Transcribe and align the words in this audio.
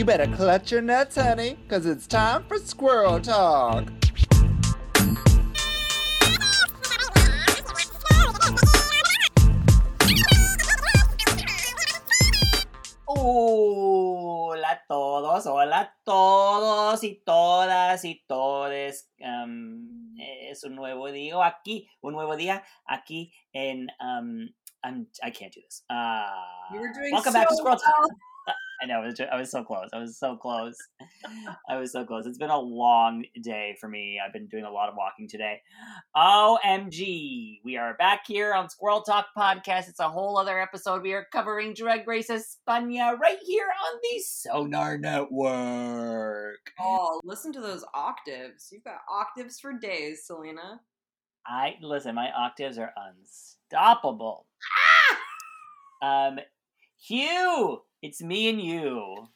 You 0.00 0.06
better 0.06 0.34
clutch 0.34 0.72
your 0.72 0.80
nuts, 0.80 1.16
honey, 1.16 1.58
because 1.62 1.84
it's 1.84 2.06
time 2.06 2.44
for 2.48 2.56
squirrel 2.56 3.20
talk. 3.20 3.84
Hola 13.06 14.70
a 14.70 14.80
todos, 14.88 15.46
hola 15.46 15.80
a 15.80 15.92
todos 16.02 17.04
y 17.04 17.20
todas 17.26 18.02
y 18.06 18.22
todes. 18.26 19.10
Um, 19.20 20.16
es 20.18 20.64
un 20.64 20.76
nuevo 20.76 21.12
día 21.12 21.44
aquí, 21.44 21.90
un 22.00 22.14
nuevo 22.14 22.36
día 22.38 22.62
aquí 22.88 23.34
en. 23.52 23.88
Um, 24.00 24.48
I'm, 24.82 25.08
I 25.22 25.28
can't 25.28 25.52
do 25.52 25.60
this. 25.60 25.82
Uh, 25.90 26.24
You 26.72 26.80
were 26.80 26.90
doing 26.90 27.12
welcome 27.12 27.34
so 27.34 27.38
back 27.38 27.50
to 27.50 27.54
Squirrel 27.56 27.76
Talk. 27.76 28.00
well. 28.00 28.08
I 28.82 28.86
know, 28.86 29.02
I 29.02 29.06
was, 29.06 29.20
I 29.32 29.36
was 29.36 29.50
so 29.50 29.62
close. 29.62 29.88
I 29.92 29.98
was 29.98 30.16
so 30.18 30.36
close. 30.36 30.76
I 31.68 31.76
was 31.76 31.92
so 31.92 32.04
close. 32.04 32.24
It's 32.24 32.38
been 32.38 32.48
a 32.48 32.58
long 32.58 33.24
day 33.42 33.76
for 33.78 33.88
me. 33.88 34.18
I've 34.24 34.32
been 34.32 34.46
doing 34.46 34.64
a 34.64 34.70
lot 34.70 34.88
of 34.88 34.94
walking 34.96 35.28
today. 35.28 35.60
OMG. 36.16 37.60
We 37.62 37.76
are 37.76 37.94
back 37.98 38.22
here 38.26 38.54
on 38.54 38.70
Squirrel 38.70 39.02
Talk 39.02 39.26
Podcast. 39.36 39.90
It's 39.90 40.00
a 40.00 40.08
whole 40.08 40.38
other 40.38 40.58
episode. 40.58 41.02
We 41.02 41.12
are 41.12 41.26
covering 41.30 41.74
Drag 41.74 42.08
Race 42.08 42.30
España 42.30 43.18
right 43.18 43.38
here 43.44 43.66
on 43.66 44.00
the 44.02 44.18
Sonar 44.20 44.96
Network. 44.96 46.72
Oh, 46.80 47.20
listen 47.22 47.52
to 47.52 47.60
those 47.60 47.84
octaves. 47.92 48.70
You've 48.72 48.84
got 48.84 49.00
octaves 49.12 49.60
for 49.60 49.74
days, 49.74 50.24
Selena. 50.24 50.80
I 51.46 51.74
listen, 51.82 52.14
my 52.14 52.30
octaves 52.30 52.78
are 52.78 52.92
unstoppable. 52.96 54.46
Um 56.02 56.38
Hugh, 57.02 57.82
it's 58.02 58.22
me 58.22 58.48
and 58.48 58.60
you. 58.60 59.26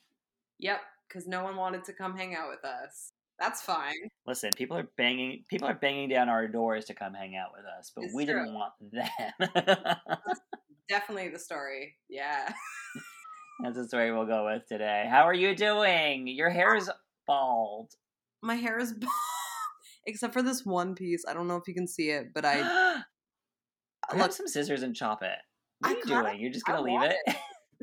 Yep, 0.58 0.80
because 1.08 1.26
no 1.26 1.42
one 1.42 1.56
wanted 1.56 1.84
to 1.84 1.92
come 1.92 2.16
hang 2.16 2.34
out 2.34 2.48
with 2.48 2.64
us. 2.64 3.12
That's 3.38 3.62
fine. 3.62 4.08
Listen, 4.26 4.50
people 4.56 4.76
are 4.76 4.88
banging 4.96 5.44
people 5.48 5.66
are 5.66 5.74
banging 5.74 6.08
down 6.08 6.28
our 6.28 6.46
doors 6.46 6.84
to 6.86 6.94
come 6.94 7.14
hang 7.14 7.36
out 7.36 7.50
with 7.56 7.64
us, 7.66 7.90
but 7.94 8.04
It's 8.04 8.14
we 8.14 8.24
true. 8.24 8.34
didn't 8.34 8.54
want 8.54 8.72
them. 8.80 9.96
Definitely 10.88 11.30
the 11.30 11.38
story. 11.38 11.96
Yeah. 12.08 12.52
That's 13.62 13.76
the 13.76 13.86
story 13.88 14.12
we'll 14.12 14.26
go 14.26 14.44
with 14.46 14.66
today. 14.68 15.06
How 15.10 15.22
are 15.24 15.34
you 15.34 15.54
doing? 15.56 16.28
Your 16.28 16.50
hair 16.50 16.74
ah. 16.74 16.78
is 16.78 16.90
bald. 17.26 17.90
My 18.42 18.54
hair 18.54 18.78
is 18.78 18.92
bald. 19.00 19.12
Except 20.06 20.32
for 20.32 20.42
this 20.42 20.64
one 20.64 20.94
piece. 20.94 21.24
I 21.26 21.32
don't 21.32 21.48
know 21.48 21.56
if 21.56 21.66
you 21.66 21.74
can 21.74 21.88
see 21.88 22.10
it, 22.10 22.28
but 22.34 22.44
I 22.44 22.58
Grab 24.10 24.22
look 24.22 24.32
some 24.32 24.46
scissors 24.46 24.82
and 24.82 24.94
chop 24.94 25.22
it. 25.22 25.38
What 25.80 25.88
I 25.88 25.92
are 25.92 25.96
you 25.96 26.02
kinda- 26.04 26.22
doing? 26.30 26.40
You're 26.40 26.52
just 26.52 26.66
gonna 26.66 26.82
leave 26.82 26.92
want 26.92 27.12
it? 27.26 27.36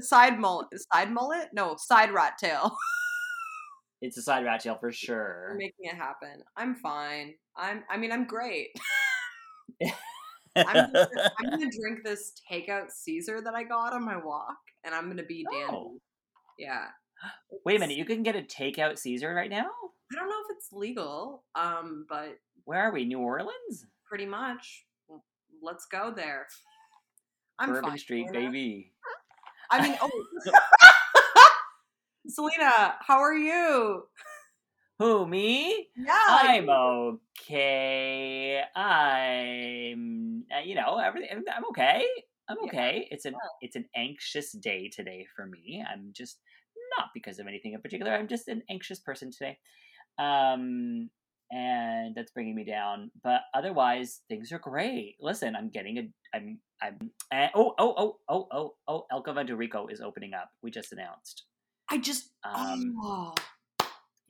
Side 0.04 0.40
mullet. 0.40 0.68
Side 0.94 1.12
mullet? 1.12 1.50
No, 1.54 1.76
side 1.78 2.12
rat 2.12 2.34
tail. 2.40 2.76
It's 4.04 4.18
a 4.18 4.22
side 4.24 4.44
rat 4.46 4.62
tail 4.62 4.78
for 4.80 4.88
We're 4.88 4.94
sure. 4.94 5.56
making 5.60 5.86
it 5.86 5.96
happen. 5.96 6.42
I'm 6.58 6.74
fine. 6.74 7.36
I'm. 7.56 7.84
I 7.88 7.98
mean, 7.98 8.12
I'm 8.12 8.26
great. 8.26 8.70
I'm 10.56 10.92
gonna, 10.92 11.10
I'm 11.40 11.50
gonna 11.52 11.70
drink 11.70 12.00
this 12.04 12.34
takeout 12.52 12.90
Caesar 12.90 13.42
that 13.42 13.54
I 13.54 13.64
got 13.64 13.94
on 13.94 14.04
my 14.04 14.18
walk, 14.18 14.58
and 14.84 14.96
I'm 14.96 15.08
gonna 15.08 15.22
be 15.22 15.46
dandy. 15.52 15.78
Oh. 15.78 16.00
Yeah. 16.58 16.88
Wait 17.64 17.76
a 17.76 17.80
minute, 17.80 17.96
you 17.96 18.06
can 18.06 18.24
get 18.24 18.36
a 18.36 18.42
takeout 18.42 18.98
Caesar 18.98 19.36
right 19.36 19.50
now? 19.50 19.68
I 20.12 20.16
don't 20.16 20.30
know 20.30 20.36
if 20.50 20.58
it's 20.58 20.72
legal, 20.72 21.44
um, 21.54 22.08
but 22.10 22.38
Where 22.66 22.80
are 22.80 22.92
we? 22.92 23.06
New 23.06 23.20
Orleans? 23.20 23.86
pretty 24.08 24.26
much. 24.26 24.86
Let's 25.62 25.86
go 25.86 26.12
there. 26.14 26.48
I'm 27.60 27.70
Bourbon 27.70 27.92
fine, 27.92 27.98
Street, 28.00 28.32
baby. 28.34 28.92
I 29.72 29.82
mean, 29.88 29.98
oh, 30.02 30.10
Selena, 32.28 32.96
how 33.00 33.20
are 33.20 33.34
you? 33.34 34.04
Who, 35.00 35.26
me? 35.26 35.88
Yeah, 35.98 36.14
I'm 36.30 36.70
okay. 36.70 38.64
I'm, 38.76 40.44
uh, 40.56 40.60
you 40.64 40.76
know, 40.76 41.00
everything. 41.00 41.44
I'm 41.56 41.66
okay. 41.70 42.06
I'm 42.48 42.58
Yeah. 42.62 42.68
okay. 42.68 43.08
It's 43.10 43.26
an 43.26 43.34
it's 43.62 43.76
an 43.76 43.86
anxious 43.96 44.52
day 44.52 44.90
today 44.90 45.26
for 45.36 45.46
me. 45.48 45.84
I'm 45.90 46.10
just 46.14 46.38
not 46.98 47.08
because 47.14 47.40
of 47.40 47.48
anything 47.48 47.74
in 47.74 47.82
particular. 47.82 48.12
I'm 48.12 48.28
just 48.28 48.48
an 48.48 48.62
anxious 48.70 49.00
person 49.00 49.32
today, 49.32 49.58
um, 50.20 51.10
and 51.52 52.16
that's 52.16 52.32
bringing 52.32 52.56
me 52.56 52.64
down. 52.64 53.12
But 53.24 53.42
otherwise, 53.54 54.22
things 54.30 54.52
are 54.52 54.60
great. 54.60 55.18
Listen, 55.20 55.56
I'm 55.56 55.70
getting 55.70 55.98
a. 55.98 56.10
I'm. 56.38 56.60
I'm. 56.82 57.12
Uh, 57.32 57.48
oh. 57.56 57.74
Oh. 57.78 57.94
Oh. 57.98 58.18
Oh. 58.30 58.48
Oh. 58.52 58.74
Oh. 58.88 59.06
El 59.12 59.24
Convento 59.24 59.58
Rico 59.58 59.88
is 59.88 60.02
opening 60.02 60.34
up. 60.34 60.50
We 60.64 60.72
just 60.72 60.92
announced. 60.94 61.44
I 61.90 61.98
just. 61.98 62.30
Um, 62.44 62.94
oh, 63.04 63.34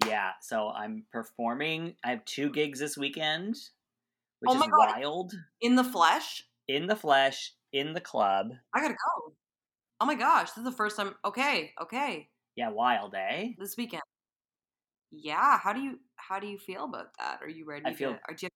Yeah, 0.08 0.32
so 0.42 0.70
I'm 0.70 1.06
performing. 1.12 1.96
I 2.04 2.10
have 2.10 2.26
two 2.26 2.50
gigs 2.50 2.80
this 2.80 2.98
weekend, 2.98 3.56
which 4.40 4.50
Oh 4.50 4.56
is 4.56 4.60
my 4.60 4.68
God. 4.68 4.96
wild. 5.00 5.34
in 5.62 5.76
the 5.76 5.84
flesh. 5.84 6.44
In 6.68 6.88
the 6.88 6.96
flesh, 6.96 7.54
in 7.74 7.94
the 7.94 8.02
club. 8.02 8.52
I 8.74 8.82
gotta 8.82 8.94
go. 8.96 9.34
Oh 10.00 10.06
my 10.06 10.16
gosh, 10.16 10.50
this 10.50 10.58
is 10.58 10.64
the 10.64 10.72
first 10.72 10.98
time. 10.98 11.14
Okay, 11.24 11.74
okay, 11.82 12.30
Yeah, 12.56 12.70
wild, 12.70 13.14
eh? 13.16 13.50
this 13.60 13.78
weekend. 13.78 14.02
Yeah, 15.12 15.60
how 15.60 15.74
do 15.74 15.82
you 15.82 16.00
how 16.16 16.40
do 16.40 16.48
you 16.48 16.58
feel 16.58 16.86
about 16.86 17.18
that? 17.20 17.40
Are 17.42 17.50
you 17.50 17.66
ready? 17.66 17.86
I 17.86 17.94
feel 17.94 18.14
to, 18.14 18.20
are 18.28 18.36
you, 18.40 18.50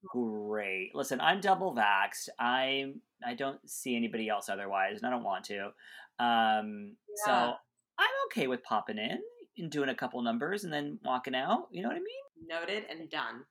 Great. 0.47 0.91
Listen, 0.95 1.19
I'm 1.19 1.41
double 1.41 1.75
vaxxed. 1.75 2.29
I'm 2.39 3.01
I 3.25 3.33
don't 3.33 3.59
see 3.69 3.95
anybody 3.95 4.29
else 4.29 4.49
otherwise, 4.49 4.97
and 4.97 5.05
I 5.05 5.09
don't 5.09 5.23
want 5.23 5.45
to. 5.45 5.71
Um, 6.17 6.95
so 7.25 7.31
I'm 7.31 8.09
okay 8.27 8.47
with 8.47 8.63
popping 8.63 8.97
in 8.97 9.19
and 9.57 9.69
doing 9.69 9.89
a 9.89 9.95
couple 9.95 10.21
numbers 10.21 10.63
and 10.63 10.71
then 10.71 10.99
walking 11.03 11.35
out. 11.35 11.67
You 11.71 11.81
know 11.81 11.89
what 11.89 11.97
I 11.97 11.99
mean? 11.99 12.25
noted 12.47 12.83
and 12.89 13.09
done. 13.09 13.43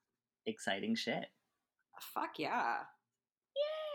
Exciting 0.46 0.94
shit. 0.94 1.26
Fuck 2.00 2.38
yeah. 2.38 2.78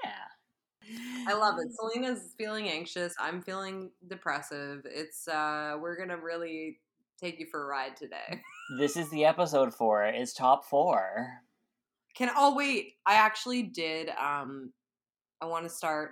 Yeah. 0.03 1.27
I 1.27 1.33
love 1.33 1.59
it. 1.59 1.67
Selena's 1.79 2.33
feeling 2.37 2.69
anxious. 2.69 3.13
I'm 3.19 3.41
feeling 3.41 3.91
depressive. 4.07 4.81
It's 4.85 5.27
uh 5.27 5.77
we're 5.79 5.97
gonna 5.97 6.17
really 6.17 6.79
take 7.19 7.39
you 7.39 7.47
for 7.49 7.63
a 7.63 7.67
ride 7.67 7.95
today. 7.95 8.41
This 8.77 8.95
is 8.95 9.09
the 9.09 9.25
episode 9.25 9.73
for 9.73 10.03
it. 10.03 10.13
It's 10.13 10.31
top 10.31 10.63
four. 10.63 11.41
Can 12.15 12.29
oh 12.37 12.55
wait, 12.55 12.93
I 13.03 13.15
actually 13.15 13.63
did 13.63 14.09
um 14.09 14.71
I 15.41 15.45
want 15.45 15.63
to 15.63 15.69
start 15.69 16.11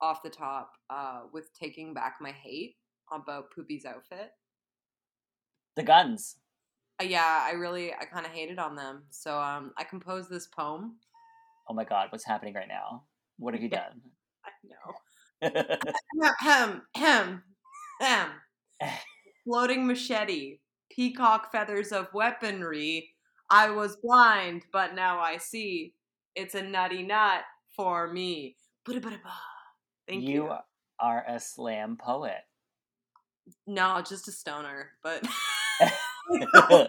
off 0.00 0.22
the 0.22 0.30
top 0.30 0.72
uh 0.88 1.22
with 1.34 1.52
taking 1.52 1.92
back 1.92 2.14
my 2.18 2.30
hate 2.30 2.76
about 3.12 3.52
Pupi's 3.54 3.84
outfit. 3.84 4.30
The 5.76 5.82
guns. 5.82 6.36
Uh, 6.98 7.04
yeah, 7.04 7.42
I 7.44 7.52
really 7.52 7.92
I 7.92 8.06
kind 8.06 8.24
of 8.24 8.32
hated 8.32 8.58
on 8.58 8.74
them. 8.74 9.02
So 9.10 9.38
um 9.38 9.72
I 9.76 9.84
composed 9.84 10.30
this 10.30 10.46
poem. 10.46 10.96
Oh 11.68 11.74
my 11.74 11.84
god, 11.84 12.06
what's 12.08 12.24
happening 12.24 12.54
right 12.54 12.68
now? 12.68 13.02
What 13.38 13.52
have 13.52 13.62
you 13.62 13.68
done? 13.82 14.00
I 14.46 14.50
know. 14.64 14.94
Ahem, 16.40 16.82
ahem, 16.96 17.42
ahem. 18.00 18.30
Floating 19.44 19.86
machete, 19.86 20.59
peacock 21.00 21.50
feathers 21.50 21.92
of 21.92 22.12
weaponry. 22.12 23.08
I 23.48 23.70
was 23.70 23.96
blind, 23.96 24.66
but 24.70 24.94
now 24.94 25.18
I 25.18 25.38
see. 25.38 25.94
It's 26.34 26.54
a 26.54 26.62
nutty 26.62 27.02
nut 27.02 27.40
for 27.74 28.12
me. 28.12 28.56
Thank 28.86 30.24
you. 30.24 30.28
you 30.28 30.54
are 31.00 31.24
a 31.26 31.40
slam 31.40 31.96
poet. 31.96 32.42
No, 33.66 34.02
just 34.06 34.28
a 34.28 34.32
stoner, 34.32 34.90
but 35.02 35.26
so 35.80 36.86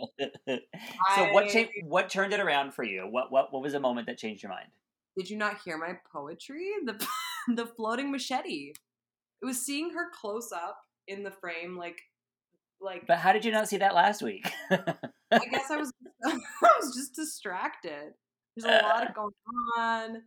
what 1.32 1.48
changed, 1.48 1.72
what 1.88 2.10
turned 2.10 2.34
it 2.34 2.42
around 2.42 2.74
for 2.74 2.84
you? 2.84 3.04
What 3.04 3.32
what 3.32 3.54
what 3.54 3.62
was 3.62 3.72
the 3.72 3.80
moment 3.80 4.08
that 4.08 4.18
changed 4.18 4.44
your 4.44 4.52
mind? 4.52 4.68
did 5.18 5.30
you 5.30 5.38
not 5.38 5.62
hear 5.64 5.78
my 5.78 5.94
poetry? 6.12 6.70
The 6.86 7.08
the 7.56 7.66
floating 7.66 8.12
machete. 8.12 8.74
It 9.42 9.46
was 9.46 9.66
seeing 9.66 9.92
her 9.92 10.10
close 10.14 10.52
up 10.52 10.80
in 11.08 11.24
the 11.24 11.32
frame, 11.32 11.78
like 11.78 12.02
like 12.82 13.08
But 13.08 13.20
how 13.20 13.34
did 13.34 13.46
you 13.46 13.52
not 13.52 13.68
see 13.68 13.78
that 13.78 13.96
last 13.96 14.22
week? 14.22 14.52
I 14.70 14.78
guess 15.52 15.70
I 15.72 15.78
was 15.78 15.92
I 16.26 16.40
was 16.80 16.96
just 16.96 17.16
distracted. 17.16 18.14
There's 18.56 18.66
a 18.82 18.84
lot 18.84 19.08
of 19.08 19.16
going 19.16 19.32
on. 19.78 20.22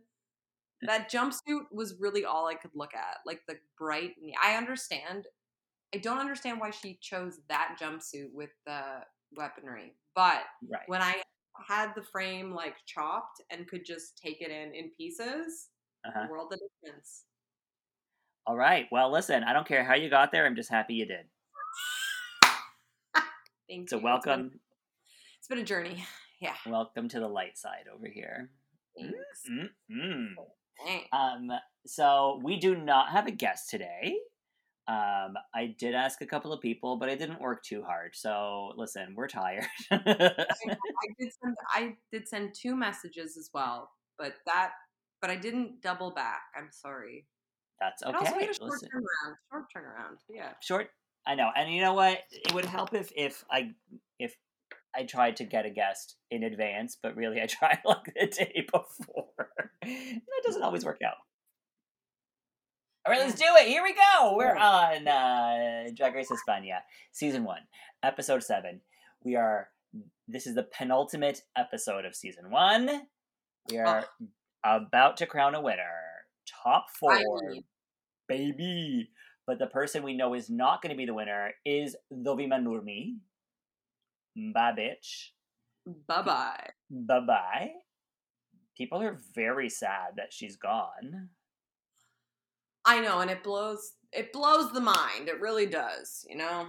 That 0.81 1.11
jumpsuit 1.11 1.65
was 1.71 1.95
really 1.99 2.25
all 2.25 2.47
I 2.47 2.55
could 2.55 2.71
look 2.75 2.93
at. 2.93 3.17
Like 3.25 3.41
the 3.47 3.55
bright 3.77 4.13
I 4.43 4.55
understand 4.55 5.27
I 5.93 5.97
don't 5.99 6.17
understand 6.19 6.59
why 6.59 6.71
she 6.71 6.97
chose 7.01 7.39
that 7.47 7.77
jumpsuit 7.81 8.33
with 8.33 8.49
the 8.65 8.81
weaponry. 9.35 9.93
But 10.15 10.41
right. 10.69 10.81
when 10.87 11.01
I 11.01 11.21
had 11.67 11.93
the 11.95 12.03
frame 12.03 12.53
like 12.53 12.75
chopped 12.85 13.41
and 13.49 13.67
could 13.67 13.85
just 13.85 14.17
take 14.17 14.41
it 14.41 14.51
in 14.51 14.73
in 14.73 14.91
pieces, 14.97 15.69
Uh-huh. 16.05 16.27
world 16.29 16.53
of 16.53 16.59
difference. 16.59 17.23
All 18.47 18.55
right. 18.55 18.87
Well, 18.91 19.11
listen, 19.11 19.43
I 19.43 19.53
don't 19.53 19.67
care 19.67 19.83
how 19.83 19.95
you 19.95 20.09
got 20.09 20.31
there. 20.31 20.45
I'm 20.45 20.55
just 20.55 20.69
happy 20.69 20.95
you 20.95 21.05
did. 21.05 21.25
Thank 23.69 23.89
So 23.89 23.97
you. 23.97 24.07
It's 24.07 24.25
been- 24.25 24.33
welcome, 24.35 24.59
It's 25.39 25.47
been 25.47 25.59
a 25.59 25.63
journey. 25.63 26.03
Yeah. 26.41 26.53
welcome 26.67 27.07
to 27.09 27.19
the 27.21 27.27
light 27.29 27.57
side 27.57 27.85
over 27.91 28.07
here. 28.07 28.51
Thanks. 28.99 29.15
Um, 31.13 31.49
so 31.87 32.41
we 32.43 32.59
do 32.59 32.75
not 32.75 33.09
have 33.11 33.25
a 33.25 33.31
guest 33.31 33.69
today. 33.69 34.17
Um, 34.87 35.35
I 35.55 35.73
did 35.79 35.95
ask 35.95 36.21
a 36.21 36.25
couple 36.25 36.51
of 36.51 36.59
people, 36.61 36.97
but 36.97 37.07
I 37.09 37.15
didn't 37.15 37.39
work 37.39 37.63
too 37.63 37.81
hard. 37.83 38.11
So 38.15 38.73
listen, 38.75 39.13
we're 39.15 39.29
tired. 39.29 39.65
I, 39.91 39.97
did 41.17 41.31
send 41.41 41.55
I 41.69 41.95
did 42.11 42.27
send 42.27 42.53
two 42.53 42.75
messages 42.75 43.37
as 43.37 43.49
well, 43.53 43.89
but 44.19 44.33
that 44.45 44.71
but 45.21 45.29
I 45.29 45.37
didn't 45.37 45.81
double 45.81 46.11
back. 46.11 46.41
I'm 46.55 46.67
sorry. 46.69 47.25
That's 47.79 48.03
But 48.03 48.15
also 48.15 48.31
we 48.31 48.35
okay. 48.37 48.45
had 48.47 48.49
a 48.49 48.53
short 48.55 48.71
Listen, 48.71 48.89
turnaround. 48.89 49.33
Short 49.51 49.65
turnaround. 49.75 50.17
Yeah. 50.29 50.51
short. 50.61 50.89
I 51.27 51.35
know, 51.35 51.49
and 51.55 51.73
you 51.73 51.81
know 51.81 51.93
what? 51.93 52.19
It 52.31 52.53
would 52.53 52.65
help 52.65 52.93
if 52.93 53.11
if 53.15 53.43
I 53.49 53.71
if 54.19 54.35
I 54.95 55.03
tried 55.03 55.37
to 55.37 55.43
get 55.43 55.65
a 55.65 55.69
guest 55.69 56.15
in 56.31 56.43
advance, 56.43 56.97
but 57.01 57.15
really 57.15 57.41
I 57.41 57.45
tried 57.47 57.79
like 57.85 58.05
the 58.05 58.27
day 58.27 58.65
before. 58.71 59.51
that 59.81 60.43
doesn't 60.45 60.63
always 60.63 60.85
work 60.85 60.99
out. 61.05 61.15
All 63.05 63.13
right, 63.13 63.21
let's 63.21 63.35
do 63.37 63.45
it. 63.47 63.67
Here 63.67 63.83
we 63.83 63.93
go. 63.93 64.35
We're 64.35 64.55
on 64.55 65.07
uh, 65.07 65.89
Drag 65.95 66.15
Race 66.15 66.31
España, 66.31 66.79
season 67.11 67.43
one, 67.43 67.61
episode 68.03 68.43
seven. 68.43 68.81
We 69.23 69.35
are. 69.35 69.69
This 70.27 70.47
is 70.47 70.55
the 70.55 70.63
penultimate 70.63 71.41
episode 71.55 72.05
of 72.05 72.15
season 72.15 72.49
one. 72.49 72.89
We 73.69 73.77
are 73.77 74.05
about 74.63 75.17
to 75.17 75.27
crown 75.27 75.53
a 75.55 75.61
winner. 75.61 75.83
Top 76.63 76.87
four, 76.99 77.15
Finally. 77.15 77.65
baby. 78.27 79.09
But 79.47 79.59
the 79.59 79.67
person 79.67 80.03
we 80.03 80.15
know 80.15 80.33
is 80.33 80.49
not 80.49 80.81
going 80.81 80.89
to 80.91 80.97
be 80.97 81.05
the 81.05 81.13
winner 81.13 81.51
is 81.65 81.95
Dovima 82.11 82.59
Nurmi. 82.61 83.17
Bye, 84.53 84.73
bitch. 84.77 85.29
Bye 86.07 86.21
bye. 86.23 86.69
Bye 86.89 87.19
bye. 87.19 87.69
People 88.75 89.01
are 89.01 89.17
very 89.33 89.69
sad 89.69 90.13
that 90.17 90.33
she's 90.33 90.57
gone. 90.57 91.29
I 92.85 92.99
know, 93.01 93.19
and 93.19 93.31
it 93.31 93.43
blows 93.43 93.93
it 94.11 94.33
blows 94.33 94.71
the 94.71 94.81
mind. 94.81 95.27
It 95.27 95.39
really 95.41 95.65
does, 95.65 96.25
you 96.29 96.37
know? 96.37 96.67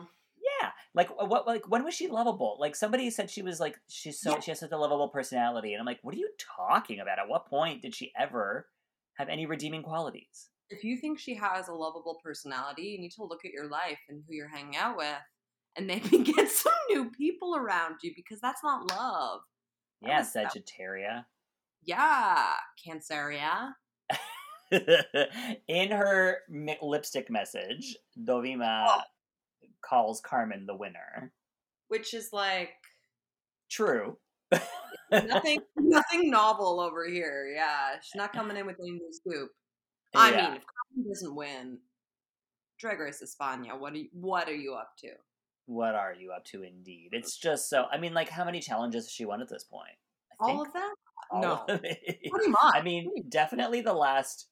Yeah, 0.60 0.70
like 0.94 1.10
uh, 1.20 1.24
what? 1.26 1.46
Like 1.46 1.68
when 1.68 1.82
was 1.84 1.94
she 1.94 2.08
lovable? 2.08 2.56
Like 2.60 2.76
somebody 2.76 3.10
said 3.10 3.30
she 3.30 3.42
was 3.42 3.58
like 3.58 3.78
she's 3.88 4.20
so 4.20 4.32
Yeah. 4.32 4.40
she 4.40 4.50
has 4.50 4.60
such 4.60 4.70
a 4.72 4.76
lovable 4.78 5.08
personality, 5.08 5.72
and 5.72 5.80
I'm 5.80 5.86
like, 5.86 5.98
what 6.02 6.14
are 6.14 6.18
you 6.18 6.30
talking 6.38 7.00
about? 7.00 7.18
At 7.18 7.28
what 7.28 7.46
point 7.46 7.82
did 7.82 7.94
she 7.94 8.12
ever 8.18 8.68
have 9.14 9.28
any 9.28 9.46
redeeming 9.46 9.82
qualities? 9.82 10.48
If 10.70 10.82
you 10.84 10.96
think 10.96 11.18
she 11.18 11.34
has 11.34 11.68
a 11.68 11.72
lovable 11.74 12.18
personality, 12.22 12.82
you 12.82 12.98
need 13.00 13.12
to 13.12 13.24
look 13.24 13.44
at 13.44 13.52
your 13.52 13.68
life 13.68 13.98
and 14.08 14.22
who 14.26 14.34
you're 14.34 14.48
hanging 14.48 14.76
out 14.76 14.96
with 14.96 15.16
and 15.76 15.86
maybe 15.86 16.18
get 16.24 16.50
some 16.50 16.72
new 16.90 17.10
people 17.10 17.56
around 17.56 17.96
you 18.02 18.12
because 18.16 18.40
that's 18.40 18.62
not 18.64 18.90
love. 18.90 19.40
That 20.02 20.08
Yeah, 20.08 20.22
Sagittaria. 20.22 21.24
Yeah, 21.84 22.54
Canceria. 22.84 23.72
In 25.68 25.90
her 25.92 26.38
mi- 26.48 26.78
lipstick 26.82 27.30
message, 27.30 27.96
Dovima 28.24 28.86
Oh. 28.88 29.00
calls 29.88 30.20
Carmen 30.20 30.66
the 30.66 30.74
winner. 30.74 31.32
Which 31.88 32.12
is 32.14 32.30
like 32.32 32.70
True. 33.70 34.18
nothing 35.12 35.60
nothing 35.76 36.30
novel 36.30 36.80
over 36.80 37.06
here. 37.06 37.46
Yeah. 37.54 38.00
She's 38.02 38.16
not 38.16 38.32
coming 38.32 38.56
in 38.56 38.66
with 38.66 38.76
any 38.80 38.92
new 38.92 39.12
scoop. 39.12 39.50
I 40.16 40.30
Yeah. 40.30 40.36
mean, 40.48 40.56
if 40.56 40.64
Carmen 40.66 41.08
doesn't 41.08 41.34
win, 41.34 41.78
Drag 42.78 42.98
Race 43.00 43.22
España, 43.22 43.78
what 43.78 43.92
are 43.92 43.96
you 43.98 44.08
what 44.12 44.48
are 44.48 44.54
you 44.54 44.74
up 44.74 44.96
to? 44.98 45.10
what 45.68 45.96
are 45.96 46.14
you 46.14 46.30
up 46.30 46.44
to 46.44 46.62
indeed? 46.62 47.10
Mm. 47.12 47.18
It's 47.18 47.36
just 47.36 47.68
so 47.68 47.86
I 47.90 47.98
mean, 47.98 48.14
like 48.14 48.28
how 48.28 48.44
many 48.44 48.60
challenges 48.60 49.06
has 49.06 49.10
she 49.12 49.24
won 49.24 49.40
at 49.42 49.48
this 49.48 49.64
point? 49.64 49.96
I 50.40 50.44
All 50.44 50.62
of 50.62 50.72
them? 50.72 50.92
all 51.30 51.42
no. 51.42 51.52
of. 51.68 51.80
Pretty 51.80 52.28
much. 52.48 52.74
I 52.74 52.82
mean, 52.82 53.10
definitely 53.28 53.80
the 53.80 53.92
last 53.94 54.46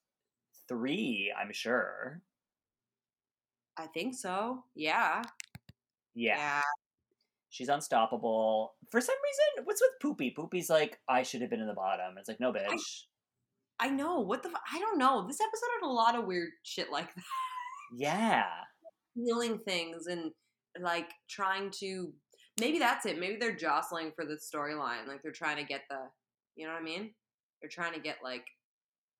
three, 0.69 1.33
I'm 1.39 1.53
sure. 1.53 2.21
I 3.77 3.87
think 3.87 4.15
so. 4.15 4.65
Yeah. 4.75 5.23
Yeah. 6.15 6.63
She's 7.51 7.69
unstoppable. 7.69 8.75
For 8.91 9.01
some 9.01 9.15
reason, 9.23 9.67
what's 9.67 9.81
with 9.83 9.93
Pupi? 10.19 10.35
Pupi's 10.35 10.69
like, 10.71 10.99
I 11.09 11.23
should 11.23 11.41
have 11.43 11.51
been 11.51 11.61
in 11.61 11.69
the 11.69 11.75
bottom. 11.75 12.17
It's 12.19 12.29
like, 12.29 12.41
no, 12.41 12.53
bitch. 12.53 12.67
I 12.69 12.77
know. 13.91 14.21
What 14.21 14.43
the? 14.43 14.51
I 14.73 14.79
don't 14.79 14.99
know. 14.99 15.27
This 15.27 15.41
episode 15.41 15.67
had 15.81 15.87
a 15.87 15.91
lot 15.91 16.17
of 16.17 16.27
weird 16.27 16.51
shit 16.63 16.91
like 16.91 17.15
that. 17.15 17.25
Yeah. 17.97 18.47
Feeling 19.15 19.59
things 19.59 20.07
and 20.07 20.31
like 20.81 21.11
trying 21.29 21.71
to. 21.81 22.13
Maybe 22.61 22.79
that's 22.79 23.05
it. 23.07 23.19
Maybe 23.19 23.37
they're 23.37 23.57
jostling 23.57 24.13
for 24.15 24.25
the 24.25 24.35
storyline. 24.37 25.09
Like 25.09 25.23
they're 25.23 25.33
trying 25.33 25.57
to 25.57 25.65
get 25.65 25.83
the. 25.89 25.99
You 26.57 26.67
know 26.67 26.73
what 26.73 26.83
I 26.83 26.85
mean? 26.85 27.11
They're 27.61 27.71
trying 27.71 27.95
to 27.95 28.01
get 28.01 28.17
like 28.23 28.45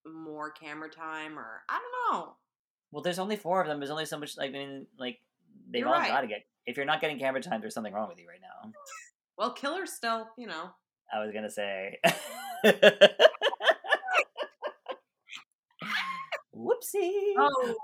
more 0.07 0.51
camera 0.51 0.89
time, 0.89 1.39
or 1.39 1.63
I 1.69 1.79
don't 1.81 2.15
know. 2.17 2.35
Well, 2.93 3.03
there's 3.03 3.19
only 3.19 3.37
four 3.37 3.61
of 3.61 3.67
them. 3.67 3.81
There's 3.81 3.91
only 3.91 4.07
so 4.07 4.19
much. 4.19 4.37
Like, 4.37 4.51
I 4.51 4.53
mean, 4.53 4.87
like 4.99 5.19
they've 5.71 5.81
You're 5.81 5.89
all 5.89 5.95
right. 5.95 6.09
got 6.09 6.21
to 6.21 6.27
get. 6.29 6.45
If 6.67 6.77
you're 6.77 6.87
not 6.87 7.01
getting 7.01 7.19
camera 7.19 7.43
time, 7.43 7.61
there's 7.61 7.75
something 7.75 7.93
wrong 7.93 8.09
with 8.09 8.19
you 8.19 8.29
right 8.29 8.41
now. 8.41 8.71
Well, 9.37 9.53
Killer's 9.53 9.93
still, 9.93 10.29
you 10.39 10.47
know. 10.47 10.71
I 11.13 11.19
was 11.21 11.33
gonna 11.33 11.51
say. 11.51 11.99
Whoopsie. 16.95 17.33
Oh, 17.39 17.75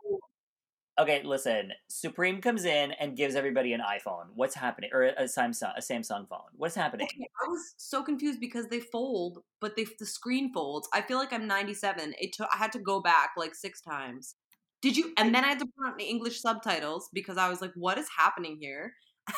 Okay, 1.01 1.23
listen. 1.25 1.73
Supremme 1.89 2.43
comes 2.43 2.67
in 2.67 2.93
and 2.93 3.17
gives 3.17 3.35
everybody 3.35 3.73
an 3.73 3.81
iPhone. 3.81 4.27
What's 4.35 4.55
happening? 4.55 4.91
Or 4.93 5.05
a 5.05 5.25
Samsung, 5.25 5.73
a 5.75 5.81
Samsung 5.81 6.29
phone. 6.29 6.51
What's 6.57 6.75
happening? 6.75 7.07
Okay, 7.07 7.27
I 7.43 7.49
was 7.49 7.75
so 7.79 8.03
confused 8.03 8.39
because 8.39 8.67
they 8.67 8.81
fold, 8.81 9.39
but 9.61 9.77
they 9.77 9.87
the 9.99 10.05
screen 10.05 10.53
folds. 10.53 10.89
I 10.93 11.01
feel 11.01 11.17
like 11.17 11.33
I'm 11.33 11.47
97. 11.47 12.15
It 12.19 12.35
took 12.35 12.49
I 12.53 12.59
had 12.59 12.73
to 12.73 12.79
go 12.79 13.01
back 13.01 13.31
like 13.39 13.55
six 13.55 13.81
times. 13.81 14.35
Did 14.83 14.97
you? 14.97 15.13
And 15.17 15.35
then 15.35 15.43
I 15.45 15.49
had 15.49 15.59
to 15.61 15.67
put 15.67 15.91
on 15.91 15.97
the 15.97 16.05
English 16.05 16.43
subtitles 16.43 17.09
because 17.15 17.39
I 17.39 17.49
was 17.49 17.63
like, 17.63 17.73
"What 17.77 17.97
is 17.97 18.09
happening 18.17 18.59
here?" 18.61 18.95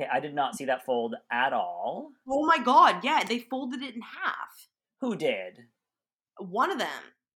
Okay, 0.00 0.10
I 0.12 0.18
did 0.18 0.34
not 0.34 0.56
see 0.56 0.64
that 0.64 0.84
fold 0.84 1.14
at 1.30 1.52
all. 1.52 2.10
Oh 2.28 2.44
my 2.46 2.58
god! 2.58 3.04
Yeah, 3.04 3.22
they 3.22 3.38
folded 3.38 3.80
it 3.80 3.94
in 3.94 4.00
half. 4.00 4.68
Who 5.00 5.14
did? 5.14 5.60
One 6.38 6.72
of 6.72 6.78
them, 6.78 6.88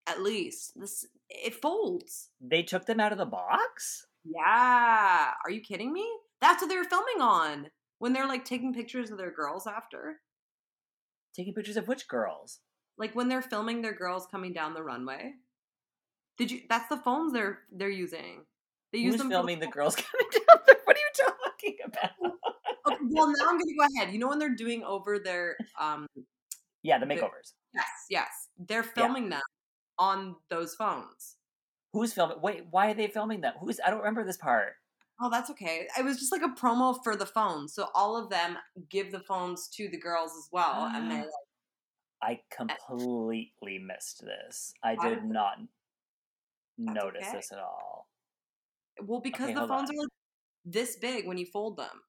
at 0.08 0.22
least. 0.22 0.78
This 0.78 1.06
it 1.28 1.54
folds. 1.54 2.30
They 2.40 2.62
took 2.62 2.86
them 2.86 3.00
out 3.00 3.12
of 3.12 3.18
the 3.18 3.26
box? 3.26 4.06
Yeah. 4.24 5.30
Are 5.44 5.50
you 5.50 5.60
kidding 5.60 5.92
me? 5.92 6.06
That's 6.40 6.62
what 6.62 6.68
they 6.68 6.76
were 6.76 6.84
filming 6.84 7.20
on 7.20 7.68
when 7.98 8.12
they're 8.12 8.28
like 8.28 8.44
taking 8.44 8.72
pictures 8.72 9.10
of 9.10 9.18
their 9.18 9.30
girls 9.30 9.66
after. 9.66 10.20
Taking 11.34 11.54
pictures 11.54 11.76
of 11.76 11.88
which 11.88 12.08
girls? 12.08 12.60
Like 12.96 13.14
when 13.14 13.28
they're 13.28 13.42
filming 13.42 13.82
their 13.82 13.92
girls 13.94 14.26
coming 14.30 14.52
down 14.52 14.74
the 14.74 14.82
runway. 14.82 15.34
Did 16.36 16.50
you? 16.50 16.60
That's 16.68 16.88
the 16.88 16.96
phones 16.96 17.32
they're 17.32 17.60
they're 17.72 17.88
using. 17.90 18.44
They 18.92 18.98
use 19.00 19.14
Who's 19.14 19.20
them 19.22 19.30
filming 19.30 19.58
the 19.60 19.66
girls 19.66 19.94
coming 19.96 20.26
down 20.32 20.60
there? 20.66 20.76
What 20.84 20.96
are 20.96 21.00
you 21.00 21.26
talking 21.26 21.76
about? 21.84 22.10
Okay, 22.90 22.96
well, 23.10 23.26
now 23.28 23.48
I'm 23.48 23.58
gonna 23.58 23.74
go 23.78 23.86
ahead. 23.96 24.12
You 24.12 24.18
know 24.18 24.28
when 24.28 24.38
they're 24.38 24.54
doing 24.54 24.82
over 24.84 25.18
their 25.18 25.56
um 25.78 26.06
Yeah, 26.82 26.98
the 26.98 27.06
The- 27.06 27.14
makeovers. 27.14 27.52
yes 27.74 27.84
yes 28.08 28.28
they're 28.66 28.82
filming 28.82 29.28
them 29.28 29.42
on 29.98 30.36
those 30.50 30.74
phones. 30.74 31.36
Who's 31.92 32.12
filming? 32.12 32.40
Wait, 32.40 32.64
why 32.70 32.90
are 32.90 32.94
they 32.94 33.08
filming 33.08 33.40
them? 33.40 33.54
Who's? 33.60 33.80
I 33.84 33.90
don't 33.90 33.98
remember 34.00 34.24
this 34.24 34.36
part. 34.36 34.74
Oh, 35.20 35.30
that's 35.30 35.50
okay. 35.50 35.88
It 35.98 36.04
was 36.04 36.18
just 36.18 36.30
like 36.30 36.42
a 36.42 36.48
promo 36.48 36.96
for 37.02 37.16
the 37.16 37.26
phones, 37.26 37.74
so 37.74 37.88
all 37.94 38.16
of 38.16 38.30
them 38.30 38.56
give 38.88 39.10
the 39.10 39.20
phones 39.20 39.68
to 39.70 39.88
the 39.88 39.98
girls 39.98 40.30
as 40.38 40.48
well, 40.52 40.90
and 40.94 41.10
they 41.10 41.16
like, 41.16 41.26
I 42.22 42.40
completely 42.54 43.78
missed 43.78 44.24
this. 44.24 44.72
I 44.84 44.94
did 44.96 45.24
not 45.24 45.58
notice 46.76 47.24
okay. 47.26 47.36
this 47.36 47.50
at 47.52 47.58
all. 47.58 48.08
well 49.02 49.20
because 49.20 49.44
Okay, 49.46 49.54
the 49.54 49.66
phones 49.66 49.90
on. 49.90 49.96
are 49.96 50.00
like 50.00 50.08
this 50.64 50.96
big 50.96 51.26
when 51.26 51.38
you 51.38 51.46
fold 51.46 51.76
them. 51.76 52.02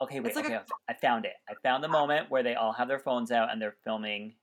Okay, 0.00 0.20
wait. 0.20 0.34
Like 0.34 0.44
okay, 0.46 0.54
a- 0.54 0.64
Ah. 0.70 0.76
I 0.88 0.94
found 0.94 1.24
it. 1.24 1.34
I 1.48 1.54
found 1.62 1.84
the 1.84 1.88
moment 1.88 2.30
where 2.30 2.42
they 2.42 2.54
all 2.54 2.72
have 2.72 2.88
their 2.88 2.98
phones 2.98 3.30
out 3.30 3.50
and 3.52 3.60
they're 3.60 3.76
filming 3.84 4.34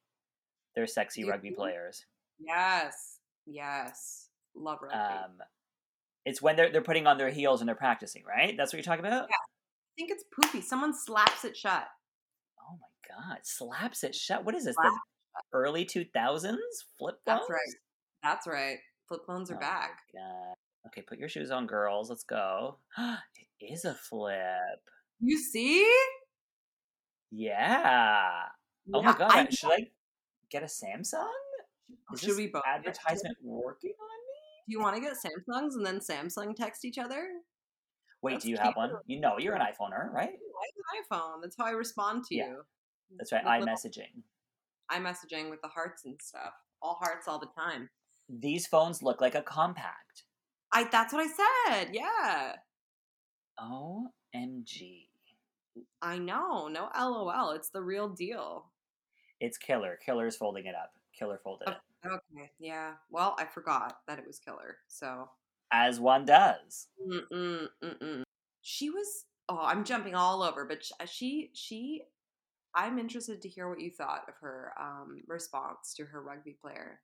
their 0.75 0.87
sexy 0.87 1.23
rugby 1.23 1.49
see? 1.49 1.55
players. 1.55 2.05
Yes, 2.39 3.19
yes, 3.45 4.29
love 4.55 4.79
rugby. 4.81 4.97
Um, 4.97 5.37
it's 6.25 6.41
when 6.41 6.55
they're 6.55 6.71
they're 6.71 6.81
putting 6.81 7.07
on 7.07 7.17
their 7.17 7.29
heels 7.29 7.61
and 7.61 7.67
they're 7.67 7.75
practicing, 7.75 8.23
right? 8.27 8.55
That's 8.57 8.73
what 8.73 8.77
you're 8.77 8.83
talking 8.83 9.05
about. 9.05 9.27
Yeah. 9.29 9.35
I 9.35 9.93
think 9.97 10.11
it's 10.11 10.23
Pupi. 10.33 10.63
Someone 10.63 10.93
slaps 10.93 11.43
it 11.45 11.57
shut. 11.57 11.85
Oh 12.59 12.77
my 12.79 13.15
god, 13.15 13.39
slaps 13.43 14.03
it 14.03 14.15
shut. 14.15 14.45
What 14.45 14.55
is 14.55 14.65
this? 14.65 14.75
Slaps 14.75 14.95
The 15.51 15.57
early 15.57 15.85
two 15.85 16.05
thousands 16.13 16.85
flip 16.97 17.15
phones? 17.25 17.41
That's 17.41 17.49
right. 17.49 17.75
That's 18.23 18.47
right. 18.47 18.77
Flip 19.07 19.21
phones 19.27 19.51
are 19.51 19.57
Oh 19.57 19.59
back. 19.59 19.99
God. 20.13 20.53
Okay, 20.87 21.01
put 21.01 21.19
your 21.19 21.29
shoes 21.29 21.51
on, 21.51 21.67
girls. 21.67 22.09
Let's 22.09 22.23
go. 22.23 22.77
it 22.97 23.73
is 23.73 23.85
a 23.85 23.93
flip. 23.93 24.35
You 25.19 25.37
see? 25.37 25.91
Yeah. 27.31 28.43
Oh 28.93 29.01
my 29.01 29.13
god, 29.13 29.31
I 29.31 29.49
should 29.49 29.71
I 29.71 29.87
get 30.51 30.63
a 30.63 30.67
Samsung? 30.67 31.13
Oh, 31.13 32.13
Is 32.13 32.19
Should 32.19 32.29
this 32.31 32.37
we 32.37 32.47
both 32.47 32.63
advertisement 32.67 33.37
working 33.43 33.91
on 33.99 34.07
me? 34.07 34.67
Do 34.67 34.73
you 34.73 34.79
want 34.81 34.95
to 34.95 35.01
get 35.01 35.13
Samsungs 35.13 35.73
and 35.75 35.85
then 35.85 35.99
Samsung 35.99 36.55
text 36.55 36.85
each 36.85 36.97
other? 36.97 37.27
Wait, 38.21 38.33
That's 38.33 38.45
do 38.45 38.51
you 38.51 38.57
have 38.57 38.75
one? 38.75 38.91
You 39.07 39.19
know, 39.19 39.37
you're 39.39 39.55
an 39.55 39.61
iPhoneer, 39.61 40.11
right? 40.13 40.29
I 40.29 40.31
have 40.31 41.05
an 41.11 41.17
iPhone. 41.19 41.41
That's 41.41 41.55
how 41.57 41.65
I 41.65 41.71
respond 41.71 42.23
to 42.25 42.35
Yeah, 42.35 42.47
you. 42.49 42.61
That's 43.17 43.31
right. 43.31 43.43
With 43.43 43.67
iMessaging. 43.67 44.21
iMessaging 44.91 45.49
with 45.49 45.61
the 45.61 45.67
hearts 45.69 46.05
and 46.05 46.15
stuff. 46.21 46.53
All 46.81 46.97
hearts 47.01 47.27
all 47.27 47.39
the 47.39 47.47
time. 47.57 47.89
These 48.29 48.67
phones 48.67 49.01
look 49.01 49.19
like 49.21 49.35
a 49.35 49.41
compact. 49.41 50.23
I 50.71 50.83
that's 50.85 51.11
what 51.13 51.27
I 51.27 51.73
said. 51.73 51.89
Yeah. 51.93 52.53
OMG. 53.59 55.07
I 56.01 56.17
know. 56.17 56.67
No 56.67 56.89
LOL. 56.97 57.51
It's 57.51 57.69
the 57.69 57.81
real 57.81 58.09
deal. 58.09 58.71
It's 59.41 59.57
Killer. 59.57 59.97
Killer's 60.05 60.37
folding 60.37 60.67
it 60.67 60.75
up. 60.75 60.93
Killer 61.17 61.39
folded 61.43 61.67
Oh. 61.67 61.71
it. 61.71 61.77
Okay. 62.07 62.51
Yeah. 62.59 62.93
Well, 63.09 63.35
I 63.37 63.45
forgot 63.45 63.97
that 64.07 64.19
it 64.19 64.25
was 64.25 64.39
Killer. 64.39 64.77
So. 64.87 65.29
As 65.73 65.99
one 65.99 66.25
does. 66.25 66.87
Mm-mm, 67.05 67.67
mm-mm. 67.83 68.23
She 68.61 68.89
was. 68.89 69.25
Oh, 69.49 69.59
I'm 69.61 69.83
jumping 69.83 70.15
all 70.15 70.43
over, 70.43 70.65
but 70.65 70.83
she 71.09 71.49
she. 71.53 72.03
I'm 72.75 72.99
interested 72.99 73.41
to 73.41 73.49
hear 73.49 73.67
what 73.67 73.81
you 73.81 73.89
thought 73.91 74.23
of 74.29 74.35
her 74.41 74.73
um, 74.79 75.23
response 75.27 75.93
to 75.95 76.05
her 76.05 76.21
rugby 76.21 76.55
player. 76.61 77.01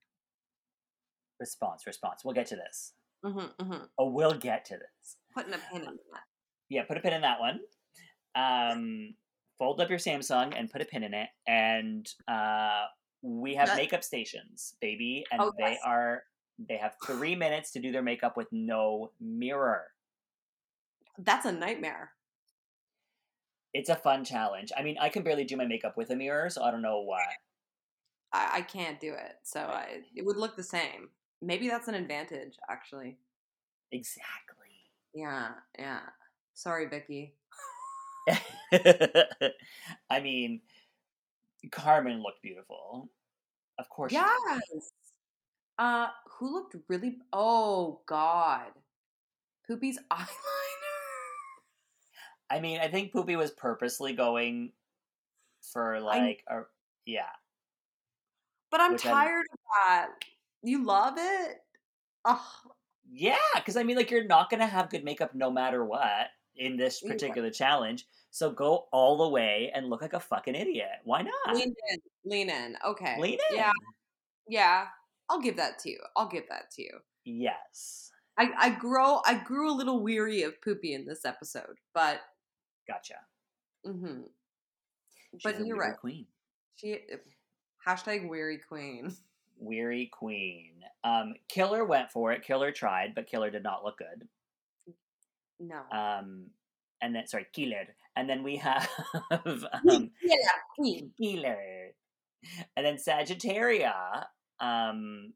Response, 1.39 1.86
response. 1.86 2.22
We'll 2.24 2.34
get 2.36 2.48
to 2.48 2.56
this. 2.56 2.94
Mm-hmm, 3.25 3.63
mm-hmm. 3.63 3.84
Oh, 3.98 4.10
we'll 4.10 4.38
get 4.38 4.65
to 4.65 4.75
this. 4.75 5.17
Putting 5.34 5.53
a 5.53 5.58
pin 5.72 5.82
in 5.82 5.86
that. 5.86 6.24
Yeah, 6.70 6.84
put 6.84 6.98
a 6.98 7.01
pin 7.01 7.13
in 7.13 7.22
that 7.22 7.39
one. 7.39 7.60
Um, 8.36 9.15
fold 9.57 9.81
up 9.81 9.89
your 9.89 9.99
Samsung 9.99 10.53
and 10.57 10.69
put 10.69 10.81
a 10.81 10.85
pin 10.85 11.03
in 11.03 11.13
it. 11.13 11.29
And 11.47 12.07
uh, 12.27 12.85
we 13.21 13.55
have 13.55 13.75
makeup 13.75 14.03
stations, 14.03 14.75
baby, 14.81 15.25
and 15.31 15.41
Oh, 15.41 15.53
they 15.57 15.71
yes. 15.71 15.79
are 15.85 16.23
they 16.67 16.77
have 16.77 16.95
three 17.05 17.35
minutes 17.35 17.71
to 17.71 17.79
do 17.79 17.91
their 17.91 18.01
makeup 18.01 18.35
with 18.35 18.47
no 18.51 19.11
mirror. 19.19 19.85
That's 21.19 21.45
a 21.45 21.51
nightmare. 21.51 22.11
It's 23.73 23.89
a 23.89 23.95
fun 23.95 24.23
challenge. 24.23 24.71
I 24.75 24.81
mean, 24.81 24.97
I 24.99 25.09
can 25.09 25.23
barely 25.23 25.43
do 25.43 25.57
my 25.57 25.65
makeup 25.65 25.97
with 25.97 26.09
a 26.09 26.15
mirror, 26.15 26.49
so 26.49 26.63
I 26.63 26.71
don't 26.71 26.81
know 26.81 27.01
what. 27.01 27.21
I, 28.33 28.49
I 28.55 28.61
can't 28.61 28.99
do 28.99 29.13
it, 29.13 29.35
so 29.43 29.59
I, 29.59 30.01
it 30.15 30.25
would 30.25 30.37
look 30.37 30.55
the 30.55 30.63
same. 30.63 31.09
Maybe 31.41 31.67
that's 31.67 31.87
an 31.87 31.93
advantage, 31.93 32.55
actually. 32.69 33.19
Exactly. 33.91 34.67
Yeah, 35.13 35.49
yeah. 35.77 35.99
Sorry, 36.55 36.87
Vicky. 36.87 37.35
I 40.10 40.19
mean, 40.22 40.62
Carmen 41.72 42.22
looked 42.22 42.41
beautiful. 42.41 43.10
Of 43.79 43.89
course. 43.89 44.12
Yes. 44.12 44.91
Uh, 45.77 46.07
who 46.29 46.53
looked 46.53 46.75
really? 46.88 47.17
Oh 47.31 48.01
God, 48.07 48.72
Pupi's 49.69 50.00
eyeliner. 50.12 50.27
I 52.50 52.60
mean, 52.60 52.79
I 52.79 52.88
think 52.88 53.12
Pupi 53.13 53.38
was 53.38 53.51
purposely 53.51 54.13
going 54.13 54.72
for 55.62 56.00
like 56.00 56.43
a 56.50 56.62
yeah. 57.05 57.29
But 58.72 58.81
I'm 58.81 58.93
Which 58.93 59.05
I- 59.05 59.12
tired 59.12 59.46
of 59.53 59.60
that. 59.86 60.10
You 60.63 60.84
love 60.84 61.13
it? 61.17 61.57
Oh, 62.25 62.46
Yeah, 63.10 63.38
because 63.55 63.77
I 63.77 63.84
mean, 63.84 63.96
like, 63.96 64.12
you're 64.12 64.25
not 64.25 64.50
going 64.50 64.60
to 64.60 64.65
have 64.65 64.89
good 64.89 65.05
makeup 65.05 65.34
no 65.36 65.50
matter 65.51 65.86
what 65.86 66.27
in 66.57 66.75
this 66.75 67.01
Yeah. 67.03 67.12
particular 67.13 67.50
challenge. 67.51 68.05
So 68.31 68.51
go 68.51 68.88
all 68.91 69.17
the 69.17 69.29
way 69.29 69.72
and 69.74 69.89
look 69.89 70.01
like 70.01 70.13
a 70.13 70.19
fucking 70.19 70.55
idiot. 70.55 70.89
Why 71.05 71.22
not? 71.24 71.55
lean 71.55 71.74
in, 71.91 72.00
lean 72.25 72.50
in. 72.50 72.75
Okay. 72.86 73.19
Lean 73.19 73.39
in. 73.51 73.57
Yeah, 73.57 73.72
yeah. 74.48 74.88
I'll 75.29 75.41
give 75.41 75.57
that 75.57 75.79
to 75.79 75.89
you. 75.89 76.00
I'll 76.15 76.27
give 76.29 76.48
that 76.50 76.72
to 76.72 76.81
you. 76.84 77.00
Yes. 77.25 78.12
I, 78.38 78.51
I 78.57 78.69
grow 78.69 79.22
I 79.25 79.34
grew 79.43 79.72
a 79.72 79.75
little 79.75 80.01
weary 80.01 80.43
of 80.43 80.62
Pupi 80.62 80.91
in 80.93 81.05
this 81.05 81.25
episode, 81.25 81.77
but 81.93 82.22
Gotcha. 82.88 83.15
hmm 83.86 84.22
She's 85.34 85.41
But 85.43 85.55
a 85.60 85.65
you're 85.65 85.75
weary 85.77 85.89
right. 85.89 85.98
Queen. 86.00 86.25
she 86.75 87.00
hashtag 87.86 88.27
weary 88.29 88.60
queen. 88.60 89.15
Weary 89.60 90.05
queen. 90.13 90.74
Um, 91.03 91.34
Killer 91.50 91.84
went 91.84 92.12
for 92.12 92.31
it. 92.31 92.43
Killer 92.43 92.72
tried, 92.72 93.15
but 93.15 93.25
Killer 93.25 93.50
did 93.50 93.63
not 93.63 93.84
look 93.84 93.98
good. 93.98 94.27
No. 95.60 95.81
Um, 95.91 96.51
and 97.01 97.15
then 97.15 97.25
sorry, 97.25 97.48
Killer. 97.53 97.88
And 98.17 98.27
then 98.29 98.41
we 98.43 98.57
have 98.57 98.89
um, 99.31 100.12
yeah, 100.24 100.36
queen. 100.75 101.12
Killer. 101.21 101.93
And 102.75 102.86
then 102.86 102.97
Sagittaria, 102.97 103.93
um, 104.59 105.33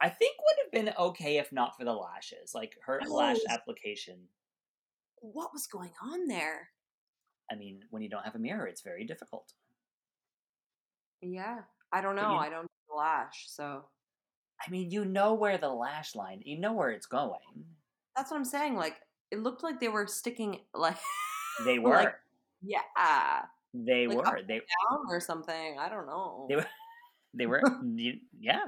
I 0.00 0.08
think 0.08 0.36
would 0.38 0.64
have 0.64 0.72
been 0.72 0.94
okay 0.98 1.36
if 1.36 1.52
not 1.52 1.76
for 1.76 1.84
the 1.84 1.92
lashes. 1.92 2.52
Like 2.54 2.72
her 2.86 3.00
lash 3.08 3.36
application. 3.50 4.16
What 5.20 5.50
was 5.52 5.66
going 5.66 5.92
on 6.02 6.28
there? 6.28 6.70
I 7.52 7.56
mean, 7.56 7.80
when 7.90 8.02
you 8.02 8.08
don't 8.08 8.24
have 8.24 8.34
a 8.34 8.38
mirror, 8.38 8.66
it's 8.66 8.82
very 8.82 9.04
difficult. 9.04 9.52
Yeah. 11.20 11.58
I 11.92 12.00
don't 12.00 12.16
know. 12.16 12.32
you- 12.32 12.38
I 12.38 12.48
don't 12.48 12.70
lash, 12.94 13.44
so 13.48 13.84
I 14.66 14.70
mean, 14.70 14.90
you 14.90 15.04
know 15.04 15.34
where 15.34 15.58
the 15.58 15.68
lash 15.68 16.14
line, 16.14 16.40
you 16.44 16.58
know 16.58 16.72
where 16.72 16.90
it's 16.90 17.06
going. 17.06 17.66
that's 18.16 18.30
what 18.30 18.38
I'm 18.38 18.44
saying. 18.44 18.76
Like 18.76 18.96
it 19.30 19.40
looked 19.42 19.62
like 19.62 19.80
they 19.80 19.88
were 19.88 20.06
sticking 20.06 20.60
like 20.72 20.96
They 21.64 21.78
were. 21.78 21.90
Like, 21.90 22.14
yeah 22.62 22.80
they 23.84 24.06
like, 24.06 24.16
were. 24.16 24.40
They 24.46 24.58
down 24.58 25.00
or 25.08 25.20
something. 25.20 25.78
I 25.78 25.88
don't 25.88 26.06
know. 26.06 26.48
They 26.48 26.56
were. 26.56 26.66
they 27.34 27.46
were. 27.46 27.62
yeah, 28.40 28.60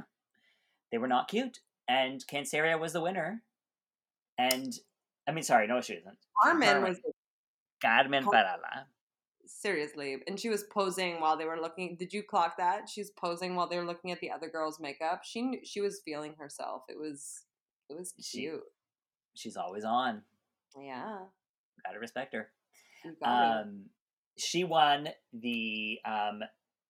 they 0.92 0.98
were 0.98 1.08
not 1.08 1.28
cute. 1.28 1.60
And 1.88 2.22
Canceria 2.30 2.78
was 2.78 2.92
the 2.92 3.00
winner. 3.00 3.42
And 4.36 4.78
I 5.26 5.32
mean, 5.32 5.42
sorry, 5.44 5.66
no, 5.66 5.80
she 5.80 5.94
isn't. 5.94 6.16
Carmen 6.42 6.68
Carmen. 6.68 6.88
was 6.90 7.00
Carmen 7.80 8.24
Car- 8.24 8.34
Farala. 8.34 8.84
seriously, 9.46 10.18
and 10.26 10.38
she 10.38 10.50
was 10.50 10.64
posing 10.64 11.20
while 11.20 11.36
they 11.38 11.46
were 11.46 11.58
looking. 11.60 11.96
Did 11.96 12.12
you 12.12 12.22
clock 12.22 12.58
that? 12.58 12.88
She's 12.90 13.10
posing 13.10 13.54
while 13.56 13.68
they 13.68 13.78
were 13.78 13.86
looking 13.86 14.12
at 14.12 14.20
the 14.20 14.30
other 14.30 14.48
girl's 14.50 14.78
makeup. 14.78 15.22
She 15.24 15.40
knew, 15.42 15.60
she 15.64 15.80
was 15.80 16.02
feeling 16.04 16.34
herself. 16.38 16.82
It 16.90 16.98
was 16.98 17.44
it 17.88 17.96
was 17.96 18.12
She- 18.20 18.40
cute. 18.40 18.62
She's 19.34 19.56
always 19.56 19.84
on. 19.84 20.22
Yeah, 20.78 21.20
Gotta 21.86 21.98
respect 22.00 22.34
her. 22.34 22.50
You 23.04 23.14
got 23.22 23.64
me. 23.64 23.70
Um, 23.70 23.84
she 24.36 24.64
won 24.64 25.08
the 25.32 25.98
um, 26.04 26.42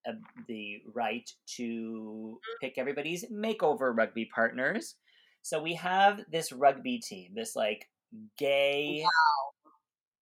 uh, 0.08 0.12
the 0.46 0.82
right 0.94 1.28
to 1.56 2.38
pick 2.60 2.74
everybody's 2.76 3.24
makeover 3.30 3.96
rugby 3.96 4.28
partners. 4.34 4.96
So 5.42 5.62
we 5.62 5.74
have 5.74 6.20
this 6.30 6.52
rugby 6.52 6.98
team, 6.98 7.32
this 7.34 7.56
like 7.56 7.88
gay 8.38 9.04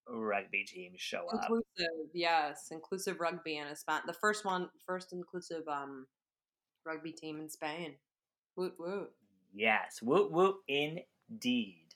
rugby 0.09 0.63
team 0.63 0.93
show 0.95 1.27
up. 1.27 1.41
inclusive. 1.41 2.09
Yes, 2.13 2.67
inclusive 2.71 3.19
rugby 3.19 3.57
in 3.57 3.75
Spain. 3.75 3.99
The 4.05 4.13
first 4.13 4.45
one, 4.45 4.69
first 4.85 5.13
inclusive 5.13 5.67
um 5.67 6.07
rugby 6.85 7.11
team 7.11 7.39
in 7.39 7.49
Spain. 7.49 7.95
Woot 8.55 8.73
woot. 8.79 9.11
Yes, 9.53 10.01
whoop 10.01 10.31
whoop, 10.31 10.57
indeed. 10.67 11.87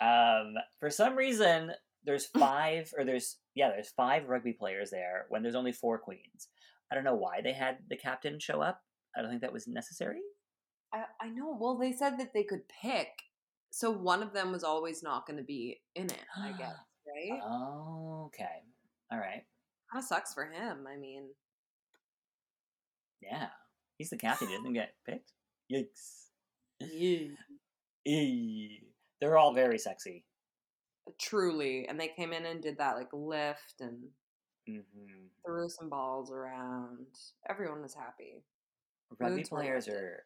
Um, 0.00 0.54
for 0.78 0.90
some 0.90 1.16
reason, 1.16 1.72
there's 2.06 2.28
mm. 2.36 2.40
five, 2.40 2.92
or 2.96 3.04
there's 3.04 3.36
yeah, 3.54 3.68
there's 3.68 3.90
five 3.90 4.28
rugby 4.28 4.52
players 4.52 4.90
there 4.90 5.26
when 5.28 5.42
there's 5.42 5.54
only 5.54 5.72
four 5.72 5.98
queens. 5.98 6.48
I 6.90 6.94
don't 6.94 7.04
know 7.04 7.16
why 7.16 7.40
they 7.42 7.52
had 7.52 7.78
the 7.90 7.96
captain 7.96 8.38
show 8.38 8.60
up. 8.60 8.80
I 9.16 9.20
don't 9.20 9.30
think 9.30 9.42
that 9.42 9.52
was 9.52 9.66
necessary. 9.66 10.20
I, 10.94 11.04
I 11.20 11.28
know. 11.28 11.56
Well, 11.58 11.76
they 11.76 11.92
said 11.92 12.18
that 12.18 12.32
they 12.32 12.44
could 12.44 12.62
pick, 12.68 13.08
so 13.70 13.90
one 13.90 14.22
of 14.22 14.32
them 14.32 14.52
was 14.52 14.64
always 14.64 15.02
not 15.02 15.26
going 15.26 15.38
to 15.38 15.44
be 15.44 15.80
in 15.94 16.06
it. 16.06 16.24
I 16.36 16.52
guess, 16.52 16.74
right? 17.06 17.40
Okay, 18.26 18.62
all 19.12 19.18
right, 19.18 19.42
Kind 19.92 20.02
of 20.02 20.04
sucks 20.04 20.32
for 20.32 20.44
him. 20.44 20.86
I 20.88 20.96
mean, 20.96 21.28
yeah, 23.20 23.48
he's 23.98 24.10
the 24.10 24.16
captain. 24.16 24.48
He 24.48 24.56
doesn't 24.56 24.72
get 24.72 24.94
picked. 25.06 25.32
Yikes! 25.72 26.26
yeah. 26.80 27.28
They're 29.20 29.38
all 29.38 29.54
very 29.54 29.78
sexy. 29.78 30.24
Truly. 31.18 31.86
And 31.88 31.98
they 31.98 32.08
came 32.08 32.32
in 32.32 32.46
and 32.46 32.62
did 32.62 32.78
that 32.78 32.96
like 32.96 33.12
lift 33.12 33.80
and 33.80 34.08
hmm 34.66 34.82
threw 35.44 35.68
some 35.68 35.88
balls 35.88 36.30
around. 36.30 37.06
Everyone 37.48 37.82
was 37.82 37.94
happy. 37.94 38.42
Rugby 39.18 39.36
Moods 39.36 39.48
players 39.48 39.88
are 39.88 40.24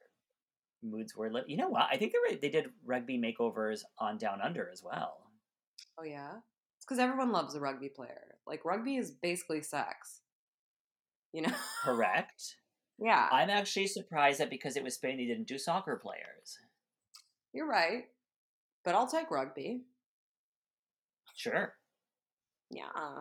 moods 0.82 1.14
were 1.14 1.30
lit. 1.30 1.48
You 1.48 1.56
know 1.58 1.68
what? 1.68 1.86
I 1.90 1.96
think 1.96 2.12
they 2.12 2.18
were, 2.18 2.40
they 2.40 2.48
did 2.48 2.70
rugby 2.84 3.18
makeovers 3.18 3.82
on 3.98 4.16
Down 4.16 4.40
Under 4.40 4.70
as 4.72 4.82
well. 4.82 5.18
Oh 5.98 6.04
yeah, 6.04 6.36
it's 6.78 6.86
because 6.86 6.98
everyone 6.98 7.32
loves 7.32 7.54
a 7.54 7.60
rugby 7.60 7.88
player. 7.88 8.36
Like 8.46 8.64
rugby 8.64 8.96
is 8.96 9.10
basically 9.10 9.62
sex. 9.62 10.20
You 11.32 11.42
know? 11.42 11.54
Correct. 11.84 12.56
yeah, 12.98 13.28
I'm 13.30 13.50
actually 13.50 13.86
surprised 13.86 14.40
that 14.40 14.50
because 14.50 14.76
it 14.76 14.82
was 14.82 14.94
Spain, 14.94 15.18
they 15.18 15.26
didn't 15.26 15.46
do 15.46 15.58
soccer 15.58 15.96
players. 15.96 16.58
you're 17.52 17.68
right. 17.68 18.04
But 18.84 18.94
I'll 18.94 19.06
take 19.06 19.30
rugby. 19.30 19.82
Sure, 21.40 21.72
Yeah, 22.70 23.20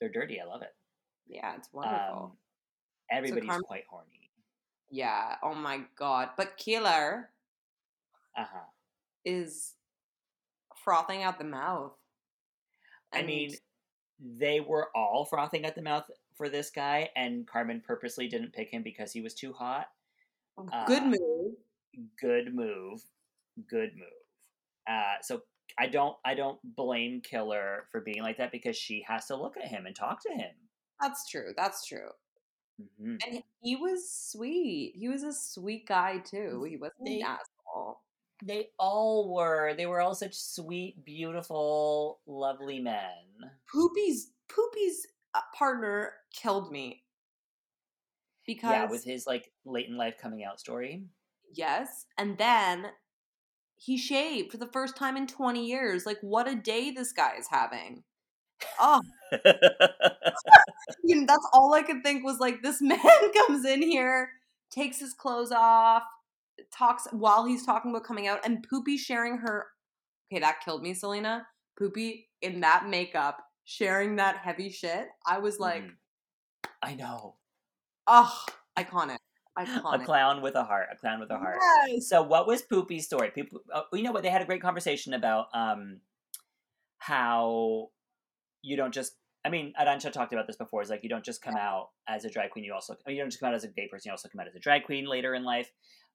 they're 0.00 0.08
dirty. 0.08 0.40
I 0.40 0.44
love 0.44 0.62
it. 0.62 0.74
yeah, 1.26 1.54
it's 1.54 1.68
wonderful. 1.70 2.24
Um, 2.24 2.36
everybody's 3.10 3.44
Carmen- 3.46 3.64
quite 3.66 3.84
horny. 3.90 4.30
yeah. 4.88 5.36
Oh 5.42 5.54
my 5.54 5.82
god. 5.94 6.30
But 6.38 6.56
Killer 6.56 7.28
Uh 8.34 8.44
huh. 8.50 8.64
is 9.26 9.74
frothing 10.82 11.24
out 11.24 11.36
the 11.36 11.44
mouth. 11.44 11.92
I 13.12 13.20
mean, 13.20 13.52
they 14.18 14.60
were 14.60 14.88
all 14.96 15.26
frothing 15.26 15.66
at 15.66 15.74
the 15.74 15.82
mouth 15.82 16.10
for 16.34 16.48
this 16.48 16.70
guy, 16.70 17.10
and 17.16 17.46
Carmen 17.46 17.82
purposely 17.86 18.28
didn't 18.28 18.54
pick 18.54 18.70
him 18.70 18.82
because 18.82 19.12
he 19.12 19.20
was 19.20 19.34
too 19.34 19.52
hot. 19.52 19.90
good 20.86 21.02
uh, 21.02 21.06
move. 21.20 21.52
Good 22.18 22.54
move. 22.54 23.02
Good 23.68 23.94
move. 23.94 24.08
Uh, 24.88 25.16
so 25.20 25.42
I 25.78 25.86
don't 25.86 26.16
I 26.24 26.34
don't 26.34 26.58
blame 26.76 27.20
Killer 27.22 27.84
for 27.90 28.00
being 28.00 28.22
like 28.22 28.36
that 28.38 28.52
because 28.52 28.76
she 28.76 29.04
has 29.08 29.26
to 29.26 29.36
look 29.36 29.56
at 29.56 29.66
him 29.68 29.86
and 29.86 29.96
talk 29.96 30.22
to 30.22 30.32
him. 30.32 30.50
That's 31.00 31.28
true. 31.28 31.52
That's 31.56 31.86
true. 31.86 32.08
hmm 33.00 33.16
And 33.26 33.42
he 33.62 33.76
was 33.76 34.10
sweet. 34.12 34.94
He 34.96 35.08
was 35.08 35.22
a 35.22 35.32
sweet 35.32 35.86
guy 35.86 36.18
too. 36.18 36.64
He 36.68 36.76
wasn't 36.76 37.04
They- 37.06 37.20
an 37.20 37.26
asshole. 37.26 38.00
They 38.44 38.70
all 38.76 39.32
were. 39.32 39.72
They 39.76 39.86
were 39.86 40.00
all 40.00 40.16
such 40.16 40.34
sweet, 40.34 41.04
beautiful, 41.04 42.18
lovely 42.26 42.80
men. 42.80 43.12
Pupi's 43.72 44.32
Pupi's 44.48 45.06
uh, 45.32 45.40
partner 45.56 46.14
killed 46.34 46.72
me 46.72 47.04
because 48.46 48.70
yeah, 48.72 48.90
with 48.90 49.04
his 49.04 49.26
like 49.28 49.52
late 49.64 49.88
in 49.88 49.96
life 49.96 50.16
coming 50.20 50.42
out 50.44 50.58
story. 50.58 51.04
yes, 51.54 52.06
and 52.18 52.36
then 52.36 52.86
he 53.84 53.96
shaved 53.96 54.52
for 54.52 54.58
the 54.58 54.68
first 54.68 54.96
time 54.96 55.16
in 55.16 55.26
20 55.26 55.64
years. 55.66 56.06
Like 56.06 56.18
what 56.20 56.48
a 56.48 56.54
day 56.54 56.90
this 56.90 57.12
guy 57.12 57.34
is 57.38 57.48
having. 57.50 58.04
Oh, 58.80 59.02
you 61.04 61.16
know, 61.16 61.26
that's 61.26 61.46
all 61.52 61.74
I 61.74 61.82
could 61.82 62.02
think 62.02 62.24
was 62.24 62.38
like 62.40 62.62
this 62.62 62.80
man 62.82 62.98
comes 63.46 63.64
in 63.64 63.82
here, 63.82 64.30
takes 64.70 65.00
his 65.00 65.14
clothes 65.14 65.52
off, 65.52 66.02
talks 66.72 67.06
while 67.12 67.44
he's 67.44 67.64
talking 67.66 67.90
about 67.90 68.04
coming 68.04 68.28
out, 68.28 68.40
and 68.44 68.66
Pupi 68.68 68.98
sharing 68.98 69.38
her. 69.38 69.66
Okay, 70.32 70.40
that 70.40 70.60
killed 70.64 70.82
me, 70.82 70.94
Selena. 70.94 71.46
Pupi 71.80 72.26
in 72.42 72.60
that 72.60 72.88
makeup, 72.88 73.38
sharing 73.64 74.16
that 74.16 74.38
heavy 74.38 74.70
shit. 74.70 75.08
I 75.26 75.38
was 75.38 75.58
like, 75.60 75.82
Mhm. 75.84 75.96
I 76.82 76.94
know. 76.94 77.36
oh, 78.06 78.44
iconic, 78.78 79.18
A 79.56 79.98
clown 80.04 80.40
with 80.40 80.54
a 80.54 80.64
heart. 80.64 80.88
A 80.92 80.96
clown 80.96 81.20
with 81.20 81.30
a 81.30 81.36
heart. 81.36 81.58
Yes. 81.86 82.08
So, 82.08 82.22
what 82.22 82.46
was 82.46 82.62
Pupi's 82.62 83.04
story? 83.04 83.30
People, 83.30 83.60
uh, 83.72 83.82
you 83.92 84.02
know 84.02 84.12
what? 84.12 84.22
They 84.22 84.30
had 84.30 84.42
a 84.42 84.46
great 84.46 84.62
conversation 84.62 85.12
about 85.14 85.46
um, 85.54 86.00
how 86.98 87.90
you 88.62 88.76
don't 88.76 88.94
just. 88.94 89.12
I 89.44 89.50
mean, 89.50 89.72
Arantxa 89.78 90.12
talked 90.12 90.32
about 90.32 90.46
this 90.46 90.56
before. 90.56 90.82
Is 90.82 90.88
like 90.88 91.02
you 91.02 91.08
don't 91.08 91.24
just 91.24 91.42
come 91.42 91.56
out 91.56 91.88
as 92.08 92.24
a 92.24 92.30
drag 92.30 92.50
queen. 92.50 92.64
You 92.64 92.74
also 92.74 92.94
I 92.94 92.96
mean, 93.06 93.16
you 93.16 93.22
don't 93.22 93.30
just 93.30 93.40
come 93.40 93.48
out 93.48 93.54
as 93.54 93.64
a 93.64 93.68
gay 93.68 93.88
person. 93.88 94.08
You 94.08 94.12
also 94.12 94.28
come 94.28 94.40
out 94.40 94.48
as 94.48 94.54
a 94.54 94.60
drag 94.60 94.84
queen 94.84 95.06
later 95.06 95.34
in 95.34 95.44
life. 95.44 95.70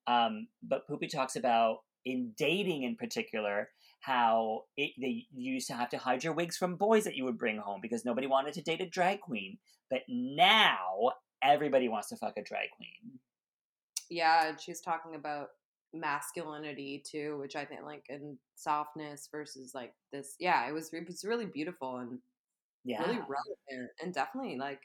Um, 0.08 0.48
but 0.63 0.88
Pupi 0.89 1.10
talks 1.10 1.36
about 1.36 1.79
in 2.06 2.32
dating, 2.38 2.84
in 2.84 2.96
particular, 2.96 3.70
how 4.00 4.62
it, 4.77 4.91
they 5.00 5.25
you 5.36 5.53
used 5.53 5.67
to 5.67 5.74
have 5.74 5.89
to 5.89 5.98
hide 5.98 6.24
your 6.24 6.34
wigs 6.34 6.58
from 6.58 6.75
boys 6.75 7.03
that 7.03 7.15
you 7.15 7.25
would 7.25 7.38
bring 7.38 7.58
home 7.58 7.79
because 7.82 8.06
nobody 8.06 8.25
wanted 8.25 8.53
to 8.53 8.62
date 8.62 8.82
a 8.82 8.89
drag 8.89 9.20
queen. 9.20 9.58
But 9.91 10.01
now 10.08 11.12
everybody 11.44 11.88
wants 11.89 12.10
to 12.10 12.15
fuck 12.15 12.38
a 12.38 12.44
drag 12.44 12.70
queen. 12.75 13.20
Yeah, 14.10 14.48
and 14.50 14.60
she's 14.60 14.82
talking 14.82 15.16
about 15.16 15.50
masculinity 15.94 17.00
too, 17.06 17.38
which 17.40 17.56
I 17.56 17.66
think 17.66 17.84
like 17.84 18.06
and 18.10 18.38
softness 18.56 19.28
versus 19.32 19.74
like 19.74 19.96
this. 20.12 20.36
Yeah, 20.40 20.68
it 20.68 20.74
was 20.74 20.94
it 20.94 21.08
was 21.08 21.24
really 21.26 21.46
beautiful 21.46 21.98
and 21.98 22.22
Yeah, 22.84 22.98
really 22.98 23.20
relevant 23.20 23.92
and 24.02 24.14
definitely 24.14 24.58
like 24.58 24.84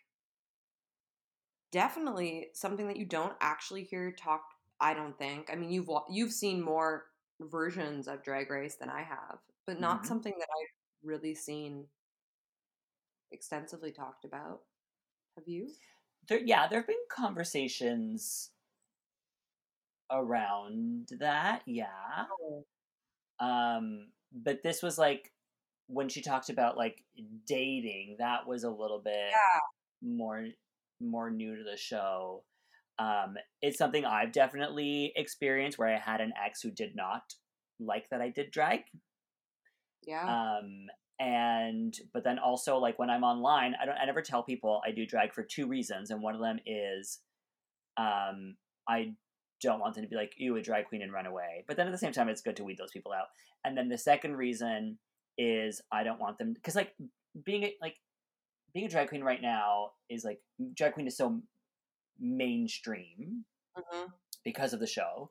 definitely 1.70 2.50
something 2.54 2.86
that 2.88 2.96
you 2.96 3.06
don't 3.06 3.36
actually 3.40 3.84
hear 3.84 4.12
talked 4.12 4.54
i 4.80 4.92
don't 4.92 5.18
think 5.18 5.50
i 5.50 5.54
mean 5.54 5.70
you've 5.70 5.88
you've 6.10 6.32
seen 6.32 6.60
more 6.60 7.06
versions 7.40 8.06
of 8.08 8.22
drag 8.22 8.50
race 8.50 8.76
than 8.76 8.90
i 8.90 9.02
have 9.02 9.38
but 9.66 9.80
not 9.80 10.04
Mhm. 10.04 10.06
something 10.06 10.34
that 10.38 10.48
i've 10.60 10.76
really 11.08 11.34
seen 11.34 11.86
extensively 13.32 13.90
talked 13.92 14.24
about 14.24 14.62
have 15.36 15.48
you 15.48 15.76
there 16.28 16.40
yeah 16.40 16.66
there 16.68 16.80
have 16.80 16.86
been 16.86 17.04
conversations 17.08 18.50
around 20.12 21.08
that 21.18 21.62
yeah. 21.66 22.24
Um 23.40 24.08
but 24.32 24.62
this 24.62 24.82
was 24.82 24.98
like 24.98 25.32
when 25.88 26.08
she 26.08 26.22
talked 26.22 26.48
about 26.48 26.76
like 26.76 27.02
dating 27.46 28.16
that 28.18 28.46
was 28.46 28.64
a 28.64 28.70
little 28.70 29.00
bit 29.04 29.32
more 30.02 30.46
more 31.00 31.30
new 31.30 31.56
to 31.56 31.64
the 31.64 31.76
show. 31.76 32.44
Um 32.98 33.36
it's 33.60 33.78
something 33.78 34.04
i've 34.04 34.32
definitely 34.32 35.12
experienced 35.16 35.78
where 35.78 35.94
i 35.94 35.98
had 35.98 36.20
an 36.20 36.32
ex 36.44 36.60
who 36.60 36.70
did 36.70 36.94
not 36.94 37.22
like 37.80 38.08
that 38.10 38.20
i 38.20 38.28
did 38.28 38.50
drag. 38.50 38.80
Yeah. 40.06 40.58
Um 40.58 40.88
and 41.18 41.94
but 42.12 42.24
then 42.24 42.38
also 42.38 42.78
like 42.78 42.98
when 42.98 43.10
i'm 43.10 43.22
online 43.22 43.74
i 43.80 43.86
don't 43.86 43.98
i 43.98 44.04
never 44.04 44.22
tell 44.22 44.42
people 44.42 44.80
i 44.86 44.90
do 44.90 45.06
drag 45.06 45.32
for 45.32 45.44
two 45.44 45.68
reasons 45.68 46.10
and 46.10 46.20
one 46.22 46.34
of 46.34 46.40
them 46.40 46.58
is 46.66 47.20
um 47.96 48.56
i 48.88 49.12
don't 49.62 49.80
want 49.80 49.94
them 49.94 50.02
to 50.04 50.08
be 50.10 50.16
like 50.16 50.32
you 50.36 50.56
a 50.56 50.62
drag 50.62 50.86
queen 50.86 51.02
and 51.02 51.12
run 51.12 51.26
away 51.26 51.64
but 51.66 51.76
then 51.76 51.86
at 51.86 51.92
the 51.92 51.98
same 51.98 52.12
time 52.12 52.28
it's 52.28 52.42
good 52.42 52.56
to 52.56 52.64
weed 52.64 52.78
those 52.78 52.90
people 52.90 53.12
out 53.12 53.26
and 53.64 53.76
then 53.76 53.88
the 53.88 53.98
second 53.98 54.36
reason 54.36 54.98
is 55.38 55.80
i 55.92 56.02
don't 56.02 56.20
want 56.20 56.36
them 56.38 56.52
because 56.52 56.74
like 56.76 56.94
being 57.44 57.62
a, 57.64 57.74
like 57.80 57.96
being 58.74 58.86
a 58.86 58.88
drag 58.88 59.08
queen 59.08 59.22
right 59.22 59.40
now 59.42 59.90
is 60.10 60.24
like 60.24 60.40
drag 60.74 60.92
queen 60.94 61.06
is 61.06 61.16
so 61.16 61.40
mainstream 62.18 63.44
Mhm. 63.76 64.12
because 64.44 64.72
of 64.72 64.80
the 64.80 64.86
show. 64.86 65.30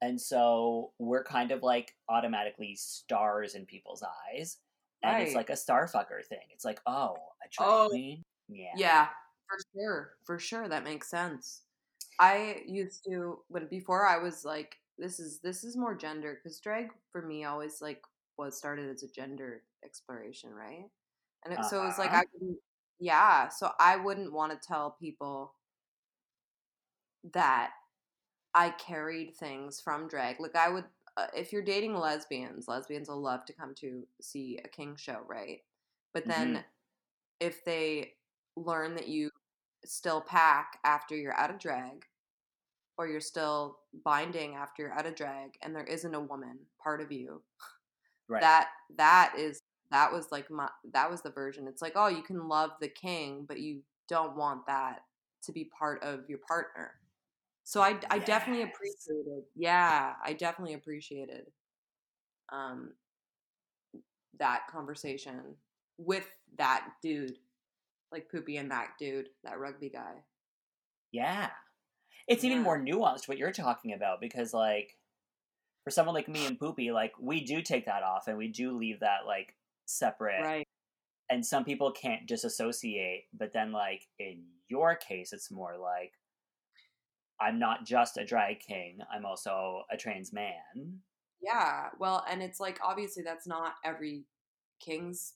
And 0.00 0.20
so 0.20 0.92
we're 0.98 1.24
kind 1.24 1.50
of 1.50 1.62
like 1.62 1.94
automatically 2.08 2.74
stars 2.76 3.54
in 3.54 3.66
people's 3.66 4.02
eyes. 4.02 4.58
And 5.02 5.22
it's 5.22 5.34
like 5.34 5.50
a 5.50 5.56
star 5.56 5.86
fucker 5.86 6.24
thing. 6.26 6.46
It's 6.50 6.64
like, 6.64 6.80
oh, 6.86 7.14
a 7.44 7.48
drag 7.50 7.68
Oh. 7.68 7.88
queen? 7.90 8.22
Yeah. 8.48 8.72
Yeah, 8.76 9.08
for 9.48 9.58
sure. 9.74 10.16
For 10.24 10.38
sure 10.38 10.68
that 10.68 10.82
makes 10.84 11.08
sense. 11.10 11.63
I 12.18 12.62
used 12.66 13.04
to 13.08 13.44
when 13.48 13.68
before 13.68 14.06
I 14.06 14.18
was 14.18 14.44
like 14.44 14.78
this 14.98 15.18
is 15.20 15.40
this 15.40 15.64
is 15.64 15.76
more 15.76 15.94
gender 15.96 16.38
cuz 16.42 16.60
drag 16.60 16.92
for 17.10 17.22
me 17.22 17.44
always 17.44 17.80
like 17.82 18.04
was 18.38 18.56
started 18.58 18.90
as 18.90 19.02
a 19.02 19.08
gender 19.10 19.64
exploration, 19.84 20.52
right? 20.54 20.90
And 21.44 21.54
it, 21.54 21.64
so 21.64 21.82
it 21.82 21.84
was 21.86 21.98
like 21.98 22.12
Uh-huh. 22.12 22.22
I 22.22 22.24
yeah, 23.00 23.48
so 23.48 23.72
I 23.80 23.96
wouldn't 23.96 24.32
want 24.32 24.52
to 24.60 24.68
tell 24.68 24.92
people 24.92 25.56
that 27.32 27.72
I 28.54 28.70
carried 28.70 29.36
things 29.36 29.80
from 29.80 30.08
drag. 30.08 30.40
Like 30.40 30.56
I 30.56 30.70
would 30.70 30.86
uh, 31.16 31.28
if 31.36 31.52
you're 31.52 31.62
dating 31.62 31.94
lesbians, 31.96 32.68
lesbians 32.68 33.08
will 33.08 33.20
love 33.22 33.44
to 33.46 33.52
come 33.54 33.74
to 33.76 34.06
see 34.20 34.58
a 34.64 34.68
king 34.68 34.96
show, 34.96 35.22
right? 35.28 35.60
But 36.14 36.28
then 36.28 36.58
Mhm. 36.58 36.64
if 37.40 37.64
they 37.64 38.14
learn 38.56 38.94
that 38.96 39.08
you 39.08 39.30
still 39.84 40.20
pack 40.20 40.78
after 40.84 41.16
you're 41.16 41.36
out 41.36 41.50
of 41.50 41.58
drag 41.58 42.04
or 42.98 43.08
you're 43.08 43.20
still 43.20 43.78
binding 44.04 44.54
after 44.54 44.82
you're 44.82 44.92
out 44.94 45.06
of 45.06 45.14
drag 45.14 45.52
and 45.62 45.74
there 45.74 45.84
isn't 45.84 46.14
a 46.14 46.20
woman 46.20 46.58
part 46.82 47.00
of 47.00 47.10
you 47.12 47.42
Right. 48.28 48.40
that 48.40 48.68
that 48.96 49.34
is 49.38 49.60
that 49.90 50.12
was 50.12 50.32
like 50.32 50.50
my 50.50 50.68
that 50.92 51.10
was 51.10 51.22
the 51.22 51.30
version 51.30 51.66
it's 51.68 51.82
like 51.82 51.92
oh 51.96 52.08
you 52.08 52.22
can 52.22 52.48
love 52.48 52.70
the 52.80 52.88
king 52.88 53.44
but 53.46 53.60
you 53.60 53.80
don't 54.08 54.36
want 54.36 54.66
that 54.66 55.00
to 55.42 55.52
be 55.52 55.64
part 55.78 56.02
of 56.02 56.28
your 56.28 56.38
partner 56.46 56.92
so 57.64 57.80
i 57.80 57.98
i 58.10 58.18
definitely 58.18 58.62
Yes. 58.62 58.72
appreciated 58.74 59.44
yeah 59.54 60.14
i 60.24 60.32
definitely 60.32 60.74
appreciated 60.74 61.46
um 62.52 62.92
that 64.38 64.66
conversation 64.70 65.40
with 65.98 66.26
that 66.58 66.88
dude 67.02 67.38
like 68.14 68.30
Pupi 68.32 68.58
and 68.58 68.70
that 68.70 68.92
dude 68.98 69.28
that 69.42 69.58
rugby 69.58 69.90
guy 69.90 70.22
yeah. 71.14 71.50
It's 72.26 72.42
even 72.42 72.62
more 72.62 72.78
nuanced 72.78 73.28
what 73.28 73.38
you're 73.38 73.52
talking 73.52 73.92
about 73.92 74.20
because, 74.20 74.52
like, 74.52 74.96
for 75.84 75.90
someone 75.90 76.14
like 76.14 76.28
me 76.28 76.44
and 76.44 76.58
Pupi, 76.58 76.92
like, 76.92 77.12
we 77.20 77.44
do 77.44 77.62
take 77.62 77.86
that 77.86 78.02
off 78.02 78.26
and 78.26 78.36
we 78.36 78.48
do 78.48 78.76
leave 78.76 78.98
that, 79.00 79.20
like, 79.24 79.54
separate. 79.86 80.42
right 80.42 80.66
and 81.30 81.44
some 81.44 81.64
people 81.64 81.90
can't 81.92 82.26
disassociate 82.26 83.24
but 83.34 83.52
then 83.52 83.70
like 83.70 84.02
in 84.18 84.42
your 84.68 84.94
case 84.94 85.32
it's 85.32 85.50
more 85.50 85.76
like 85.76 86.12
i'm 87.40 87.58
not 87.58 87.84
just 87.84 88.16
a 88.16 88.24
drag 88.24 88.60
king 88.60 88.98
i'm 89.14 89.26
also 89.26 89.82
a 89.90 89.96
trans 89.96 90.32
man 90.32 91.00
yeah 91.42 91.88
well 91.98 92.24
and 92.30 92.42
it's 92.42 92.60
like 92.60 92.78
obviously 92.82 93.22
that's 93.22 93.46
not 93.46 93.74
every 93.84 94.24
king's 94.80 95.34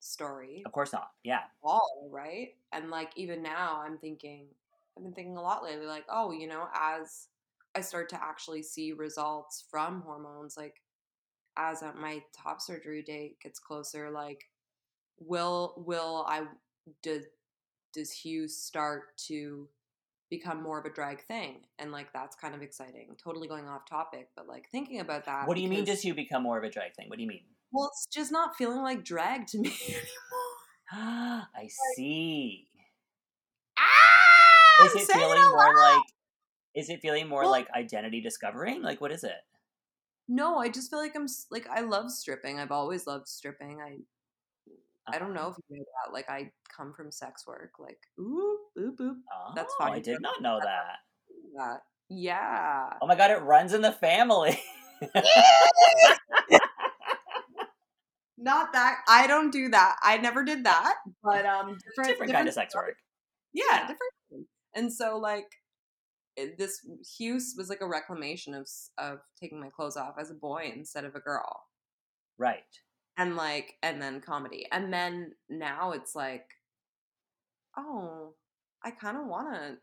story 0.00 0.62
of 0.64 0.72
course 0.72 0.92
not 0.92 1.10
yeah 1.24 1.40
all, 1.62 2.08
right? 2.10 2.54
And 2.72 2.90
like 2.90 3.12
even 3.16 3.42
now 3.42 3.82
I'm 3.84 3.98
thinking 3.98 4.46
I've 4.96 5.04
been 5.04 5.12
thinking 5.12 5.36
a 5.36 5.42
lot 5.42 5.62
lately, 5.62 5.86
like, 5.86 6.04
oh, 6.08 6.32
you 6.32 6.48
know, 6.48 6.66
as 6.74 7.28
I 7.76 7.80
start 7.82 8.08
to 8.10 8.22
actually 8.22 8.62
see 8.62 8.92
results 8.92 9.64
from 9.70 10.00
hormones, 10.00 10.56
like 10.56 10.82
as 11.56 11.84
my 11.96 12.20
top 12.36 12.60
surgery 12.60 13.02
date 13.02 13.38
gets 13.40 13.60
closer, 13.60 14.10
like 14.10 14.44
will 15.20 15.74
will 15.86 16.24
I 16.28 16.44
does 17.02 17.24
does 17.92 18.10
Hugh 18.10 18.48
start 18.48 19.16
to 19.28 19.68
become 20.30 20.62
more 20.62 20.78
of 20.78 20.84
a 20.84 20.90
drag 20.90 21.24
thing? 21.26 21.60
And 21.78 21.92
like 21.92 22.12
that's 22.12 22.34
kind 22.34 22.54
of 22.54 22.62
exciting. 22.62 23.14
Totally 23.22 23.46
going 23.46 23.68
off 23.68 23.86
topic, 23.88 24.28
but 24.36 24.48
like 24.48 24.68
thinking 24.70 25.00
about 25.00 25.26
that. 25.26 25.46
what 25.46 25.56
do 25.56 25.62
you 25.62 25.68
mean 25.68 25.84
does 25.84 26.02
Hugh 26.02 26.14
become 26.14 26.42
more 26.42 26.58
of 26.58 26.64
a 26.64 26.70
drag 26.70 26.94
thing 26.94 27.08
what 27.08 27.16
do 27.16 27.22
you 27.22 27.28
mean 27.28 27.42
Well, 27.72 27.90
it's 27.92 28.06
just 28.12 28.32
not 28.32 28.56
feeling 28.56 28.82
like 28.82 29.04
drag 29.04 29.46
to 29.48 29.58
me 29.58 29.72
anymore. 29.88 30.04
i 31.54 31.68
see 31.96 32.66
Ah! 33.78 34.86
is 34.86 34.94
it 34.96 35.12
feeling 35.12 35.38
out 35.38 35.50
more 35.54 35.74
like 35.76 36.02
is 36.74 36.88
it 36.88 37.00
feeling 37.02 37.28
more 37.28 37.42
Well- 37.42 37.50
like 37.50 37.68
identity 37.76 38.20
discovering 38.22 38.82
like 38.82 39.00
what 39.00 39.12
is 39.12 39.22
it 39.24 39.36
No, 40.28 40.58
I 40.58 40.68
just 40.68 40.90
feel 40.90 40.98
like 40.98 41.14
I'm 41.16 41.26
like 41.50 41.66
I 41.70 41.80
love 41.80 42.10
stripping. 42.10 42.58
I've 42.60 42.70
always 42.72 43.06
loved 43.06 43.28
stripping. 43.28 43.80
I 43.80 43.98
I 45.10 45.18
don't 45.18 45.32
know 45.34 45.48
if 45.48 45.56
you 45.70 45.78
know 45.78 45.84
that. 46.04 46.12
Like 46.12 46.28
I 46.28 46.52
come 46.76 46.92
from 46.92 47.10
sex 47.10 47.46
work. 47.46 47.72
Like 47.78 47.98
ooh 48.20 48.58
boop 48.76 48.96
boop. 48.96 49.16
Oh, 49.32 49.52
That's 49.56 49.74
fine. 49.78 49.92
I 49.92 50.00
did 50.00 50.20
not 50.20 50.42
know 50.42 50.58
that. 50.62 50.98
That 51.56 51.80
yeah. 52.10 52.92
Oh 53.00 53.06
my 53.06 53.14
god, 53.16 53.30
it 53.30 53.40
runs 53.42 53.72
in 53.72 53.80
the 53.80 53.92
family. 53.92 54.58
Not 58.40 58.72
that 58.72 58.98
I 59.08 59.26
don't 59.26 59.50
do 59.50 59.68
that. 59.70 59.96
I 60.02 60.16
never 60.18 60.44
did 60.44 60.64
that. 60.64 60.94
But 61.22 61.44
um, 61.44 61.76
different 61.88 62.10
Different 62.10 62.32
kind 62.32 62.48
of 62.48 62.54
sex 62.54 62.74
work. 62.74 62.96
Yeah, 63.52 63.64
Yeah. 63.70 63.80
different. 63.80 64.46
And 64.74 64.92
so 64.92 65.18
like 65.18 65.50
this 66.56 66.86
Hughes 67.18 67.54
was 67.58 67.68
like 67.68 67.80
a 67.80 67.86
reclamation 67.88 68.54
of 68.54 68.68
of 68.96 69.18
taking 69.40 69.60
my 69.60 69.70
clothes 69.70 69.96
off 69.96 70.14
as 70.20 70.30
a 70.30 70.34
boy 70.34 70.70
instead 70.74 71.04
of 71.04 71.14
a 71.16 71.20
girl. 71.20 71.64
Right. 72.38 72.62
and 73.16 73.34
like 73.34 73.74
and 73.82 74.00
then 74.00 74.20
comedy 74.20 74.66
and 74.70 74.92
then 74.92 75.32
now 75.48 75.90
it's 75.90 76.14
like 76.14 76.46
oh 77.76 78.34
i 78.84 78.90
kind 78.92 79.16
of 79.16 79.26
want 79.26 79.52
to 79.54 79.76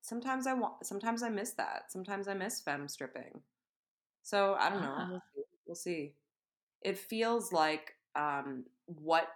sometimes 0.00 0.46
i 0.46 0.54
want 0.54 0.84
sometimes 0.86 1.22
i 1.22 1.28
miss 1.28 1.52
that 1.52 1.90
sometimes 1.90 2.28
i 2.28 2.34
miss 2.34 2.60
femme 2.62 2.88
stripping 2.88 3.42
so 4.22 4.54
i 4.58 4.70
don't 4.70 4.80
know 4.80 4.96
Ah. 4.98 5.18
we'll 5.66 5.74
see. 5.74 6.14
It 6.84 6.98
feels 6.98 7.52
like 7.52 7.94
um 8.16 8.64
what 8.86 9.28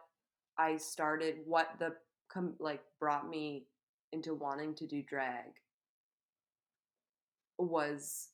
i 0.58 0.76
started 0.76 1.36
what 1.46 1.68
the 1.78 1.94
com- 2.28 2.56
like 2.60 2.82
brought 3.00 3.28
me 3.28 3.66
into 4.12 4.34
wanting 4.34 4.74
to 4.74 4.86
do 4.86 5.02
drag 5.02 5.44
was 7.58 8.28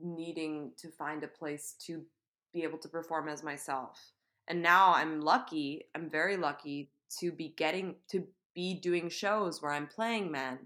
needing 0.00 0.72
to 0.78 0.90
find 0.90 1.24
a 1.24 1.28
place 1.28 1.76
to 1.86 2.04
be 2.52 2.62
able 2.62 2.78
to 2.78 2.88
perform 2.88 3.28
as 3.28 3.42
myself. 3.42 4.12
And 4.48 4.62
now 4.62 4.94
I'm 4.94 5.20
lucky, 5.20 5.86
I'm 5.94 6.10
very 6.10 6.36
lucky 6.36 6.90
to 7.20 7.32
be 7.32 7.50
getting 7.56 7.96
to 8.10 8.26
be 8.54 8.74
doing 8.80 9.08
shows 9.08 9.62
where 9.62 9.72
I'm 9.72 9.86
playing 9.88 10.30
men 10.32 10.58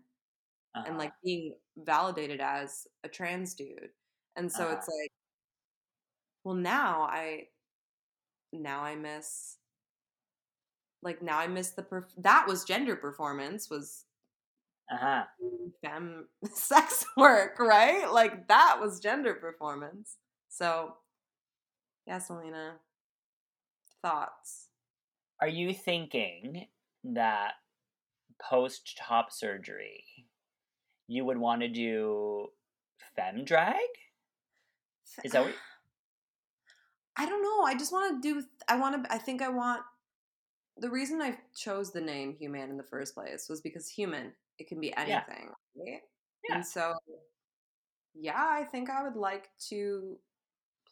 and 0.85 0.97
Uh-huh. 0.97 0.99
like 0.99 1.13
being 1.25 1.57
validated 1.79 2.41
as 2.41 2.87
a 3.05 3.09
trans 3.09 3.55
dude. 3.55 3.91
And 4.37 4.51
so 4.53 4.65
Uh-huh. 4.65 4.73
it's 4.73 4.89
like 4.89 5.13
well 6.45 6.55
now 6.55 7.03
I 7.03 7.49
now 8.63 8.83
I 8.83 8.95
miss 8.95 9.59
like 11.03 11.23
now 11.23 11.39
I 11.39 11.47
miss 11.47 11.71
the 11.71 11.83
perf- 11.83 12.15
that 12.19 12.47
was 12.47 12.65
gender 12.65 12.97
performance 12.97 13.69
was 13.71 14.05
Uh-huh. 14.91 15.25
femme 15.83 16.29
sex 16.55 17.05
work, 17.17 17.59
right? 17.59 18.11
Like 18.11 18.49
that 18.49 18.79
was 18.81 19.01
gender 19.01 19.35
performance. 19.35 20.17
So, 20.49 20.95
yeah, 22.07 22.19
Selena, 22.19 22.77
thoughts? 24.03 24.69
Are 25.41 25.49
you 25.49 25.75
thinking 25.75 26.67
that 27.05 27.53
post 28.41 28.97
top 28.99 29.33
surgery 29.33 30.05
you 31.07 31.25
would 31.25 31.39
want 31.39 31.61
to 31.63 31.69
do 31.69 32.49
fem 33.17 33.45
drag? 33.45 33.75
Is 35.25 35.33
that 35.33 35.45
what 35.45 35.55
I 37.17 37.27
don't 37.27 37.43
know. 37.43 37.63
I 37.65 37.75
just 37.77 37.93
want 37.93 38.23
to 38.23 38.35
do. 38.35 38.43
I 38.69 38.77
want 38.77 39.05
to. 39.05 39.13
I 39.13 39.19
think 39.19 39.43
I 39.43 39.49
want. 39.49 39.83
The 40.79 40.91
reason 40.91 41.23
I 41.23 41.39
chose 41.57 41.93
the 41.93 42.01
name 42.01 42.35
Hugh 42.39 42.51
Mann 42.51 42.71
in 42.71 42.77
the 42.77 42.83
first 42.83 43.15
place 43.15 43.49
was 43.49 43.61
because 43.61 43.89
human. 43.89 44.33
It 44.59 44.69
can 44.69 44.81
be 44.81 44.95
anything, 44.97 45.51
right? 45.77 46.01
Yeah. 46.49 46.57
And 46.57 46.67
so, 46.67 46.95
yeah, 48.15 48.35
I 48.37 48.65
think 48.65 48.89
I 48.91 49.03
would 49.03 49.17
like 49.17 49.49
to 49.71 50.19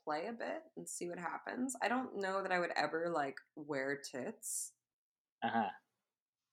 play 0.04 0.26
a 0.26 0.32
bit 0.32 0.62
and 0.76 0.88
see 0.88 1.08
what 1.08 1.18
happens. 1.18 1.76
I 1.82 1.88
don't 1.88 2.16
know 2.18 2.42
that 2.42 2.50
I 2.52 2.58
would 2.58 2.72
ever 2.76 3.08
like 3.14 3.36
wear 3.54 3.96
tits, 3.96 4.72
Uh-huh. 5.42 5.68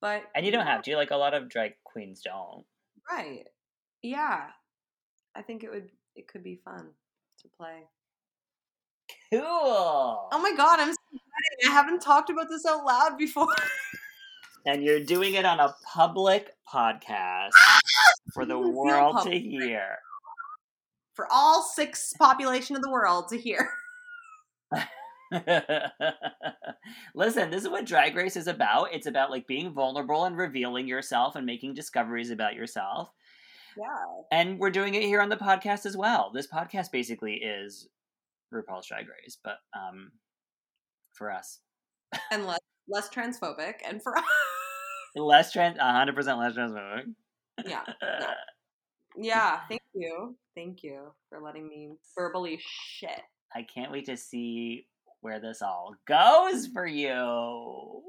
but 0.01 0.23
And 0.35 0.45
you 0.45 0.51
don't 0.51 0.65
yeah, 0.65 0.71
have 0.73 0.83
to, 0.83 0.95
like 0.95 1.11
a 1.11 1.15
lot 1.17 1.33
of 1.33 1.49
drag 1.49 1.73
queens 1.83 2.21
don't. 2.21 2.65
Right. 3.09 3.45
Yeah. 4.01 4.51
I 5.35 5.41
think 5.41 5.63
it 5.63 5.71
would 5.71 5.89
it 6.15 6.27
could 6.27 6.43
be 6.43 6.55
fun 6.55 6.93
to 7.39 7.47
play. 7.57 7.83
Cool. 9.31 9.41
Oh 9.43 10.39
my 10.41 10.53
god, 10.55 10.79
I'm 10.79 10.91
so 10.91 10.99
excited. 11.13 11.69
I 11.69 11.71
haven't 11.71 12.01
talked 12.01 12.29
about 12.29 12.49
this 12.49 12.65
out 12.65 12.83
loud 12.83 13.17
before. 13.17 13.47
and 14.65 14.83
you're 14.83 15.03
doing 15.03 15.35
it 15.35 15.45
on 15.45 15.59
a 15.59 15.75
public 15.85 16.55
podcast 16.67 17.51
ah, 17.57 17.79
for 18.33 18.45
the 18.45 18.55
It 18.57 18.61
doesn't 18.61 18.73
feel 18.73 18.83
world 18.83 19.23
to 19.25 19.37
hear. 19.37 19.97
For 21.13 21.27
all 21.31 21.61
six 21.61 22.13
population 22.17 22.75
of 22.75 22.81
the 22.81 22.89
world 22.89 23.27
to 23.29 23.37
hear. 23.37 23.69
Listen, 27.13 27.51
this 27.51 27.63
is 27.63 27.69
what 27.69 27.85
Drag 27.85 28.15
Race 28.15 28.35
is 28.35 28.47
about. 28.47 28.93
It's 28.93 29.05
about 29.05 29.29
like 29.29 29.45
being 29.45 29.71
vulnerable 29.71 30.25
and 30.25 30.35
revealing 30.35 30.87
yourself 30.87 31.35
and 31.35 31.45
making 31.45 31.75
discoveries 31.75 32.31
about 32.31 32.55
yourself. 32.55 33.11
Yeah. 33.77 33.85
And 34.31 34.57
we're 34.57 34.71
doing 34.71 34.95
it 34.95 35.03
here 35.03 35.21
on 35.21 35.29
the 35.29 35.35
podcast 35.35 35.85
as 35.85 35.95
well. 35.95 36.31
This 36.33 36.47
podcast 36.47 36.91
basically 36.91 37.35
is 37.35 37.87
RuPaul's 38.53 38.87
Drag 38.87 39.05
Race, 39.07 39.37
but 39.43 39.57
um 39.77 40.11
for 41.13 41.31
us. 41.31 41.59
And 42.31 42.45
less 42.45 42.59
less 42.87 43.09
transphobic 43.09 43.75
and 43.85 44.01
for 44.01 44.17
us, 44.17 44.23
Less 45.15 45.51
trans 45.51 45.77
100% 45.77 46.15
less 46.15 46.53
transphobic. 46.55 47.05
Yeah. 47.65 47.83
Yeah, 49.17 49.59
thank 49.67 49.81
you. 49.93 50.37
Thank 50.55 50.83
you 50.83 51.11
for 51.27 51.41
letting 51.41 51.67
me 51.67 51.91
verbally 52.15 52.59
shit. 52.61 53.21
I 53.53 53.63
can't 53.63 53.91
wait 53.91 54.05
to 54.05 54.15
see 54.15 54.87
where 55.21 55.39
this 55.39 55.61
all 55.61 55.95
goes 56.07 56.67
for 56.67 56.85
you. 56.85 58.01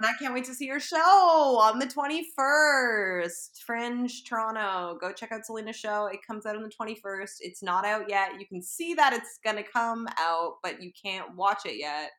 And 0.00 0.08
I 0.08 0.14
can't 0.18 0.32
wait 0.32 0.44
to 0.46 0.54
see 0.54 0.64
your 0.64 0.80
show 0.80 0.96
on 0.96 1.78
the 1.78 1.84
21st. 1.84 3.62
Fringe, 3.66 4.24
Toronto. 4.24 4.96
Go 4.98 5.12
check 5.12 5.30
out 5.30 5.44
Selena's 5.44 5.76
show. 5.76 6.06
It 6.06 6.20
comes 6.26 6.46
out 6.46 6.56
on 6.56 6.62
the 6.62 6.70
21st. 6.70 7.32
It's 7.40 7.62
not 7.62 7.84
out 7.84 8.08
yet. 8.08 8.40
You 8.40 8.46
can 8.46 8.62
see 8.62 8.94
that 8.94 9.12
it's 9.12 9.38
going 9.44 9.56
to 9.56 9.62
come 9.62 10.08
out, 10.18 10.54
but 10.62 10.82
you 10.82 10.90
can't 10.90 11.36
watch 11.36 11.66
it 11.66 11.76
yet. 11.78 12.12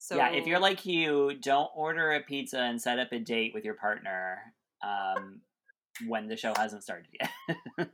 So 0.00 0.16
yeah, 0.16 0.30
if 0.30 0.48
you're 0.48 0.58
like 0.58 0.84
you, 0.84 1.36
don't 1.40 1.70
order 1.76 2.10
a 2.10 2.20
pizza 2.22 2.58
and 2.58 2.82
set 2.82 2.98
up 2.98 3.12
a 3.12 3.20
date 3.20 3.52
with 3.54 3.64
your 3.64 3.74
partner 3.74 4.38
um, 4.84 5.42
when 6.08 6.26
the 6.26 6.36
show 6.36 6.54
hasn't 6.56 6.82
started 6.82 7.06
yet. 7.20 7.30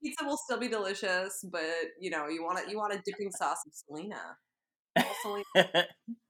pizza 0.00 0.24
will 0.24 0.36
still 0.36 0.60
be 0.60 0.68
delicious, 0.68 1.44
but 1.50 1.64
you 2.00 2.10
know, 2.10 2.28
you 2.28 2.44
want 2.44 2.64
to 2.64 2.70
you 2.70 2.78
want 2.78 2.94
a 2.94 3.02
dipping 3.04 3.32
sauce 3.32 3.58
of 3.66 3.72
Selena. 3.74 4.36
Selena. 5.22 5.86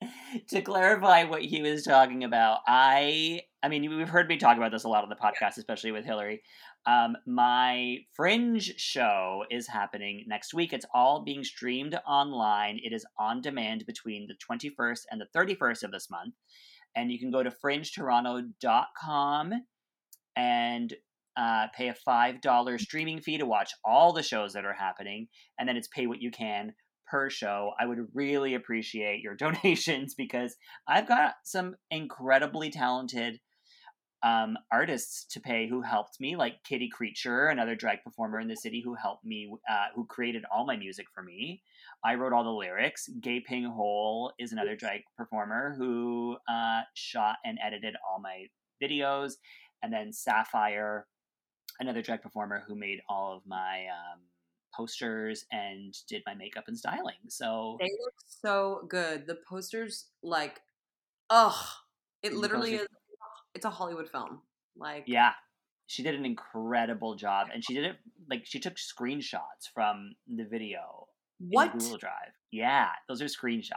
to 0.48 0.62
clarify 0.62 1.24
what 1.24 1.42
he 1.42 1.62
was 1.62 1.82
talking 1.82 2.24
about, 2.24 2.60
I 2.66 3.42
I 3.62 3.68
mean 3.68 3.96
we've 3.96 4.08
heard 4.08 4.28
me 4.28 4.36
talk 4.36 4.56
about 4.56 4.70
this 4.70 4.84
a 4.84 4.88
lot 4.88 5.02
on 5.02 5.08
the 5.08 5.16
podcast, 5.16 5.58
especially 5.58 5.92
with 5.92 6.04
Hillary. 6.04 6.42
Um, 6.86 7.16
my 7.26 7.98
Fringe 8.14 8.74
show 8.76 9.44
is 9.50 9.68
happening 9.68 10.24
next 10.26 10.54
week. 10.54 10.72
It's 10.72 10.86
all 10.94 11.24
being 11.24 11.44
streamed 11.44 11.98
online. 12.06 12.80
It 12.82 12.94
is 12.94 13.04
on 13.18 13.42
demand 13.42 13.84
between 13.86 14.26
the 14.26 14.34
21st 14.34 15.00
and 15.10 15.20
the 15.20 15.26
31st 15.36 15.82
of 15.82 15.92
this 15.92 16.08
month. 16.08 16.34
And 16.96 17.12
you 17.12 17.18
can 17.18 17.30
go 17.30 17.42
to 17.42 17.50
fringetoronto.com 17.50 19.52
and 20.36 20.94
uh, 21.36 21.66
pay 21.76 21.88
a 21.88 21.96
$5 22.08 22.80
streaming 22.80 23.20
fee 23.20 23.38
to 23.38 23.46
watch 23.46 23.72
all 23.84 24.12
the 24.12 24.22
shows 24.22 24.52
that 24.54 24.64
are 24.64 24.72
happening. 24.72 25.28
And 25.58 25.68
then 25.68 25.76
it's 25.76 25.88
pay 25.88 26.06
what 26.06 26.22
you 26.22 26.30
can 26.30 26.72
per 27.10 27.30
show. 27.30 27.72
I 27.78 27.86
would 27.86 28.08
really 28.14 28.54
appreciate 28.54 29.20
your 29.20 29.34
donations 29.36 30.14
because 30.14 30.56
I've 30.86 31.08
got 31.08 31.34
some 31.44 31.76
incredibly 31.90 32.70
talented 32.70 33.40
um, 34.22 34.56
artists 34.72 35.24
to 35.32 35.40
pay 35.40 35.68
who 35.68 35.82
helped 35.82 36.20
me, 36.20 36.36
like 36.36 36.64
Kitty 36.64 36.88
Creature, 36.88 37.46
another 37.46 37.76
drag 37.76 38.02
performer 38.02 38.40
in 38.40 38.48
the 38.48 38.56
city 38.56 38.82
who 38.84 38.94
helped 38.94 39.24
me, 39.24 39.50
uh, 39.70 39.86
who 39.94 40.06
created 40.06 40.44
all 40.52 40.66
my 40.66 40.76
music 40.76 41.06
for 41.14 41.22
me. 41.22 41.62
I 42.04 42.14
wrote 42.14 42.32
all 42.32 42.44
the 42.44 42.50
lyrics. 42.50 43.08
Gaping 43.20 43.64
Hole 43.64 44.32
is 44.38 44.52
another 44.52 44.74
drag 44.74 45.02
performer 45.16 45.74
who 45.78 46.36
uh, 46.48 46.80
shot 46.94 47.36
and 47.44 47.58
edited 47.64 47.94
all 48.08 48.20
my 48.20 48.46
videos. 48.82 49.34
And 49.82 49.92
then 49.92 50.12
Sapphire, 50.12 51.06
another 51.78 52.02
drag 52.02 52.22
performer 52.22 52.64
who 52.66 52.74
made 52.74 52.98
all 53.08 53.36
of 53.36 53.42
my 53.46 53.86
um, 53.86 54.20
posters 54.74 55.44
and 55.52 55.94
did 56.08 56.22
my 56.26 56.34
makeup 56.34 56.64
and 56.68 56.76
styling. 56.78 57.16
So 57.28 57.76
They 57.80 57.90
look 58.02 58.14
so 58.26 58.86
good. 58.88 59.26
The 59.26 59.38
posters, 59.48 60.06
like, 60.22 60.60
ugh, 61.30 61.54
it 62.22 62.34
literally 62.34 62.72
posters- 62.72 62.88
is. 62.90 62.96
It's 63.54 63.64
a 63.64 63.70
Hollywood 63.70 64.08
film. 64.08 64.42
Like, 64.76 65.04
yeah, 65.06 65.32
she 65.86 66.02
did 66.02 66.14
an 66.14 66.24
incredible 66.24 67.16
job, 67.16 67.48
and 67.52 67.64
she 67.64 67.74
did 67.74 67.84
it 67.84 67.96
like 68.30 68.42
she 68.44 68.60
took 68.60 68.74
screenshots 68.74 69.68
from 69.74 70.14
the 70.28 70.44
video 70.44 71.08
in 71.40 71.48
what 71.50 71.72
Google 71.76 71.96
Drive. 71.98 72.32
Yeah, 72.52 72.88
those 73.08 73.20
are 73.22 73.24
screenshots. 73.26 73.72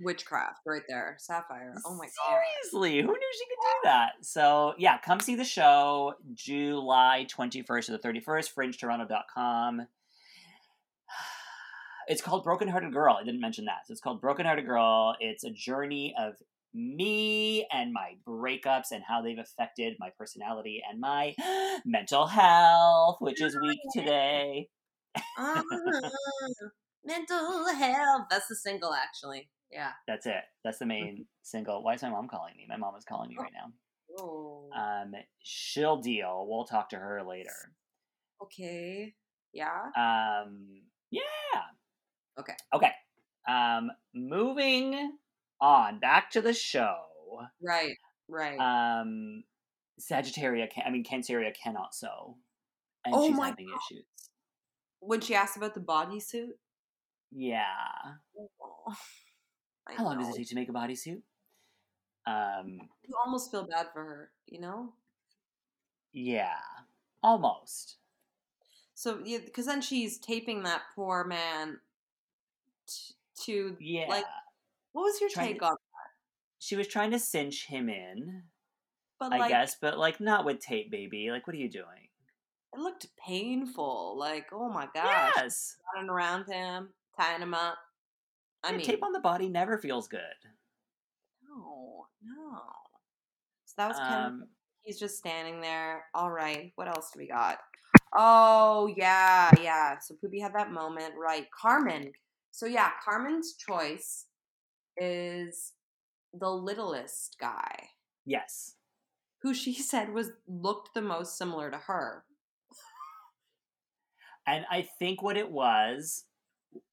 witchcraft 0.00 0.60
right 0.64 0.82
there, 0.88 1.16
Sapphire. 1.18 1.74
Oh 1.84 1.94
my 1.96 2.06
god. 2.06 2.38
Seriously, 2.72 3.02
who 3.02 3.08
knew 3.08 3.32
she 3.34 3.44
could 3.46 3.60
do 3.60 3.78
that? 3.84 4.12
So 4.22 4.74
yeah, 4.78 4.96
come 4.98 5.20
see 5.20 5.34
the 5.34 5.44
show 5.44 6.14
July 6.32 7.26
twenty 7.28 7.60
first 7.62 7.86
to 7.86 7.92
the 7.92 7.98
thirty 7.98 8.20
first, 8.20 8.54
FringeToronto.com. 8.56 9.86
it's 12.08 12.22
called 12.22 12.44
Broken 12.44 12.68
Hearted 12.68 12.92
Girl. 12.92 13.16
I 13.20 13.24
didn't 13.24 13.40
mention 13.40 13.64
that. 13.66 13.86
So 13.86 13.92
it's 13.92 14.00
called 14.00 14.20
Broken 14.20 14.46
Hearted 14.46 14.66
Girl. 14.66 15.14
It's 15.20 15.44
a 15.44 15.50
journey 15.50 16.14
of 16.18 16.34
me 16.72 17.66
and 17.72 17.92
my 17.92 18.14
breakups 18.26 18.92
and 18.92 19.02
how 19.06 19.22
they've 19.22 19.38
affected 19.38 19.96
my 19.98 20.10
personality 20.16 20.82
and 20.88 21.00
my 21.00 21.34
mental 21.84 22.26
health, 22.26 23.16
which 23.20 23.40
is 23.42 23.56
weak 23.60 23.80
today. 23.92 24.68
Uh, 25.38 25.62
mental 27.04 27.66
health. 27.74 28.22
That's 28.30 28.46
the 28.48 28.56
single, 28.56 28.92
actually. 28.94 29.48
Yeah. 29.72 29.90
That's 30.06 30.26
it. 30.26 30.42
That's 30.64 30.78
the 30.78 30.86
main 30.86 31.06
Mm-hmm. 31.14 31.22
single. 31.42 31.82
Why 31.82 31.94
is 31.94 32.02
my 32.02 32.10
mom 32.10 32.28
calling 32.28 32.54
me? 32.56 32.66
My 32.68 32.76
mom 32.76 32.94
is 32.96 33.04
calling 33.04 33.30
me 33.30 33.36
right 33.38 33.52
now. 33.54 33.72
Oh. 34.18 34.68
Um, 34.76 35.12
she'll 35.42 35.98
deal. 36.00 36.46
We'll 36.48 36.64
talk 36.64 36.90
to 36.90 36.96
her 36.96 37.22
later. 37.22 37.50
okay. 38.42 39.14
Yeah. 39.52 39.86
Um, 39.96 40.82
yeah. 41.10 41.20
Okay. 42.40 42.54
Okay. 42.74 42.92
Um, 43.48 43.90
moving 44.14 45.12
on 45.60 45.98
back 46.00 46.30
to 46.32 46.40
the 46.40 46.52
show. 46.52 46.96
Right. 47.62 47.96
Right. 48.28 48.58
Um, 48.58 49.44
Sagittaria, 50.00 50.68
can, 50.70 50.84
I 50.86 50.90
mean, 50.90 51.04
Canceria 51.04 51.52
cannot 51.54 51.94
sew, 51.94 52.36
and 53.04 53.14
Oh 53.14 53.28
she's 53.28 53.36
my 53.36 53.48
having 53.48 53.68
issues. 53.68 54.04
when 55.00 55.20
she 55.20 55.34
asked 55.34 55.56
about 55.56 55.74
the 55.74 55.80
bodysuit. 55.80 56.52
Yeah. 57.32 57.64
Oh, 58.38 58.94
How 59.96 60.04
long 60.04 60.18
does 60.18 60.28
it 60.30 60.36
take 60.36 60.48
to 60.48 60.54
make 60.54 60.68
a 60.68 60.72
bodysuit? 60.72 61.22
Um, 62.26 62.80
You 63.02 63.14
almost 63.24 63.50
feel 63.50 63.66
bad 63.66 63.88
for 63.92 64.04
her, 64.04 64.30
you 64.46 64.60
know? 64.60 64.92
yeah, 66.12 66.58
almost. 67.22 67.96
So, 68.94 69.20
yeah, 69.24 69.38
because 69.44 69.66
then 69.66 69.80
she's 69.80 70.18
taping 70.18 70.62
that 70.64 70.82
poor 70.94 71.24
man 71.24 71.78
to, 73.44 73.76
Yeah. 73.80 74.06
like, 74.08 74.24
what 74.92 75.02
was 75.02 75.20
your 75.20 75.30
Trying 75.30 75.48
take 75.48 75.58
to- 75.60 75.66
on 75.66 75.72
that? 75.72 76.10
she 76.58 76.76
was 76.76 76.86
trying 76.88 77.10
to 77.12 77.18
cinch 77.18 77.66
him 77.66 77.88
in, 77.88 78.44
But, 79.18 79.32
I 79.32 79.38
like, 79.38 79.48
guess, 79.50 79.76
but 79.80 79.98
like 79.98 80.20
not 80.20 80.44
with 80.44 80.60
tape, 80.60 80.90
baby. 80.90 81.30
Like, 81.30 81.46
what 81.46 81.54
are 81.54 81.58
you 81.58 81.68
doing? 81.70 82.08
it 82.72 82.78
looked 82.78 83.06
painful. 83.16 84.16
Like, 84.16 84.52
oh 84.52 84.68
my 84.68 84.86
gosh. 84.94 85.32
Yes. 85.36 85.76
Running 85.94 86.08
around 86.08 86.44
him, 86.46 86.94
tying 87.18 87.42
him 87.42 87.52
up. 87.52 87.76
I 88.62 88.70
Yeah, 88.70 88.76
mean, 88.76 88.86
tape 88.86 89.02
on 89.02 89.10
the 89.12 89.18
body 89.20 89.48
never 89.48 89.76
feels 89.78 90.06
good. 90.06 90.20
no, 91.42 92.06
no. 92.22 92.62
So 93.64 93.74
that 93.78 93.88
was 93.88 93.96
kind 93.98 94.14
of 94.14 94.32
Um, 94.32 94.48
He's 94.82 94.98
just 94.98 95.18
standing 95.18 95.60
there. 95.60 96.06
All 96.14 96.30
right, 96.30 96.72
what 96.76 96.88
else 96.88 97.10
do 97.12 97.18
we 97.18 97.26
got? 97.26 97.58
Oh, 98.16 98.86
yeah, 98.96 99.50
yeah. 99.60 99.98
So 99.98 100.14
Pupi 100.14 100.40
had 100.40 100.54
that 100.54 100.72
moment, 100.72 101.14
right? 101.16 101.50
Carmen. 101.50 102.12
So 102.50 102.66
yeah, 102.66 102.90
Carmen's 103.04 103.54
choice 103.54 104.26
is 104.96 105.72
the 106.32 106.50
littlest 106.50 107.36
guy, 107.40 107.88
yes. 108.26 108.74
who 109.42 109.54
she 109.54 109.72
said 109.90 110.12
was 110.12 110.30
looked 110.46 110.90
the 110.94 111.02
most 111.02 111.36
similar 111.38 111.70
to 111.70 111.78
her. 111.78 112.24
And 114.46 114.64
I 114.70 114.88
think 114.98 115.22
what 115.22 115.36
it 115.36 115.50
was, 115.50 116.24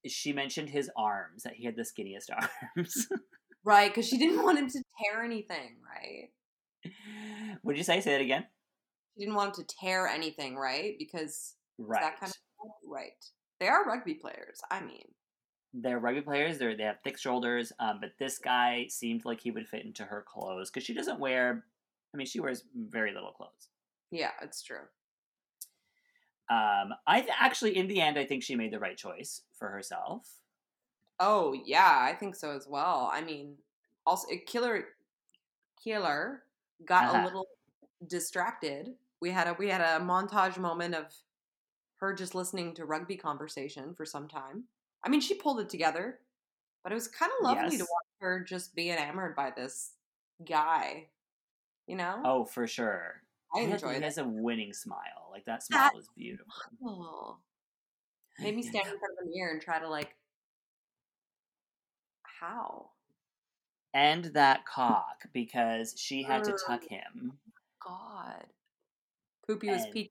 she 0.06 0.32
mentioned 0.32 0.70
his 0.70 0.90
arms, 0.96 1.42
that 1.42 1.54
he 1.54 1.64
had 1.64 1.76
the 1.76 1.82
skinniest 1.82 2.30
arms. 2.76 3.08
Right, 3.64 3.90
because 3.90 4.06
she 4.08 4.18
didn't 4.18 4.42
want 4.42 4.58
him 4.58 4.68
to 4.68 4.82
tear 5.02 5.22
anything, 5.22 5.76
right? 5.84 6.28
Would 7.64 7.76
you 7.76 7.82
say? 7.84 8.00
Say 8.00 8.12
that 8.12 8.20
again. 8.20 8.46
She 9.16 9.24
didn't 9.24 9.34
want 9.34 9.56
him 9.58 9.64
to 9.64 9.74
tear 9.80 10.06
anything, 10.06 10.56
right? 10.56 10.94
Because 10.98 11.54
Right. 11.78 12.00
that 12.00 12.18
kind 12.18 12.30
of 12.30 12.70
right. 12.90 13.12
They 13.60 13.68
are 13.68 13.84
rugby 13.84 14.14
players. 14.14 14.60
I 14.70 14.80
mean, 14.80 15.04
They're 15.74 15.98
rugby 15.98 16.22
players. 16.22 16.58
They're, 16.58 16.76
they 16.76 16.82
have 16.84 17.00
thick 17.04 17.18
shoulders. 17.18 17.72
Um, 17.78 17.98
but 18.00 18.12
this 18.18 18.38
guy 18.38 18.86
seemed 18.88 19.24
like 19.24 19.40
he 19.40 19.50
would 19.50 19.68
fit 19.68 19.84
into 19.84 20.04
her 20.04 20.24
clothes 20.26 20.70
because 20.70 20.84
she 20.84 20.94
doesn't 20.94 21.20
wear. 21.20 21.64
I 22.12 22.16
mean, 22.16 22.26
she 22.26 22.40
wears 22.40 22.64
very 22.74 23.12
little 23.12 23.32
clothes. 23.32 23.68
yeah, 24.10 24.30
it's 24.42 24.62
true. 24.62 24.86
Um, 26.50 26.94
I 27.06 27.20
th- 27.20 27.32
actually, 27.38 27.76
in 27.76 27.88
the 27.88 28.00
end, 28.00 28.18
I 28.18 28.24
think 28.24 28.42
she 28.42 28.56
made 28.56 28.72
the 28.72 28.78
right 28.78 28.96
choice 28.96 29.42
for 29.58 29.68
herself. 29.68 30.26
Oh 31.20 31.52
yeah, 31.66 31.98
I 32.00 32.14
think 32.14 32.34
so 32.34 32.52
as 32.56 32.66
well. 32.66 33.10
I 33.12 33.20
mean, 33.20 33.56
also 34.06 34.28
Killer 34.46 34.84
Killer 35.82 36.44
got 36.86 37.04
Uh-huh. 37.04 37.22
a 37.22 37.24
little 37.24 37.46
distracted. 38.06 38.94
We 39.20 39.30
had 39.30 39.46
a 39.48 39.52
we 39.54 39.68
had 39.68 39.80
a 39.82 40.02
montage 40.02 40.56
moment 40.56 40.94
of 40.94 41.12
her 41.96 42.14
just 42.14 42.34
listening 42.34 42.74
to 42.76 42.86
rugby 42.86 43.16
conversation 43.16 43.94
for 43.94 44.06
some 44.06 44.28
time. 44.28 44.64
I 45.04 45.08
mean, 45.08 45.20
she 45.20 45.34
pulled 45.34 45.60
it 45.60 45.68
together, 45.68 46.18
but 46.82 46.92
it 46.92 46.94
was 46.94 47.08
kind 47.08 47.32
of 47.38 47.44
lovely 47.44 47.76
to 47.76 47.84
watch 47.84 48.06
her 48.20 48.44
just 48.44 48.74
be 48.74 48.90
enamored 48.90 49.36
by 49.36 49.50
this 49.50 49.92
guy. 50.46 51.06
You 51.86 51.96
know, 51.96 52.20
Oh, 52.24 52.44
for 52.44 52.66
sure. 52.66 53.22
I 53.54 53.60
he 53.60 53.70
has, 53.70 53.82
enjoyed 53.82 53.96
he 53.96 54.02
has 54.02 54.18
a 54.18 54.24
winning 54.24 54.74
smile. 54.74 55.30
Like 55.30 55.46
that 55.46 55.62
smile 55.62 55.90
is 55.98 56.08
beautiful. 56.16 56.52
Oh. 56.84 57.38
Made 58.40 58.54
me 58.54 58.62
stand 58.62 58.86
in 58.86 58.98
front 58.98 59.14
of 59.18 59.24
the 59.24 59.30
mirror 59.34 59.52
and 59.52 59.60
try 59.60 59.80
to 59.80 59.88
like, 59.88 60.14
how? 62.22 62.90
and 63.94 64.26
that 64.26 64.64
cock 64.66 65.24
because 65.32 65.94
she 65.96 66.22
had 66.22 66.44
to 66.44 66.56
tuck 66.66 66.84
him. 66.84 67.32
Oh 67.86 67.90
god, 67.90 68.46
Pupi 69.48 69.70
was 69.70 69.86
peeking. 69.86 70.10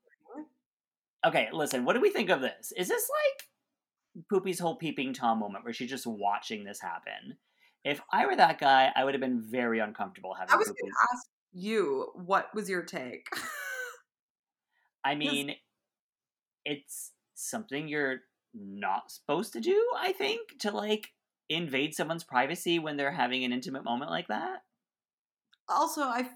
Okay, 1.26 1.50
listen, 1.52 1.86
what 1.86 1.94
do 1.94 2.02
we 2.02 2.10
think 2.10 2.30
of 2.30 2.42
this? 2.42 2.72
Is 2.78 2.88
this 2.88 3.10
like 3.10 3.48
Pupi's 4.32 4.60
whole 4.60 4.76
peeping 4.76 5.14
Tom 5.14 5.40
moment 5.40 5.64
where 5.64 5.74
she's 5.74 5.90
just 5.90 6.08
watching 6.08 6.64
this 6.64 6.82
happen? 6.82 7.38
If 7.84 8.02
I 8.12 8.26
were 8.26 8.36
that 8.36 8.60
guy, 8.60 8.92
I 8.96 9.04
would 9.04 9.14
have 9.14 9.22
been 9.22 9.42
very 9.42 9.80
uncomfortable 9.80 10.34
having 10.34 10.54
I 10.54 10.58
was 10.58 10.68
Pupi. 10.68 10.82
going 10.82 10.92
to 10.92 11.08
ask 11.14 11.28
you, 11.54 12.12
what 12.16 12.54
was 12.54 12.70
your 12.70 12.84
take? 12.84 13.28
I 15.04 15.16
mean, 15.16 15.56
it's 16.66 17.12
something 17.36 17.88
you're 17.88 18.22
not 18.54 19.12
supposed 19.12 19.54
to 19.54 19.60
do, 19.60 19.90
I 19.98 20.12
think, 20.14 20.60
to 20.60 20.72
like 20.72 21.14
invade 21.50 21.94
someone's 21.94 22.24
privacy 22.24 22.80
when 22.80 22.98
they're 22.98 23.12
having 23.12 23.44
an 23.44 23.54
intimate 23.54 23.84
moment 23.84 24.12
like 24.12 24.28
that. 24.28 24.64
also, 25.70 26.02
I 26.02 26.30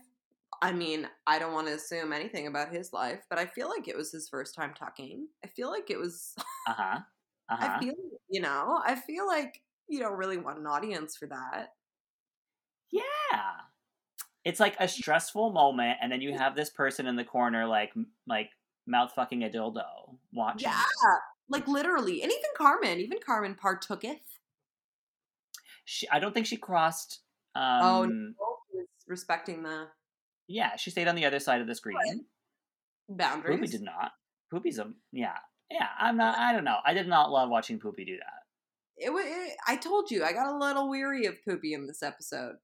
I 0.61 0.73
mean, 0.73 1.07
I 1.25 1.39
don't 1.39 1.53
want 1.53 1.67
to 1.67 1.73
assume 1.73 2.13
anything 2.13 2.45
about 2.47 2.71
his 2.71 2.93
life, 2.93 3.23
but 3.29 3.39
I 3.39 3.45
feel 3.47 3.67
like 3.67 3.87
it 3.87 3.97
was 3.97 4.11
his 4.11 4.29
first 4.29 4.53
time 4.53 4.73
talking. 4.73 5.27
I 5.43 5.47
feel 5.47 5.69
like 5.69 5.89
it 5.89 5.97
was. 5.97 6.35
Uh 6.67 6.73
huh. 6.73 6.99
Uh 7.49 7.57
huh. 7.57 7.67
I 7.75 7.79
feel, 7.79 7.93
you 8.29 8.41
know, 8.41 8.81
I 8.85 8.95
feel 8.95 9.27
like 9.27 9.61
you 9.87 9.99
don't 9.99 10.17
really 10.17 10.37
want 10.37 10.59
an 10.59 10.67
audience 10.67 11.17
for 11.17 11.27
that. 11.27 11.73
Yeah. 12.91 13.01
It's 14.43 14.59
like 14.59 14.75
a 14.79 14.87
stressful 14.87 15.51
moment, 15.51 15.99
and 16.01 16.11
then 16.11 16.21
you 16.21 16.33
have 16.37 16.55
this 16.55 16.69
person 16.69 17.05
in 17.07 17.15
the 17.15 17.23
corner, 17.23 17.67
like 17.67 17.93
like 18.25 18.49
mouth 18.87 19.11
fucking 19.13 19.43
a 19.43 19.49
dildo, 19.49 20.17
watching. 20.33 20.69
Yeah, 20.69 20.81
like 21.47 21.67
literally, 21.67 22.23
and 22.23 22.31
even 22.31 22.49
Carmen, 22.57 22.99
even 22.99 23.19
Carmen 23.23 23.55
partooketh. 23.55 24.17
She, 25.85 26.09
I 26.09 26.19
don't 26.19 26.33
think 26.33 26.47
she 26.47 26.57
crossed. 26.57 27.19
Um, 27.53 27.79
Oh, 27.83 28.05
no. 28.05 28.33
Respecting 29.07 29.61
the 29.61 29.87
Yeah, 30.47 30.75
she 30.75 30.89
stayed 30.89 31.07
on 31.07 31.15
the 31.15 31.25
other 31.25 31.39
side 31.39 31.61
of 31.61 31.67
the 31.67 31.75
screen. 31.75 32.25
boundaries. 33.09 33.59
Pupi 33.59 33.71
did 33.71 33.81
not. 33.81 34.13
Pupi's 34.51 34.79
a 34.79 34.91
yeah, 35.11 35.37
yeah. 35.71 35.87
I'm 35.99 36.17
not. 36.17 36.37
I 36.37 36.53
don't 36.53 36.63
know. 36.63 36.77
I 36.85 36.93
did 36.93 37.07
not 37.07 37.31
love 37.31 37.49
watching 37.49 37.79
Pupi 37.79 38.05
do 38.05 38.17
that. 38.17 38.43
It, 38.97 39.11
wa- 39.11 39.19
it, 39.23 39.55
I 39.67 39.77
told 39.77 40.11
you, 40.11 40.23
I 40.23 40.33
got 40.33 40.53
a 40.53 40.57
little 40.57 40.89
weary 40.89 41.25
of 41.25 41.35
Pupi 41.47 41.73
in 41.73 41.87
this 41.87 42.03
episode. 42.03 42.55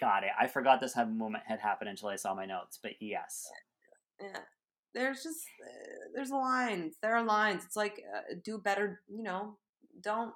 Got 0.00 0.22
it. 0.24 0.30
I 0.40 0.46
forgot 0.46 0.80
this 0.80 0.94
had- 0.94 1.14
moment 1.14 1.44
had 1.46 1.60
happened 1.60 1.90
until 1.90 2.08
I 2.08 2.16
saw 2.16 2.34
my 2.34 2.46
notes. 2.46 2.78
But 2.82 2.92
yes, 3.00 3.48
Yeah. 4.20 4.38
There's 4.94 5.24
just 5.24 5.40
uh, 5.60 6.08
there's 6.14 6.30
lines. 6.30 6.94
There 7.02 7.16
are 7.16 7.24
lines. 7.24 7.64
It's 7.64 7.74
like 7.76 8.00
uh, 8.16 8.34
do 8.44 8.58
better. 8.58 9.00
You 9.08 9.24
know, 9.24 9.56
don't. 10.00 10.32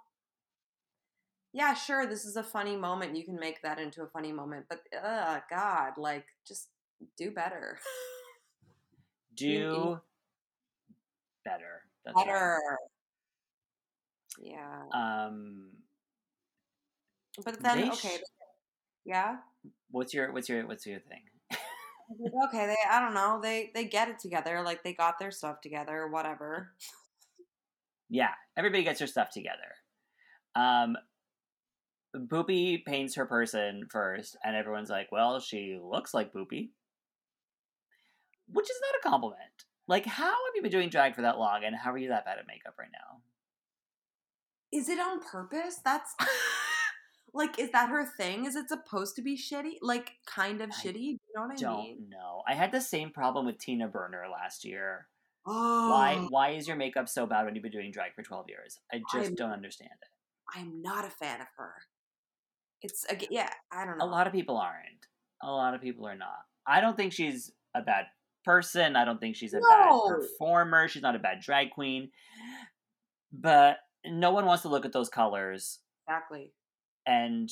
Yeah, 1.53 1.75
sure. 1.75 2.07
This 2.07 2.25
is 2.25 2.37
a 2.37 2.43
funny 2.43 2.75
moment. 2.77 3.17
You 3.17 3.25
can 3.25 3.37
make 3.39 3.63
that 3.63 3.79
into 3.79 4.03
a 4.03 4.09
funny 4.09 4.33
moment, 4.33 4.67
but 4.69 4.81
uh, 5.01 5.39
God, 5.49 5.93
like 5.97 6.27
just 6.47 6.69
do 7.17 7.31
better. 7.31 7.79
do 9.37 10.01
better. 11.45 11.83
That's 12.09 12.17
right. 12.17 12.27
better. 12.27 12.61
Yeah, 14.41 14.83
Um, 14.93 15.71
but 17.45 17.61
then 17.61 17.91
okay, 17.91 18.19
sh- 18.19 18.45
yeah. 19.05 19.37
what's 19.91 20.15
your 20.15 20.33
what's 20.33 20.49
your 20.49 20.67
what's 20.67 20.87
your 20.87 21.01
thing? 21.01 21.23
okay, 22.45 22.67
they 22.67 22.77
I 22.89 23.01
don't 23.01 23.15
know. 23.15 23.41
They 23.43 23.71
they 23.75 23.85
get 23.87 24.09
it 24.09 24.19
together. 24.21 24.63
Like 24.63 24.83
they 24.85 24.93
got 24.95 25.19
their 25.19 25.31
stuff 25.33 25.61
together. 25.61 26.07
Whatever. 26.09 26.73
Yeah, 28.09 28.31
everybody 28.57 28.85
gets 28.85 29.01
their 29.01 29.09
stuff 29.09 29.31
together. 29.31 29.75
Um, 30.55 30.97
Boopy 32.17 32.85
paints 32.85 33.17
her 33.17 33.27
person 33.27 33.87
first, 33.91 34.37
and 34.45 34.57
everyone's 34.57 34.89
like, 34.91 35.11
"Well, 35.13 35.41
she 35.41 35.79
looks 35.83 36.15
like 36.15 36.33
Boopy," 36.33 36.71
which 38.49 38.71
is 38.71 38.81
not 38.81 39.01
a 39.01 39.09
compliment. 39.11 39.65
Like, 39.89 40.05
how 40.07 40.27
have 40.27 40.55
you 40.55 40.63
been 40.63 40.71
doing 40.71 40.91
drag 40.91 41.15
for 41.15 41.23
that 41.23 41.39
long, 41.39 41.65
and 41.65 41.75
how 41.75 41.91
are 41.93 41.99
you 41.99 42.11
that 42.11 42.25
bad 42.27 42.39
at 42.39 42.47
makeup 42.47 42.75
right 42.79 42.89
now? 42.93 43.23
Is 44.71 44.89
it 44.89 44.99
on 45.01 45.21
purpose? 45.21 45.81
That's 45.83 46.15
like, 47.35 47.59
is 47.59 47.71
that 47.73 47.89
her 47.89 48.05
thing? 48.07 48.45
Is 48.45 48.55
it 48.55 48.69
supposed 48.69 49.17
to 49.17 49.23
be 49.23 49.37
shitty? 49.37 49.77
Like, 49.81 50.13
kind 50.27 50.61
of 50.61 50.71
I 50.71 50.75
shitty? 50.75 51.01
You 51.01 51.19
know 51.35 51.43
what 51.47 51.53
I 51.53 51.57
Don't 51.57 51.83
mean? 51.83 52.07
know. 52.11 52.43
I 52.47 52.55
had 52.55 52.71
the 52.71 52.81
same 52.83 53.11
problem 53.11 53.47
with 53.47 53.59
Tina 53.59 53.89
Burner 53.89 54.25
last 54.31 54.65
year. 54.65 55.09
Oh, 55.47 55.91
Why 55.91 56.17
why 56.29 56.51
is 56.51 56.69
your 56.69 56.77
makeup 56.77 57.09
so 57.09 57.25
bad 57.25 57.47
when 57.47 57.55
you've 57.55 57.63
been 57.63 57.73
doing 57.73 57.91
drag 57.91 58.15
for 58.15 58.23
12 58.23 58.47
years? 58.49 58.79
I 58.93 58.99
just 59.11 59.29
I'm- 59.29 59.35
don't 59.35 59.53
understand 59.53 59.91
it. 60.03 60.09
I'm 60.55 60.83
not 60.83 61.05
a 61.07 61.11
fan 61.11 61.41
of 61.41 61.47
her. 61.57 61.75
It's 62.83 63.05
yeah. 63.31 63.51
I 63.73 63.85
don't 63.87 63.99
know. 63.99 64.05
A 64.05 64.07
lot 64.07 64.27
of 64.27 64.33
people 64.35 64.57
aren't. 64.59 65.07
A 65.43 65.51
lot 65.51 65.75
of 65.75 65.81
people 65.81 66.07
are 66.07 66.15
not. 66.17 66.45
I 66.67 66.81
don't 66.83 66.97
think 66.97 67.13
she's 67.13 67.51
a 67.75 67.81
bad 67.83 68.07
person. 68.45 68.97
I 68.97 69.05
don't 69.05 69.21
think 69.21 69.37
she's 69.37 69.55
a 69.55 69.61
bad 69.61 69.91
performer. 70.09 70.89
She's 70.89 71.03
not 71.03 71.17
a 71.17 71.19
bad 71.19 71.41
drag 71.41 71.71
queen. 71.71 72.11
But 73.33 73.79
no 74.07 74.31
one 74.31 74.47
wants 74.47 74.63
to 74.63 74.69
look 74.69 74.85
at 74.85 74.93
those 74.93 75.09
colors. 75.09 75.81
exactly. 76.07 76.53
And 77.07 77.51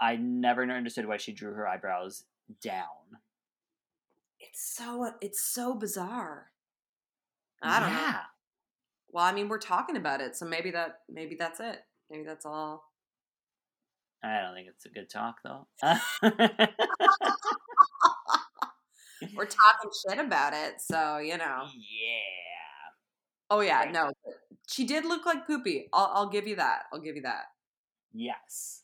I 0.00 0.16
never 0.16 0.62
understood 0.62 1.06
why 1.06 1.18
she 1.18 1.32
drew 1.32 1.52
her 1.52 1.66
eyebrows 1.66 2.24
down. 2.62 2.86
It's 4.38 4.74
so 4.74 5.04
uh, 5.04 5.12
it's 5.20 5.42
so 5.42 5.74
bizarre. 5.74 6.50
I 7.62 7.80
don't 7.80 7.92
know. 7.92 8.16
Well, 9.12 9.24
I 9.24 9.32
mean, 9.32 9.48
we're 9.48 9.58
talking 9.58 9.96
about 9.96 10.20
it, 10.20 10.36
so 10.36 10.46
maybe 10.46 10.70
that 10.70 11.00
maybe 11.08 11.36
that's 11.38 11.60
it. 11.60 11.80
Maybe 12.10 12.24
that's 12.24 12.46
all. 12.46 12.84
I 14.22 14.40
don't 14.40 14.54
think 14.54 14.68
it's 14.68 14.86
a 14.86 14.90
good 14.90 15.10
talk 15.10 15.36
though. 15.44 15.66
We're 19.34 19.44
talking 19.46 19.90
shit 20.08 20.18
about 20.18 20.52
it, 20.52 20.80
so 20.80 21.18
you 21.18 21.36
know. 21.38 21.64
yeah. 21.74 23.50
Oh 23.50 23.60
yeah, 23.60 23.80
Right. 23.80 23.92
no, 23.92 24.10
she 24.68 24.84
did 24.84 25.04
look 25.04 25.26
like 25.26 25.46
poopy. 25.46 25.88
I'll, 25.92 26.10
I'll 26.14 26.28
give 26.28 26.46
you 26.46 26.56
that. 26.56 26.82
I'll 26.92 27.00
give 27.00 27.16
you 27.16 27.22
that. 27.22 27.46
Yes. 28.12 28.82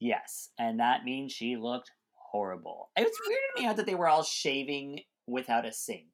Yes. 0.00 0.50
And 0.58 0.80
that 0.80 1.04
means 1.04 1.32
she 1.32 1.56
looked 1.56 1.90
horrible. 2.14 2.90
It 2.96 3.02
was 3.04 3.12
weird 3.26 3.38
to 3.56 3.62
me 3.62 3.68
out 3.68 3.76
that 3.76 3.86
they 3.86 3.94
were 3.94 4.08
all 4.08 4.24
shaving 4.24 5.00
without 5.26 5.64
a 5.66 5.72
sink. 5.72 6.08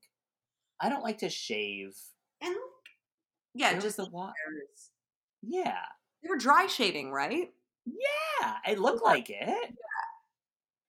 I 0.81 0.89
don't 0.89 1.03
like 1.03 1.19
to 1.19 1.29
shave. 1.31 1.95
And 2.43 2.55
yeah, 3.55 3.69
Where 3.69 3.77
was 3.77 3.85
just 3.85 3.97
the 3.97 4.09
wa- 4.11 4.27
hairs. 4.27 4.91
Yeah. 5.43 5.79
they 6.23 6.29
were 6.29 6.37
dry 6.39 6.67
shaving, 6.67 7.11
right? 7.11 7.51
Yeah. 7.87 8.55
It 8.69 8.79
looked 8.79 9.03
like 9.03 9.31
it. 9.31 9.75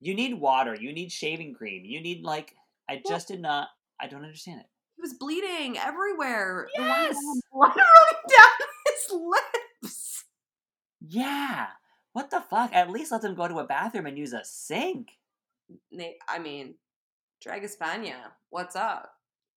You 0.03 0.13
need 0.13 0.33
water. 0.33 0.75
You 0.75 0.91
need 0.93 1.11
shaving 1.11 1.53
cream. 1.53 1.85
You 1.85 2.01
need 2.01 2.23
like 2.23 2.55
I 2.89 2.95
Well- 2.95 3.03
just 3.07 3.27
did 3.29 3.41
not 3.41 3.69
I 3.99 4.07
don't 4.07 4.23
understand 4.23 4.59
it. 4.61 4.67
He 4.95 5.01
was 5.01 5.13
bleeding 5.13 5.77
everywhere. 5.77 6.67
Yes! 6.77 7.15
blood 7.51 7.69
running 7.69 8.21
down 8.29 8.67
his 8.87 9.11
lips. 9.81 10.25
Yeah. 10.99 11.67
What 12.13 12.29
the 12.29 12.41
fuck? 12.41 12.73
At 12.73 12.89
least 12.91 13.11
let 13.11 13.21
them 13.21 13.33
go 13.35 13.47
to 13.47 13.59
a 13.59 13.65
bathroom 13.65 14.05
and 14.05 14.17
use 14.17 14.33
a 14.33 14.41
sink. 14.43 15.09
Nate, 15.91 16.17
I 16.27 16.37
mean, 16.39 16.75
Drag 17.41 17.63
Espana, 17.63 18.33
what's 18.49 18.75
up? 18.75 19.09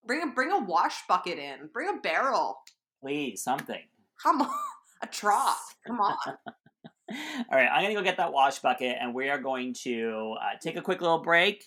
Bring 0.05 0.23
a 0.23 0.27
bring 0.27 0.51
a 0.51 0.59
wash 0.59 1.05
bucket 1.07 1.37
in. 1.37 1.69
Bring 1.73 1.89
a 1.89 2.01
barrel. 2.01 2.57
Please, 3.01 3.43
something. 3.43 3.83
Come 4.23 4.41
on, 4.41 4.49
a 5.03 5.07
trough. 5.07 5.75
Come 5.85 5.99
on. 5.99 6.15
All 7.09 7.57
right, 7.57 7.69
I'm 7.71 7.81
gonna 7.83 7.93
go 7.93 8.03
get 8.03 8.17
that 8.17 8.33
wash 8.33 8.59
bucket, 8.59 8.97
and 8.99 9.13
we 9.13 9.29
are 9.29 9.39
going 9.39 9.73
to 9.83 10.35
uh, 10.41 10.57
take 10.61 10.75
a 10.75 10.81
quick 10.81 11.01
little 11.01 11.21
break. 11.21 11.63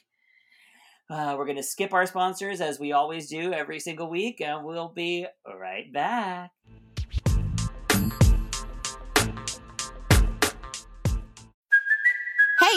Uh, 1.09 1.35
we're 1.37 1.46
gonna 1.46 1.62
skip 1.62 1.92
our 1.92 2.07
sponsors 2.07 2.61
as 2.61 2.79
we 2.79 2.92
always 2.92 3.29
do 3.29 3.53
every 3.53 3.81
single 3.81 4.11
week, 4.11 4.40
and 4.40 4.64
we'll 4.64 4.92
be 4.94 5.26
right 5.59 5.92
back. 5.92 6.50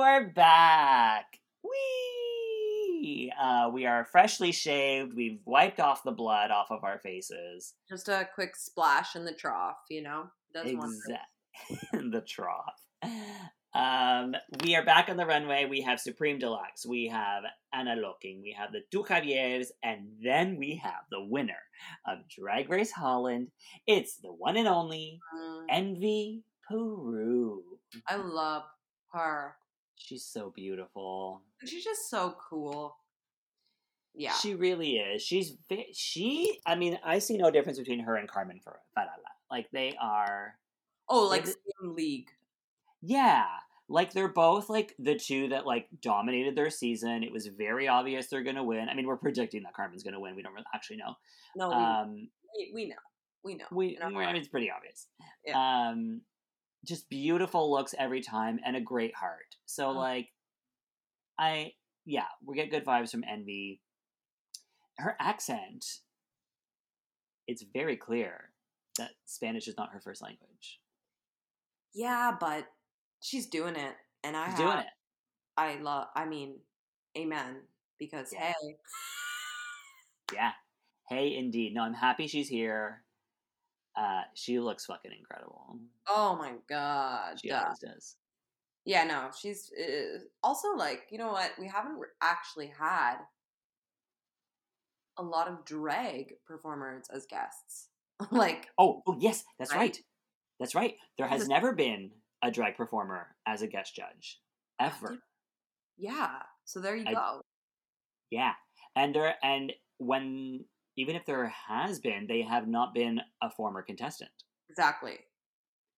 We're 0.00 0.30
back. 0.30 1.26
Whee! 1.62 3.30
Uh, 3.38 3.68
we 3.70 3.84
are 3.84 4.06
freshly 4.06 4.50
shaved. 4.50 5.12
We've 5.14 5.40
wiped 5.44 5.78
off 5.78 6.02
the 6.02 6.10
blood 6.10 6.50
off 6.50 6.70
of 6.70 6.84
our 6.84 6.98
faces. 7.00 7.74
Just 7.86 8.08
a 8.08 8.26
quick 8.34 8.56
splash 8.56 9.14
in 9.14 9.26
the 9.26 9.34
trough, 9.34 9.76
you 9.90 10.02
know. 10.02 10.30
Does 10.54 10.72
one 10.74 10.98
thing. 11.06 11.18
Exact 11.92 12.12
the 12.12 12.22
trough. 12.22 12.80
Um, 13.74 14.34
we 14.64 14.74
are 14.74 14.82
back 14.86 15.10
on 15.10 15.18
the 15.18 15.26
runway. 15.26 15.66
We 15.66 15.82
have 15.82 16.00
Supremme 16.00 16.38
de 16.38 16.48
Luxe. 16.48 16.86
We 16.86 17.08
have 17.08 17.42
Ana 17.74 17.96
Locking. 17.96 18.40
We 18.42 18.56
have 18.58 18.72
the 18.72 18.80
two 18.90 19.04
Javiers, 19.06 19.70
and 19.82 20.08
then 20.24 20.56
we 20.56 20.80
have 20.82 21.02
the 21.10 21.22
winner 21.22 21.60
of 22.08 22.20
Drag 22.34 22.70
Race 22.70 22.90
Holland. 22.90 23.48
It's 23.86 24.16
the 24.16 24.32
one 24.32 24.56
and 24.56 24.66
only 24.66 25.20
Mm, 25.36 25.66
Envy 25.68 26.44
Peru. 26.66 27.62
I 28.08 28.16
love 28.16 28.62
her. 29.12 29.56
She's 30.00 30.24
so 30.24 30.50
beautiful. 30.54 31.42
She's 31.64 31.84
just 31.84 32.08
so 32.10 32.34
cool. 32.48 32.96
Yeah. 34.14 34.32
She 34.32 34.54
really 34.54 34.96
is. 34.96 35.22
She's 35.22 35.56
she. 35.92 36.58
I 36.66 36.74
mean, 36.74 36.98
I 37.04 37.18
see 37.20 37.36
no 37.36 37.50
difference 37.50 37.78
between 37.78 38.00
her 38.00 38.16
and 38.16 38.28
Carmen 38.28 38.60
Farala. 38.66 39.06
Like 39.50 39.70
they 39.72 39.94
are. 40.00 40.54
oh, 41.08 41.26
like 41.28 41.44
the- 41.44 41.50
same 41.80 41.94
league. 41.94 42.28
Yeah. 43.02 43.46
Like 43.88 44.12
they're 44.12 44.28
both 44.28 44.68
like 44.70 44.94
the 44.98 45.16
two 45.16 45.48
that 45.48 45.66
like 45.66 45.88
dominated 46.00 46.56
their 46.56 46.70
season. 46.70 47.22
It 47.24 47.32
was 47.32 47.46
very 47.46 47.88
obvious 47.88 48.28
they're 48.28 48.42
gonna 48.42 48.64
win. 48.64 48.88
I 48.88 48.94
mean, 48.94 49.06
we're 49.06 49.16
predicting 49.16 49.62
that 49.64 49.74
Carmen's 49.74 50.02
gonna 50.02 50.20
win. 50.20 50.34
We 50.36 50.42
don't 50.42 50.52
really 50.54 50.64
actually 50.74 50.98
know. 50.98 51.14
No, 51.56 51.70
Um, 51.72 52.28
we, 52.56 52.70
we 52.72 52.88
know. 52.88 52.94
We 53.42 53.54
know. 53.56 53.64
we, 53.72 53.98
I 54.00 54.08
mean, 54.10 54.36
it's 54.36 54.48
pretty 54.48 54.70
obvious. 54.70 55.06
Yeah. 55.44 55.88
Um, 55.90 56.20
just 56.84 57.08
beautiful 57.10 57.70
looks 57.70 57.94
every 57.98 58.20
time 58.20 58.60
and 58.64 58.76
a 58.76 58.80
great 58.80 59.14
heart. 59.14 59.49
So 59.70 59.88
Oh. 59.88 59.92
like, 59.92 60.32
I 61.38 61.74
yeah, 62.04 62.26
we 62.44 62.56
get 62.56 62.70
good 62.70 62.84
vibes 62.84 63.10
from 63.12 63.24
Envy. 63.24 63.80
Her 64.98 65.16
accent, 65.20 66.00
it's 67.46 67.62
very 67.62 67.96
clear 67.96 68.50
that 68.98 69.10
Spanish 69.26 69.68
is 69.68 69.76
not 69.76 69.92
her 69.92 70.00
first 70.00 70.22
language. 70.22 70.80
Yeah, 71.92 72.36
but 72.38 72.66
she's 73.20 73.46
doing 73.46 73.76
it, 73.76 73.94
and 74.24 74.36
I 74.36 74.46
She's 74.46 74.54
have, 74.54 74.58
doing 74.58 74.78
it. 74.78 74.92
I 75.56 75.76
love. 75.76 76.08
I 76.14 76.24
mean, 76.26 76.56
amen. 77.16 77.62
Because 77.98 78.32
Yeah. 78.32 78.52
hey, 78.60 78.76
Yeah. 80.32 80.52
Hey, 81.08 81.36
indeed. 81.36 81.74
No, 81.74 81.82
I'm 81.82 81.94
happy 81.94 82.26
she's 82.28 82.48
here. 82.48 83.02
Uh, 83.96 84.22
she 84.34 84.58
looks 84.60 84.86
fucking 84.86 85.12
incredible. 85.12 85.78
oh 86.08 86.36
my 86.36 86.54
god, 86.68 87.40
She 87.40 87.48
duh. 87.48 87.62
always 87.64 87.78
does. 87.80 88.16
Yeah, 88.90 89.04
no, 89.04 89.30
she's 89.38 89.70
uh, 89.72 90.18
also 90.42 90.74
like 90.76 91.02
you 91.12 91.18
know 91.18 91.30
what? 91.30 91.52
We 91.60 91.68
haven't 91.68 91.96
actually 92.20 92.72
had 92.76 93.18
a 95.16 95.22
lot 95.22 95.46
of 95.46 95.64
drag 95.64 96.34
performers 96.44 97.04
as 97.14 97.24
guests. 97.26 97.88
like, 98.32 98.66
Oh, 98.78 99.02
oh 99.06 99.16
yes, 99.18 99.44
that's 99.58 99.70
Right? 99.70 99.78
right. 99.78 99.98
That's 100.58 100.74
right. 100.74 100.94
There 101.16 101.28
has 101.28 101.46
never 101.48 101.72
been 101.72 102.10
a 102.42 102.50
drag 102.50 102.76
performer 102.76 103.28
as 103.46 103.62
a 103.62 103.66
guest 103.68 103.94
judge 103.94 104.40
ever. 104.80 105.18
yeah. 105.96 106.42
So 106.64 106.80
there 106.80 106.96
you 106.96 107.04
I- 107.06 107.14
go. 107.14 107.40
Yeah, 108.30 108.52
and 108.96 109.14
there 109.14 109.34
and 109.42 109.72
when 109.98 110.64
even 110.96 111.14
if 111.16 111.24
there 111.26 111.46
has 111.68 112.00
been, 112.00 112.26
they 112.26 112.42
have 112.42 112.66
not 112.66 112.92
been 112.94 113.20
a 113.40 113.50
former 113.50 113.82
contestant. 113.82 114.30
Exactly. 114.68 115.18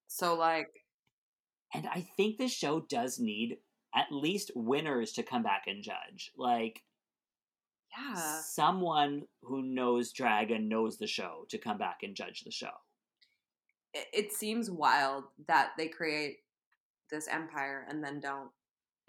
So 0.09 0.35
like, 0.35 0.69
And 1.75 1.87
I 1.89 2.07
think 2.17 2.37
this 2.39 2.53
show 2.53 2.81
does 2.81 3.19
need 3.19 3.59
at 3.95 4.07
least 4.11 4.51
winners 4.55 5.13
to 5.13 5.23
come 5.23 5.43
back 5.43 5.65
and 5.67 5.83
judge. 5.83 6.33
Like 6.37 6.83
yeah. 7.97 8.41
someone 8.43 9.23
who 9.43 9.63
knows 9.63 10.13
drag 10.13 10.51
and 10.51 10.69
knows 10.69 10.99
the 10.99 11.07
show 11.07 11.47
to 11.51 11.59
come 11.59 11.79
back 11.79 11.99
and 12.03 12.15
judge 12.15 12.43
the 12.45 12.51
show. 12.51 12.71
it, 13.95 14.07
it 14.13 14.33
seems 14.33 14.71
wild 14.71 15.25
that 15.49 15.73
they 15.77 15.89
create 15.89 16.39
this 17.11 17.29
empire 17.29 17.87
and 17.91 18.03
then 18.03 18.21
don't 18.21 18.49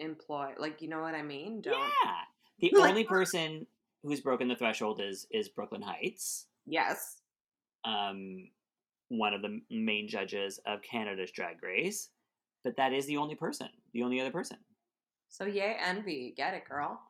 employ 0.00 0.50
like 0.58 0.82
you 0.82 0.88
know 0.88 1.00
what 1.00 1.14
I 1.14 1.22
mean? 1.22 1.60
Don't 1.62 1.78
Yeah. 1.78 2.12
The 2.60 2.78
Like- 2.78 2.90
only 2.90 3.04
person 3.04 3.66
who's 4.02 4.20
broken 4.20 4.48
the 4.48 4.56
threshold 4.56 5.00
is 5.00 5.26
is 5.30 5.48
Brooke 5.48 5.72
Lynn 5.72 5.82
Hytes. 5.82 6.46
Yes. 6.66 7.20
um, 7.84 8.48
one 9.08 9.34
of 9.34 9.42
the 9.42 9.60
main 9.70 10.08
judges 10.08 10.58
of 10.66 10.80
Canada's 10.82 11.30
Drag 11.30 11.62
Race, 11.62 12.08
but 12.64 12.76
that 12.76 12.92
is 12.92 13.06
the 13.06 13.16
only 13.16 13.34
person, 13.34 13.68
the 13.92 14.02
only 14.02 14.20
other 14.20 14.30
person. 14.30 14.56
So 15.28 15.44
yay, 15.44 15.76
envy. 15.84 16.34
Get 16.36 16.54
it, 16.54 16.68
girl. 16.68 17.00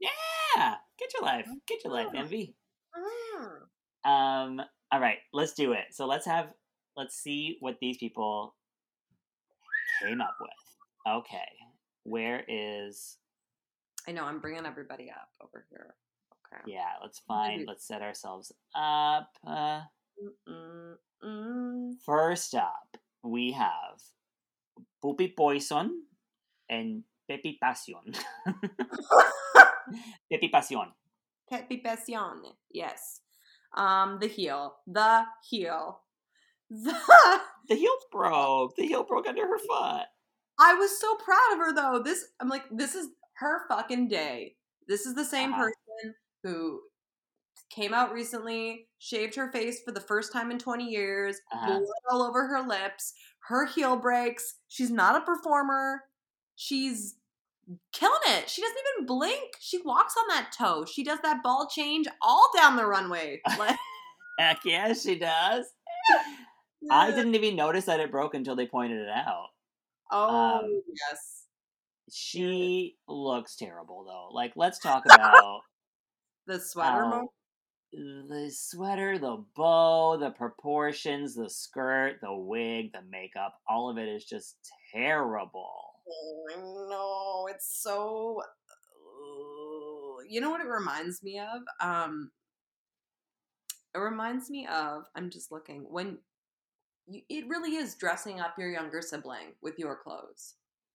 Yeah, 0.00 0.74
get 0.98 1.12
your 1.14 1.22
life, 1.22 1.48
get 1.66 1.84
your 1.84 1.92
life, 1.92 2.08
envy. 2.14 2.54
Mm. 2.94 4.10
Um, 4.10 4.60
all 4.92 5.00
right, 5.00 5.18
let's 5.32 5.54
do 5.54 5.72
it. 5.72 5.86
So 5.92 6.06
let's 6.06 6.26
have, 6.26 6.52
let's 6.96 7.16
see 7.16 7.56
what 7.60 7.76
these 7.80 7.96
people 7.96 8.54
came 10.02 10.20
up 10.20 10.36
with. 10.40 10.50
Okay, 11.08 11.38
where 12.02 12.44
is? 12.48 13.16
I 14.06 14.12
know. 14.12 14.24
I'm 14.24 14.40
bringing 14.40 14.66
everybody 14.66 15.10
up 15.10 15.28
over 15.42 15.64
here. 15.70 15.94
Okay. 16.52 16.72
Yeah, 16.72 16.90
let's 17.02 17.20
find. 17.20 17.64
Let's 17.66 17.86
set 17.86 18.02
ourselves 18.02 18.52
up. 18.74 19.30
Uh, 19.46 19.80
Mm, 20.48 20.94
mm, 21.24 21.92
first 22.04 22.54
up, 22.54 22.96
we 23.22 23.52
have 23.52 24.00
Pupi 25.04 25.36
Poisson 25.36 26.02
and 26.70 27.02
Pepi 27.28 27.58
Passion. 27.62 28.14
Pepi 30.30 30.48
Passion. 30.48 30.92
Pepe 31.50 31.78
Passion. 31.78 32.42
Yes. 32.70 33.20
Um, 33.76 34.18
the 34.20 34.28
heel. 34.28 34.76
The 34.86 35.24
heel. 35.48 36.00
The. 36.70 36.94
The 37.66 37.76
heel 37.76 37.96
broke. 38.12 38.76
The 38.76 38.86
heel 38.86 39.04
broke 39.04 39.26
under 39.26 39.40
her 39.46 39.56
foot. 39.58 40.04
I 40.60 40.74
was 40.74 41.00
so 41.00 41.14
proud 41.14 41.52
of 41.54 41.58
her 41.60 41.74
though. 41.74 42.02
This 42.04 42.22
I'm 42.38 42.50
like, 42.50 42.64
this 42.70 42.94
is 42.94 43.08
her 43.38 43.62
fucking 43.70 44.08
day. 44.08 44.56
This 44.86 45.06
is 45.06 45.14
the 45.14 45.24
same 45.24 45.54
Uh-huh. 45.54 45.62
person 45.62 46.14
who 46.42 46.80
came 47.74 47.94
out 47.94 48.12
recently, 48.12 48.86
shaved 48.98 49.34
her 49.36 49.50
face 49.50 49.80
for 49.82 49.92
the 49.92 50.00
first 50.00 50.30
time 50.30 50.50
in 50.50 50.58
20 50.58 50.84
years, 50.84 51.40
Uh-huh. 51.54 51.80
all 52.10 52.20
over 52.22 52.46
her 52.48 52.60
lips. 52.60 53.14
Her 53.48 53.64
heel 53.64 53.96
breaks. 53.96 54.56
She's 54.74 54.90
not 54.90 55.14
a 55.14 55.24
performer. 55.24 56.02
She's 56.56 57.14
killing 57.92 58.18
it. 58.26 58.50
She 58.50 58.60
doesn't 58.60 58.76
even 58.96 59.06
blink. 59.06 59.52
She 59.60 59.80
walks 59.84 60.16
on 60.18 60.26
that 60.30 60.52
toe. 60.58 60.84
She 60.84 61.04
does 61.04 61.20
that 61.22 61.44
ball 61.44 61.68
change 61.68 62.08
all 62.20 62.50
down 62.56 62.74
the 62.74 62.84
runway. 62.84 63.40
Like, 63.56 63.78
Heck 64.36 64.64
yeah, 64.64 64.92
she 64.92 65.16
does. 65.16 65.66
I 66.90 67.12
didn't 67.12 67.36
even 67.36 67.54
notice 67.54 67.84
that 67.84 68.00
it 68.00 68.10
broke 68.10 68.34
until 68.34 68.56
they 68.56 68.66
pointed 68.66 69.00
it 69.00 69.08
out. 69.08 69.46
Oh 70.10 70.58
um, 70.58 70.82
yes. 70.88 71.44
She 72.12 72.96
looks 73.06 73.54
terrible 73.54 74.04
though. 74.04 74.34
Like, 74.34 74.54
let's 74.56 74.80
talk 74.80 75.04
about 75.08 75.60
The 76.48 76.58
sweater 76.58 77.04
how 77.04 77.28
the 77.96 78.50
sweater, 78.52 79.18
the 79.18 79.44
bow, 79.56 80.16
the 80.16 80.30
proportions, 80.30 81.34
the 81.34 81.48
skirt, 81.48 82.18
the 82.20 82.34
wig, 82.34 82.92
the 82.92 83.02
makeup. 83.10 83.54
All 83.68 83.88
of 83.90 83.98
it 83.98 84.08
is 84.08 84.24
just 84.24 84.56
terrible. 84.92 85.70
Oh, 86.10 86.44
I 86.52 86.56
know. 86.90 87.48
It's 87.50 87.80
so. 87.82 88.42
You 90.28 90.40
know 90.40 90.50
what 90.50 90.60
it 90.60 90.66
reminds 90.68 91.22
me 91.22 91.38
of? 91.40 91.62
Um, 91.80 92.30
it 93.94 93.98
reminds 93.98 94.50
me 94.50 94.66
of. 94.66 95.04
I'm 95.14 95.30
just 95.30 95.52
looking 95.52 95.82
when. 95.88 96.18
You, 97.06 97.20
it 97.28 97.46
really 97.48 97.76
is 97.76 97.94
dressing 97.94 98.40
up 98.40 98.54
your 98.58 98.70
younger 98.70 99.02
sibling 99.02 99.52
with 99.62 99.78
your 99.78 99.96
clothes, 99.96 100.54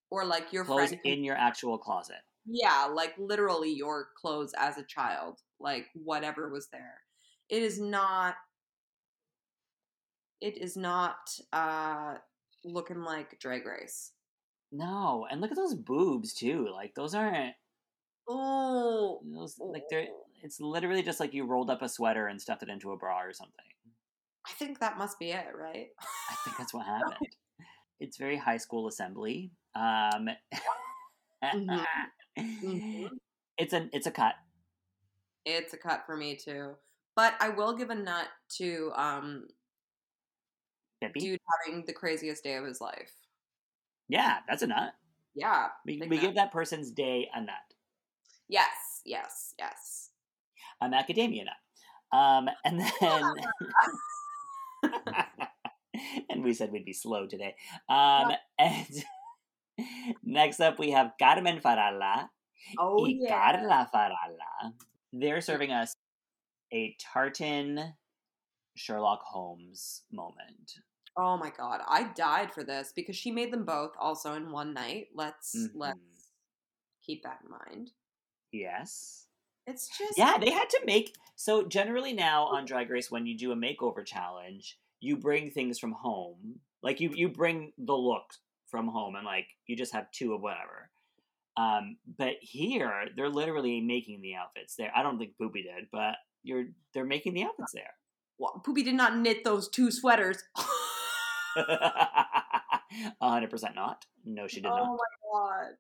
or 0.10 0.26
like 0.26 0.52
your 0.52 0.66
Clothes 0.66 0.90
friend. 0.90 1.02
in 1.06 1.24
your 1.24 1.36
actual 1.36 1.78
closet. 1.78 2.18
yeah, 2.48 2.88
like 2.92 3.14
literally 3.20 3.72
your 3.72 4.08
clothes 4.20 4.54
as 4.58 4.78
a 4.80 4.84
child, 4.84 5.40
like 5.60 5.88
whatever 5.94 6.50
was 6.50 6.68
there. 6.70 7.02
It 7.50 7.64
is 7.64 7.80
not. 7.80 8.36
It 10.42 10.58
is 10.58 10.78
not 10.78 11.38
uh 11.52 12.16
looking 12.64 13.02
like 13.02 13.40
Drag 13.40 13.66
Race. 13.66 14.14
No, 14.72 15.28
and 15.30 15.42
look 15.42 15.52
at 15.52 15.58
those 15.58 15.76
boobs 15.76 16.34
too. 16.34 16.68
Like 16.72 16.94
those 16.96 17.16
aren't 17.16 17.56
Oh, 18.28 19.22
those 19.26 19.58
like 19.60 19.84
they're. 19.90 20.08
It's 20.44 20.62
literally 20.62 21.04
just 21.04 21.20
like 21.20 21.34
you 21.34 21.46
rolled 21.46 21.70
up 21.70 21.82
a 21.82 21.90
sweater 21.90 22.28
and 22.28 22.42
stuffed 22.42 22.64
it 22.64 22.70
into 22.70 22.92
a 22.92 22.98
bra 22.98 23.22
or 23.22 23.34
something. 23.34 23.66
I 24.48 24.52
think 24.54 24.80
that 24.80 24.98
must 24.98 25.20
be 25.20 25.32
it, 25.32 25.48
right? 25.56 25.90
I 26.30 26.36
think 26.46 26.58
that's 26.58 26.74
what 26.74 26.86
happened. 26.86 27.36
It's 28.00 28.18
very 28.18 28.38
high 28.38 28.58
school 28.58 28.88
assembly. 28.88 29.52
Um, 29.76 30.30
Mhm. 31.54 31.86
Mhm. 32.38 33.10
It's 33.58 33.74
a 33.74 33.90
it's 33.92 34.08
a 34.08 34.12
cut. 34.12 34.36
It's 35.46 35.74
a 35.74 35.78
cut 35.78 36.04
for 36.06 36.16
me 36.18 36.36
too. 36.36 36.76
But 37.16 37.34
I 37.40 37.50
will 37.50 37.76
give 37.76 37.90
a 37.90 37.96
nut 37.96 38.28
to 38.58 38.92
um 38.96 39.48
Peppy. 41.02 41.20
dude 41.20 41.40
having 41.66 41.86
the 41.86 41.94
craziest 41.94 42.44
day 42.44 42.56
of 42.56 42.66
his 42.66 42.82
life. 42.82 43.12
Yeah, 44.08 44.38
that's 44.48 44.64
a 44.64 44.68
nut. 44.68 44.94
Yeah. 45.36 45.68
We, 45.86 45.98
we 46.02 46.08
nut. 46.18 46.22
give 46.22 46.36
that 46.36 46.52
person's 46.52 46.92
day 46.92 47.30
a 47.34 47.40
nut, 47.42 47.56
Yes, 48.48 49.02
yes, 49.06 49.54
yes. 49.60 50.10
a 50.82 50.88
macadamia 50.90 51.46
nut. 51.46 51.56
Um, 52.12 52.50
and 52.66 52.80
then 52.82 53.34
and 56.30 56.44
we 56.44 56.54
said 56.54 56.72
we'd 56.72 56.86
be 56.86 56.94
slow 56.94 57.28
today. 57.28 57.56
Um, 57.88 58.32
and 58.58 58.88
next 60.24 60.60
up 60.60 60.80
we 60.80 60.92
have 60.92 61.14
Carmen 61.20 61.60
Farala 61.60 62.30
Oh 62.78 63.04
y 63.04 63.16
yeah. 63.20 63.30
Carla 63.30 63.90
Farala. 63.94 64.74
They're 65.12 65.42
serving 65.42 65.72
us 65.72 65.94
a 66.74 66.96
tartan 67.00 67.96
Sherlock 68.76 69.22
Holmes 69.24 70.04
moment. 70.12 70.74
Oh 71.18 71.38
my 71.38 71.50
god, 71.50 71.82
I 71.88 72.04
died 72.14 72.54
for 72.54 72.64
this 72.64 72.94
because 72.96 73.16
she 73.16 73.32
made 73.32 73.52
them 73.52 73.66
both 73.66 73.92
also 74.00 74.36
in 74.36 74.52
one 74.52 74.74
night. 74.74 75.08
Let's 75.14 75.56
Mhm. 75.56 75.72
let's 75.76 76.32
keep 77.02 77.24
that 77.24 77.42
in 77.44 77.50
mind. 77.50 77.92
Yes. 78.52 79.28
It's 79.66 79.88
just 79.98 80.18
Yeah, 80.18 80.38
they 80.38 80.52
had 80.52 80.70
to 80.70 80.82
make 80.86 81.16
so 81.36 81.64
generally 81.68 82.14
now 82.14 82.46
on 82.46 82.66
Drag 82.66 82.90
Race 82.90 83.12
when 83.12 83.26
you 83.26 83.38
do 83.38 83.52
a 83.52 83.56
makeover 83.56 84.06
challenge, 84.06 84.80
you 85.00 85.18
bring 85.18 85.52
things 85.52 85.80
from 85.80 85.92
home. 85.94 86.62
Like 86.82 87.00
you 87.00 87.10
you 87.14 87.30
bring 87.30 87.74
the 87.78 87.98
look 87.98 88.34
from 88.68 88.88
home 88.88 89.16
and 89.16 89.26
like 89.26 89.48
you 89.66 89.76
just 89.76 89.94
have 89.94 90.12
two 90.12 90.34
of 90.34 90.42
whatever. 90.42 90.92
Um, 91.60 91.98
but 92.18 92.36
here 92.40 93.06
they're 93.18 93.30
literally 93.30 93.82
making 93.82 94.22
the 94.22 94.36
outfits 94.36 94.76
there. 94.78 94.92
I 94.96 95.04
don't 95.04 95.18
think 95.18 95.34
Pupi 95.42 95.64
did, 95.64 95.88
but 95.92 96.16
you're 96.42 96.66
they're 96.94 97.06
making 97.06 97.34
the 97.34 97.44
outfits 97.44 97.74
there. 97.74 97.94
Well, 98.38 98.62
Pupi 98.66 98.84
did 98.86 98.96
not 98.96 99.18
knit 99.18 99.44
those 99.44 99.68
two 99.70 99.92
sweaters. 99.92 100.42
hundred 103.22 103.50
percent 103.50 103.76
not. 103.76 104.06
No, 104.24 104.48
she 104.48 104.62
did 104.62 104.72
oh 104.72 104.78
not. 104.78 104.88
my 104.88 104.98
god. 105.34 105.72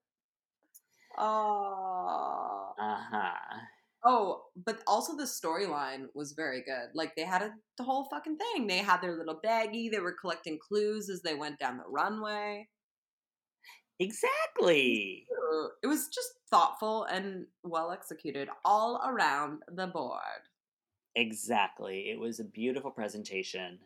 Oh. 1.17 2.73
Uh 2.79 2.97
huh. 3.11 3.59
Oh, 4.05 4.43
but 4.65 4.79
also 4.87 5.15
the 5.15 5.23
storyline 5.23 6.05
was 6.13 6.33
very 6.33 6.61
good. 6.61 6.89
Like 6.93 7.15
they 7.15 7.23
had 7.23 7.41
a, 7.41 7.51
the 7.77 7.83
whole 7.83 8.07
fucking 8.09 8.37
thing. 8.37 8.67
They 8.67 8.77
had 8.77 9.01
their 9.01 9.17
little 9.17 9.39
baggie. 9.45 9.91
They 9.91 9.99
were 9.99 10.15
collecting 10.19 10.57
clues 10.57 11.09
as 11.09 11.21
they 11.21 11.35
went 11.35 11.59
down 11.59 11.77
the 11.77 11.83
runway. 11.87 12.67
Exactly. 13.99 15.25
It 15.83 15.87
was 15.87 16.07
just 16.07 16.33
thoughtful 16.49 17.03
and 17.05 17.45
well 17.63 17.91
executed 17.91 18.49
all 18.63 19.01
around 19.05 19.63
the 19.71 19.87
board. 19.87 20.21
Exactly. 21.15 22.09
It 22.09 22.19
was 22.19 22.39
a 22.39 22.45
beautiful 22.45 22.91
presentation. 22.91 23.79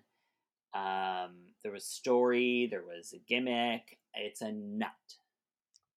Um, 0.74 1.36
there 1.64 1.72
was 1.72 1.86
story, 1.86 2.68
there 2.70 2.84
was 2.84 3.14
a 3.14 3.20
gimmick. 3.28 3.98
It's 4.14 4.42
a 4.42 4.52
nut. 4.52 4.90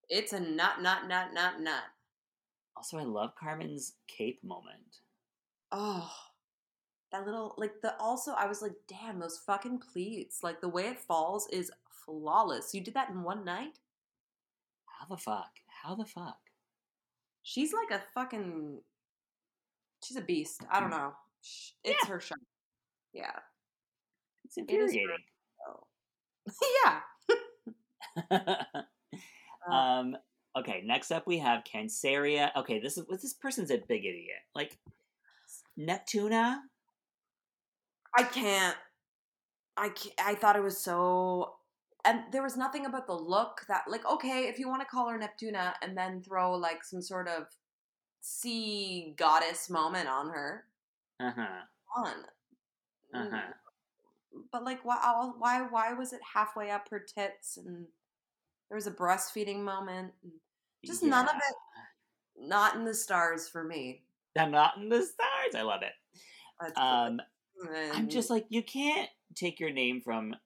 It's 0.09 0.33
a 0.33 0.41
nut, 0.41 0.81
nut, 0.81 1.09
nut, 1.09 1.29
nut, 1.35 1.61
nut. 1.61 1.83
Also, 2.77 2.99
I 2.99 3.03
love 3.03 3.35
Carmen's 3.35 3.95
cape 4.07 4.43
moment. 4.45 5.01
Oh, 5.73 6.11
that 7.11 7.25
little 7.25 7.55
like 7.57 7.81
the 7.83 7.99
also 7.99 8.33
I 8.33 8.47
was 8.47 8.63
like, 8.63 8.75
damn, 8.89 9.19
those 9.19 9.39
fucking 9.39 9.79
pleats. 9.79 10.43
Like 10.43 10.61
the 10.61 10.69
way 10.69 10.85
it 10.87 11.01
falls 11.01 11.49
is 11.51 11.71
flawless. 11.89 12.75
You 12.75 12.81
did 12.81 12.95
that 12.95 13.11
in 13.11 13.23
one 13.23 13.45
night. 13.45 13.79
How 14.99 15.07
the 15.07 15.17
fuck? 15.17 15.51
How 15.83 15.95
the 15.95 16.05
fuck? 16.05 16.39
She's 17.43 17.73
like 17.73 17.91
a 18.01 18.03
fucking. 18.15 18.81
She's 20.03 20.17
a 20.17 20.21
beast. 20.23 20.63
I 20.71 20.81
don't 20.81 20.91
know. 20.91 21.13
It's 21.85 22.03
Yeah. 22.03 22.09
her 22.09 22.21
show. 22.21 22.35
Yeah. 23.13 23.39
It's 24.45 24.57
infuriating. 24.57 25.09
yeah. 26.85 27.01
Uh, 29.69 29.73
um. 29.73 30.17
Okay. 30.57 30.83
Next 30.87 31.11
up, 31.11 31.27
we 31.27 31.39
have 31.39 31.65
Canceria. 31.65 32.51
Okay, 32.57 32.79
this 32.79 32.97
is 32.97 33.05
this 33.11 33.35
person's 33.35 33.71
a 33.71 33.79
big 33.79 34.05
idiot. 34.05 34.39
Like 34.55 34.79
Neptuna. 35.79 36.59
I 38.17 38.23
can't. 38.23 38.77
I 39.77 39.89
can't, 39.91 40.15
I 40.25 40.35
thought 40.35 40.57
it 40.57 40.63
was 40.63 40.79
so. 40.79 41.57
And 42.07 42.21
there 42.31 42.43
was 42.43 42.57
nothing 42.57 42.87
about 42.87 43.07
the 43.09 43.15
look 43.15 43.65
that, 43.69 43.83
like, 43.89 44.07
okay, 44.07 44.47
if 44.47 44.59
you 44.61 44.69
want 44.69 44.81
to 44.81 44.87
call 44.87 45.09
her 45.09 45.19
Neptuna 45.19 45.75
and 45.83 45.97
then 45.97 46.23
throw 46.23 46.55
like 46.55 46.85
some 46.85 47.03
sort 47.03 47.27
of 47.29 47.47
sea 48.21 49.15
goddess 49.17 49.69
moment 49.69 50.09
on 50.09 50.29
her, 50.29 50.65
Uh 51.21 51.33
huh. 51.35 51.61
fun. 51.95 52.15
Mm, 53.15 53.27
Uh-huh. 53.27 53.53
But 54.53 54.65
like, 54.65 54.85
why? 54.85 54.97
Why? 55.39 55.63
Why 55.63 55.93
was 55.95 56.13
it 56.13 56.21
halfway 56.35 56.71
up 56.71 56.89
her 56.91 57.01
tits 57.01 57.57
and 57.57 57.87
there 58.69 58.77
was 58.77 58.87
a 58.87 58.91
breastfeeding 58.93 59.61
moment? 59.63 60.13
and 60.23 60.33
Just 60.85 61.03
none 61.03 61.29
of 61.29 61.35
it. 61.37 61.55
Not 62.39 62.75
in 62.77 62.85
the 62.85 62.95
stars 62.95 63.49
for 63.49 63.65
me. 63.65 64.03
I'm 64.39 64.51
not 64.51 64.77
in 64.77 64.89
the 64.91 65.03
stars. 65.03 65.55
I 65.57 65.63
love 65.63 65.83
it. 65.83 65.93
That's- 66.61 66.77
Um, 66.77 67.21
I'm 67.95 68.09
just 68.11 68.29
like 68.29 68.45
you 68.51 68.63
can't 68.63 69.09
take 69.35 69.59
your 69.59 69.71
name 69.71 70.03
from 70.03 70.37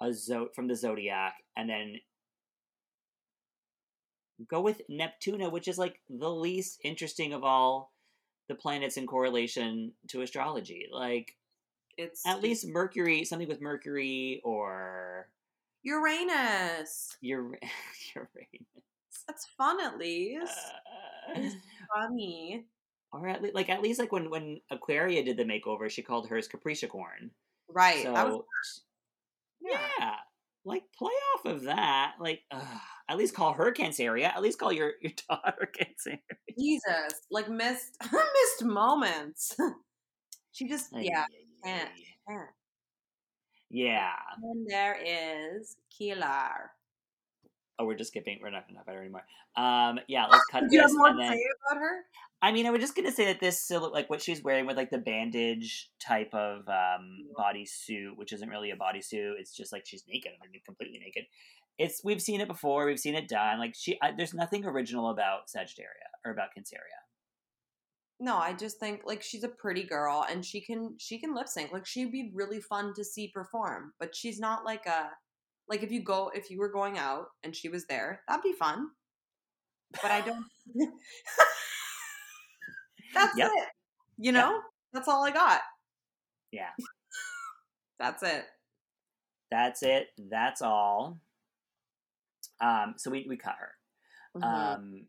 a 0.00 0.12
zo- 0.12 0.48
from 0.54 0.68
the 0.68 0.76
zodiac 0.76 1.34
and 1.56 1.68
then 1.68 2.00
go 4.46 4.60
with 4.60 4.82
Neptune, 4.88 5.40
which 5.50 5.68
is 5.68 5.78
like 5.78 6.00
the 6.08 6.30
least 6.30 6.80
interesting 6.84 7.32
of 7.32 7.42
all 7.44 7.92
the 8.48 8.54
planets 8.54 8.96
in 8.96 9.06
correlation 9.06 9.92
to 10.08 10.22
astrology. 10.22 10.88
Like 10.92 11.36
it's 11.96 12.26
at 12.26 12.42
least 12.42 12.66
Mercury, 12.68 13.24
something 13.24 13.48
with 13.48 13.60
Mercury 13.60 14.40
or 14.44 15.28
Uranus. 15.82 17.16
your 17.20 17.42
Uranus. 18.14 18.66
That's 19.26 19.46
fun 19.56 19.80
at 19.80 19.98
least. 19.98 20.52
Uh, 21.36 21.40
Funny. 21.94 22.64
or 23.12 23.28
at 23.28 23.42
least 23.42 23.54
like 23.54 23.68
at 23.68 23.82
least 23.82 24.00
like 24.00 24.12
when 24.12 24.30
when 24.30 24.60
Aquaria 24.70 25.22
did 25.24 25.36
the 25.36 25.44
makeover, 25.44 25.90
she 25.90 26.02
called 26.02 26.28
hers 26.28 26.48
Capricorn. 26.48 27.30
Right. 27.68 28.04
So 28.04 28.12
was, 28.12 28.80
yeah. 29.60 29.78
yeah. 29.98 30.14
like 30.64 30.84
play 30.96 31.12
off 31.34 31.44
of 31.46 31.62
that. 31.64 32.14
Like 32.20 32.42
ugh, 32.50 32.80
at 33.08 33.16
least 33.16 33.34
call 33.34 33.52
her 33.52 33.72
Canceria. 33.72 34.34
At 34.34 34.42
least 34.42 34.58
call 34.58 34.72
your 34.72 34.92
your 35.00 35.12
daughter 35.28 35.70
Canceria. 35.78 36.18
Jesus. 36.58 37.20
Like 37.30 37.48
missed 37.48 37.96
missed 38.12 38.64
moments. 38.64 39.56
she 40.52 40.68
just 40.68 40.88
yeah. 40.92 41.24
can't. 41.64 41.90
can't. 42.28 42.50
Yeah. 43.70 44.12
And 44.42 44.66
there 44.68 44.98
is 45.04 45.76
Killer. 45.96 46.70
Oh, 47.78 47.84
we're 47.84 47.96
just 47.96 48.10
skipping. 48.10 48.40
We're 48.42 48.50
not 48.50 48.64
not 48.72 48.88
her 48.88 49.00
anymore. 49.00 49.24
Um, 49.56 50.00
yeah, 50.08 50.26
let's 50.26 50.44
cut 50.50 50.64
Do 50.68 50.74
you 50.74 50.80
have 50.80 50.90
more 50.92 51.10
to 51.10 51.16
then, 51.16 51.32
say 51.32 51.42
about 51.70 51.80
her? 51.80 52.04
I 52.42 52.52
mean, 52.52 52.66
I 52.66 52.70
was 52.70 52.80
just 52.80 52.96
gonna 52.96 53.12
say 53.12 53.26
that 53.26 53.40
this 53.40 53.66
silhouette, 53.66 53.92
like 53.92 54.10
what 54.10 54.22
she's 54.22 54.42
wearing 54.42 54.66
with 54.66 54.76
like 54.76 54.90
the 54.90 54.98
bandage 54.98 55.90
type 56.00 56.34
of 56.34 56.68
um 56.68 57.26
bodysuit, 57.38 58.16
which 58.16 58.32
isn't 58.32 58.48
really 58.48 58.70
a 58.70 58.76
bodysuit. 58.76 59.34
It's 59.38 59.56
just 59.56 59.72
like 59.72 59.86
she's 59.86 60.04
naked. 60.08 60.32
I 60.42 60.46
mean, 60.50 60.60
completely 60.64 60.98
naked. 60.98 61.24
It's 61.78 62.00
we've 62.04 62.22
seen 62.22 62.40
it 62.40 62.48
before. 62.48 62.86
We've 62.86 62.98
seen 62.98 63.14
it 63.14 63.28
done. 63.28 63.58
Like 63.58 63.74
she, 63.76 63.98
I, 64.02 64.12
there's 64.16 64.34
nothing 64.34 64.64
original 64.64 65.10
about 65.10 65.48
Sagittaria 65.48 66.08
or 66.24 66.32
about 66.32 66.48
Canceria. 66.56 66.98
No, 68.20 68.36
I 68.36 68.52
just 68.52 68.80
think 68.80 69.02
like 69.04 69.22
she's 69.22 69.44
a 69.44 69.48
pretty 69.48 69.84
girl 69.84 70.26
and 70.28 70.44
she 70.44 70.60
can 70.60 70.96
she 70.98 71.18
can 71.18 71.34
lip 71.34 71.48
sync. 71.48 71.72
Like 71.72 71.86
she'd 71.86 72.10
be 72.10 72.32
really 72.34 72.60
fun 72.60 72.92
to 72.94 73.04
see 73.04 73.30
perform, 73.32 73.92
but 74.00 74.16
she's 74.16 74.40
not 74.40 74.64
like 74.64 74.86
a 74.86 75.10
like 75.68 75.82
if 75.82 75.90
you 75.90 76.02
go 76.02 76.30
if 76.34 76.50
you 76.50 76.58
were 76.58 76.70
going 76.70 76.98
out 76.98 77.28
and 77.42 77.54
she 77.54 77.68
was 77.68 77.86
there, 77.86 78.22
that'd 78.28 78.42
be 78.42 78.52
fun. 78.52 78.88
But 80.02 80.10
I 80.10 80.20
don't 80.20 80.44
That's 83.14 83.36
Yep. 83.36 83.50
it. 83.54 83.68
You 84.18 84.32
know? 84.32 84.60
That's 84.92 85.08
all 85.08 85.24
I 85.24 85.30
got. 85.30 85.60
Yeah. 86.50 86.70
That's 87.98 88.22
it. 88.22 88.44
That's 89.50 89.82
it. 89.82 90.08
That's 90.18 90.62
all. 90.62 91.18
Um, 92.60 92.94
so 92.96 93.10
we, 93.10 93.26
we 93.28 93.36
cut 93.36 93.56
her. 93.58 93.72
Mhm, 94.36 94.44
Um, 94.44 95.06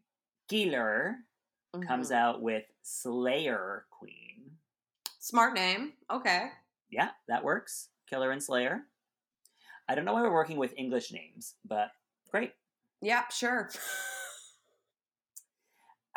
Killer 0.47 1.17
comes 1.87 2.09
mhm. 2.09 2.15
out 2.15 2.41
with 2.41 2.63
Slayer 2.83 3.85
Queen. 3.89 4.51
Smart 5.19 5.53
name. 5.53 5.93
Okay. 6.09 6.49
Yeah, 6.89 7.09
that 7.27 7.43
works. 7.43 7.89
Killer 8.09 8.31
and 8.31 8.41
Slayer. 8.41 8.83
I 9.89 9.95
don't 9.95 10.05
know 10.05 10.13
why 10.13 10.21
we're 10.21 10.31
working 10.31 10.57
with 10.57 10.73
English 10.77 11.11
names, 11.11 11.55
but 11.65 11.89
great. 12.31 12.53
Yeah, 13.01 13.23
sure. 13.29 13.69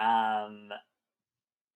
Um, 0.01 0.71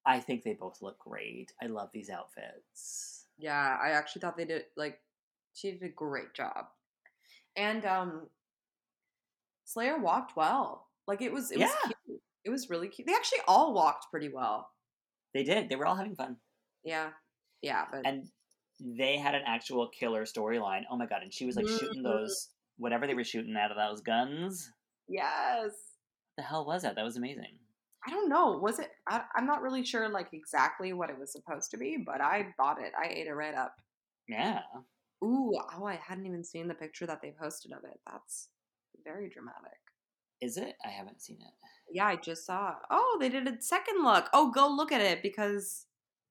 I 0.04 0.20
think 0.20 0.42
they 0.42 0.54
both 0.54 0.82
look 0.82 0.98
great. 0.98 1.52
I 1.62 1.66
love 1.66 1.90
these 1.92 2.10
outfits. 2.10 3.26
Yeah, 3.38 3.78
I 3.80 3.90
actually 3.90 4.20
thought 4.20 4.36
they 4.36 4.44
did 4.44 4.64
like 4.76 4.98
she 5.54 5.72
did 5.72 5.82
a 5.82 5.88
great 5.88 6.34
job. 6.34 6.66
And 7.56 7.84
um 7.84 8.28
Slayer 9.64 9.98
walked 9.98 10.36
well. 10.36 10.88
Like 11.06 11.22
it 11.22 11.32
was 11.32 11.50
it 11.50 11.58
was 11.58 11.70
cute. 11.84 12.20
It 12.44 12.50
was 12.50 12.70
really 12.70 12.88
cute. 12.88 13.06
They 13.06 13.14
actually 13.14 13.40
all 13.46 13.74
walked 13.74 14.06
pretty 14.10 14.28
well. 14.28 14.70
They 15.34 15.44
did. 15.44 15.68
They 15.68 15.76
were 15.76 15.86
all 15.86 15.96
having 15.96 16.16
fun. 16.16 16.36
Yeah. 16.84 17.10
Yeah, 17.62 17.84
but 17.90 18.06
And 18.06 18.28
they 18.80 19.16
had 19.16 19.34
an 19.34 19.42
actual 19.46 19.88
killer 19.88 20.24
storyline. 20.24 20.82
Oh 20.90 20.96
my 20.96 21.06
god, 21.06 21.22
and 21.22 21.32
she 21.32 21.46
was 21.46 21.56
like 21.56 21.66
shooting 21.68 22.02
Mhm. 22.02 22.04
those 22.04 22.50
whatever 22.78 23.06
they 23.06 23.14
were 23.14 23.24
shooting 23.24 23.56
out 23.56 23.70
of 23.70 23.76
those 23.76 24.00
guns. 24.00 24.70
yes. 25.08 25.72
the 26.36 26.42
hell 26.42 26.66
was 26.66 26.82
that? 26.82 26.94
That 26.96 27.04
was 27.04 27.16
amazing. 27.16 27.58
I 28.06 28.10
don't 28.10 28.28
know. 28.28 28.58
Was 28.58 28.78
it 28.78 28.90
I, 29.08 29.22
I'm 29.34 29.46
not 29.46 29.62
really 29.62 29.84
sure 29.84 30.08
like 30.08 30.28
exactly 30.34 30.92
what 30.92 31.08
it 31.10 31.18
was 31.18 31.32
supposed 31.32 31.70
to 31.70 31.78
be, 31.78 31.96
but 32.04 32.20
I 32.20 32.54
bought 32.58 32.80
it. 32.80 32.92
I 32.98 33.06
ate 33.08 33.26
it 33.26 33.32
right 33.32 33.54
up. 33.54 33.74
Yeah. 34.28 34.60
Ooh, 35.24 35.52
oh, 35.74 35.86
I 35.86 35.94
hadn't 35.96 36.26
even 36.26 36.44
seen 36.44 36.68
the 36.68 36.74
picture 36.74 37.06
that 37.06 37.22
they 37.22 37.30
posted 37.40 37.72
of 37.72 37.84
it. 37.84 37.98
That's 38.06 38.48
very 39.04 39.30
dramatic. 39.30 39.78
Is 40.42 40.58
it? 40.58 40.74
I 40.84 40.88
haven't 40.90 41.22
seen 41.22 41.38
it. 41.40 41.54
Yeah, 41.90 42.06
I 42.06 42.16
just 42.16 42.44
saw. 42.44 42.74
Oh, 42.90 43.16
they 43.18 43.30
did 43.30 43.48
a 43.48 43.60
second 43.62 44.04
look. 44.04 44.28
Oh, 44.34 44.50
go 44.50 44.68
look 44.68 44.92
at 44.92 45.00
it 45.00 45.22
because 45.22 45.86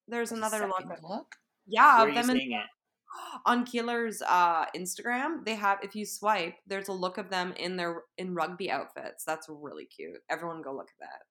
there's 0.08 0.32
another 0.32 0.68
look. 0.68 0.82
Second 0.88 0.98
look. 1.10 1.36
Yeah, 1.68 1.98
Where 2.00 2.06
are 2.06 2.10
of 2.10 2.16
you 2.16 2.22
them 2.22 2.30
in, 2.32 2.52
it? 2.54 2.66
on 3.46 3.66
Killer's 3.66 4.22
uh, 4.22 4.66
Instagram. 4.76 5.44
They 5.46 5.56
have 5.56 5.80
if 5.84 5.96
you 5.96 6.06
swipe, 6.06 6.56
there's 6.68 6.88
a 6.90 6.94
look 6.94 7.18
of 7.18 7.30
them 7.30 7.54
in 7.58 7.76
their 7.78 8.04
in 8.18 8.34
rugby 8.36 8.70
outfits. 8.72 9.24
That's 9.24 9.48
really 9.50 9.86
cute. 9.86 10.22
Everyone 10.30 10.62
go 10.62 10.74
look 10.74 10.90
at 10.90 11.00
that. 11.08 11.22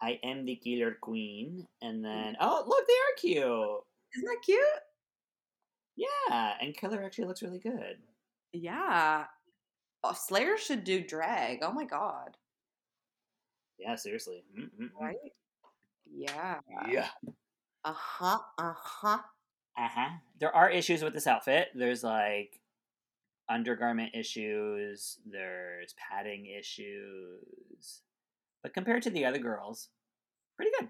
I 0.00 0.18
am 0.24 0.44
the 0.44 0.56
killer 0.56 0.96
queen, 1.00 1.66
Mm. 1.82 1.88
and 1.88 2.04
then 2.04 2.36
oh 2.40 2.64
look, 2.66 2.86
they 2.86 2.94
are 2.94 3.16
cute. 3.44 3.80
Isn't 4.16 4.26
that 4.28 4.42
cute? 4.44 4.82
Yeah, 5.96 6.54
and 6.60 6.76
killer 6.76 7.02
actually 7.04 7.26
looks 7.26 7.42
really 7.42 7.60
good. 7.60 7.98
Yeah. 8.52 9.26
Oh, 10.04 10.14
Slayer 10.14 10.56
should 10.58 10.84
do 10.84 11.04
drag. 11.06 11.60
Oh 11.62 11.72
my 11.72 11.84
god. 11.84 12.36
Yeah, 13.78 13.94
seriously. 13.96 14.42
Mm-mm-mm. 14.58 14.90
Right? 15.00 15.16
Yeah. 16.12 16.58
Yeah. 16.88 17.08
Uh 17.84 17.94
huh. 17.94 18.38
Uh 18.58 18.74
huh. 18.76 19.18
Uh 19.76 19.88
huh. 19.88 20.10
There 20.38 20.54
are 20.54 20.70
issues 20.70 21.02
with 21.02 21.14
this 21.14 21.26
outfit. 21.26 21.68
There's 21.74 22.04
like 22.04 22.60
undergarment 23.48 24.14
issues. 24.14 25.18
There's 25.26 25.94
padding 25.94 26.46
issues, 26.46 28.02
but 28.62 28.74
compared 28.74 29.02
to 29.02 29.10
the 29.10 29.24
other 29.24 29.38
girls, 29.38 29.88
pretty 30.56 30.70
good. 30.78 30.88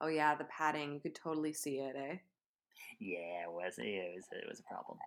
Oh 0.00 0.08
yeah, 0.08 0.34
the 0.34 0.44
padding. 0.44 0.94
You 0.94 1.00
could 1.00 1.14
totally 1.14 1.52
see 1.52 1.78
it, 1.78 1.94
eh? 1.96 2.16
Yeah, 3.00 3.44
it 3.44 3.52
was 3.52 3.74
it 3.78 4.14
was 4.14 4.24
it 4.32 4.48
was 4.48 4.60
a 4.60 4.64
problem. 4.64 4.98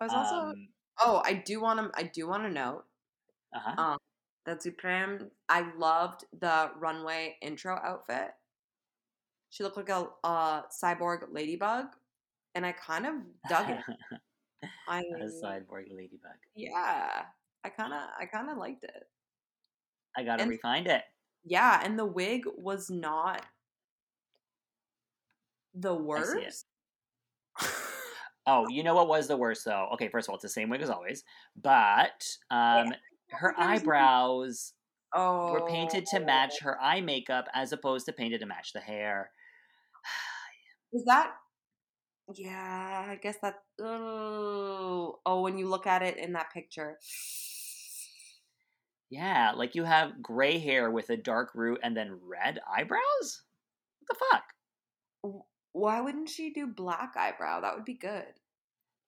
I 0.00 0.04
was 0.04 0.12
also. 0.12 0.34
Um, 0.50 0.68
oh, 1.00 1.22
I 1.24 1.34
do 1.34 1.60
want 1.60 1.80
to. 1.80 1.98
I 1.98 2.04
do 2.04 2.28
want 2.28 2.44
to 2.44 2.50
note 2.50 2.84
uh-huh. 3.54 3.82
um, 3.82 3.98
that 4.46 4.62
Supremme. 4.62 5.30
I 5.48 5.66
loved 5.76 6.24
the 6.38 6.70
runway 6.78 7.36
intro 7.42 7.78
outfit. 7.82 8.30
She 9.50 9.62
looked 9.62 9.76
like 9.76 9.88
a 9.88 10.06
uh, 10.24 10.62
cyborg 10.82 11.22
ladybug, 11.32 11.86
and 12.54 12.66
I 12.66 12.72
kind 12.72 13.06
of 13.06 13.14
dug 13.48 13.70
it. 13.70 13.78
I 14.88 15.00
a 15.00 15.24
cyborg 15.42 15.86
ladybug. 15.90 16.36
yeah, 16.54 17.22
I 17.64 17.68
kind 17.68 17.92
of 17.92 18.00
I 18.18 18.26
kind 18.26 18.50
of 18.50 18.58
liked 18.58 18.84
it. 18.84 19.08
I 20.16 20.24
gotta 20.24 20.42
And- 20.42 20.52
refind 20.52 20.86
it. 20.86 21.02
Yeah, 21.44 21.80
and 21.82 21.98
the 21.98 22.04
wig 22.04 22.42
was 22.56 22.90
not 22.90 23.42
the 25.74 25.94
I 25.94 26.22
see 26.22 26.38
it. 26.38 26.44
worst. 26.44 26.66
Oh, 28.50 28.66
you 28.70 28.82
know 28.82 28.94
what 28.94 29.08
was 29.08 29.28
the 29.28 29.36
worst 29.36 29.66
though? 29.66 29.90
Okay, 29.92 30.08
first 30.08 30.26
of 30.26 30.30
all, 30.30 30.36
it's 30.36 30.42
the 30.42 30.48
same 30.48 30.70
wig 30.70 30.80
as 30.80 30.88
always, 30.88 31.22
but 31.60 32.26
um, 32.50 32.94
her 33.28 33.54
was 33.58 33.58
a- 33.58 33.62
eyebrows 33.62 34.72
oh, 35.14 35.52
were 35.52 35.66
painted 35.68 36.06
to 36.06 36.20
match 36.20 36.54
her 36.62 36.80
eye 36.80 37.02
makeup 37.02 37.46
as 37.52 37.72
opposed 37.72 38.06
to 38.06 38.12
painted 38.14 38.40
to 38.40 38.46
match 38.46 38.72
the 38.72 38.80
hair. 38.80 39.32
Is 40.92 41.04
that? 41.04 41.32
Yeah, 42.34 43.06
I 43.10 43.16
guess 43.16 43.36
that. 43.42 43.62
Oh, 43.80 45.18
oh, 45.24 45.40
when 45.42 45.58
you 45.58 45.68
look 45.68 45.86
at 45.86 46.02
it 46.02 46.16
in 46.18 46.32
that 46.34 46.52
picture. 46.52 46.98
Yeah, 49.10 49.52
like 49.56 49.74
you 49.74 49.84
have 49.84 50.22
gray 50.22 50.58
hair 50.58 50.90
with 50.90 51.08
a 51.08 51.16
dark 51.16 51.54
root 51.54 51.80
and 51.82 51.96
then 51.96 52.18
red 52.22 52.60
eyebrows? 52.70 53.42
What 54.00 54.18
the 54.18 54.24
fuck? 54.30 55.42
Why 55.72 56.00
wouldn't 56.00 56.28
she 56.28 56.52
do 56.52 56.66
black 56.66 57.14
eyebrow? 57.16 57.60
That 57.60 57.74
would 57.74 57.86
be 57.86 57.94
good. 57.94 58.26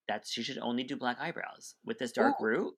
That's 0.09 0.31
she 0.31 0.43
should 0.43 0.59
only 0.59 0.85
do 0.85 0.97
black 0.97 1.19
eyebrows 1.21 1.75
with 1.85 1.99
this 1.99 2.13
dark 2.13 2.37
Ooh. 2.41 2.45
root. 2.45 2.75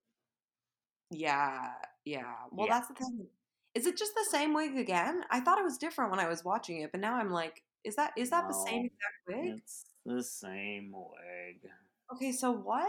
Yeah, 1.10 1.70
yeah. 2.04 2.34
Well, 2.50 2.66
Yeah. 2.66 2.74
that's 2.74 2.88
the 2.88 2.94
thing. 2.94 3.28
Is 3.74 3.86
it 3.86 3.96
just 3.96 4.14
the 4.14 4.26
same 4.30 4.52
wig 4.52 4.76
again? 4.76 5.24
I 5.30 5.40
thought 5.40 5.58
it 5.58 5.64
was 5.64 5.78
different 5.78 6.10
when 6.10 6.20
I 6.20 6.28
was 6.28 6.44
watching 6.44 6.78
it, 6.82 6.90
but 6.92 7.00
now 7.00 7.14
I'm 7.14 7.30
like, 7.30 7.62
Is 7.84 7.96
that 7.96 8.12
is 8.16 8.30
that 8.30 8.46
the 8.46 8.54
same 8.54 8.86
exact 8.86 9.26
wig? 9.28 9.58
It's 9.58 9.84
the 10.06 10.22
same 10.22 10.92
wig 10.92 11.70
Okay, 12.14 12.32
so 12.32 12.52
what? 12.52 12.88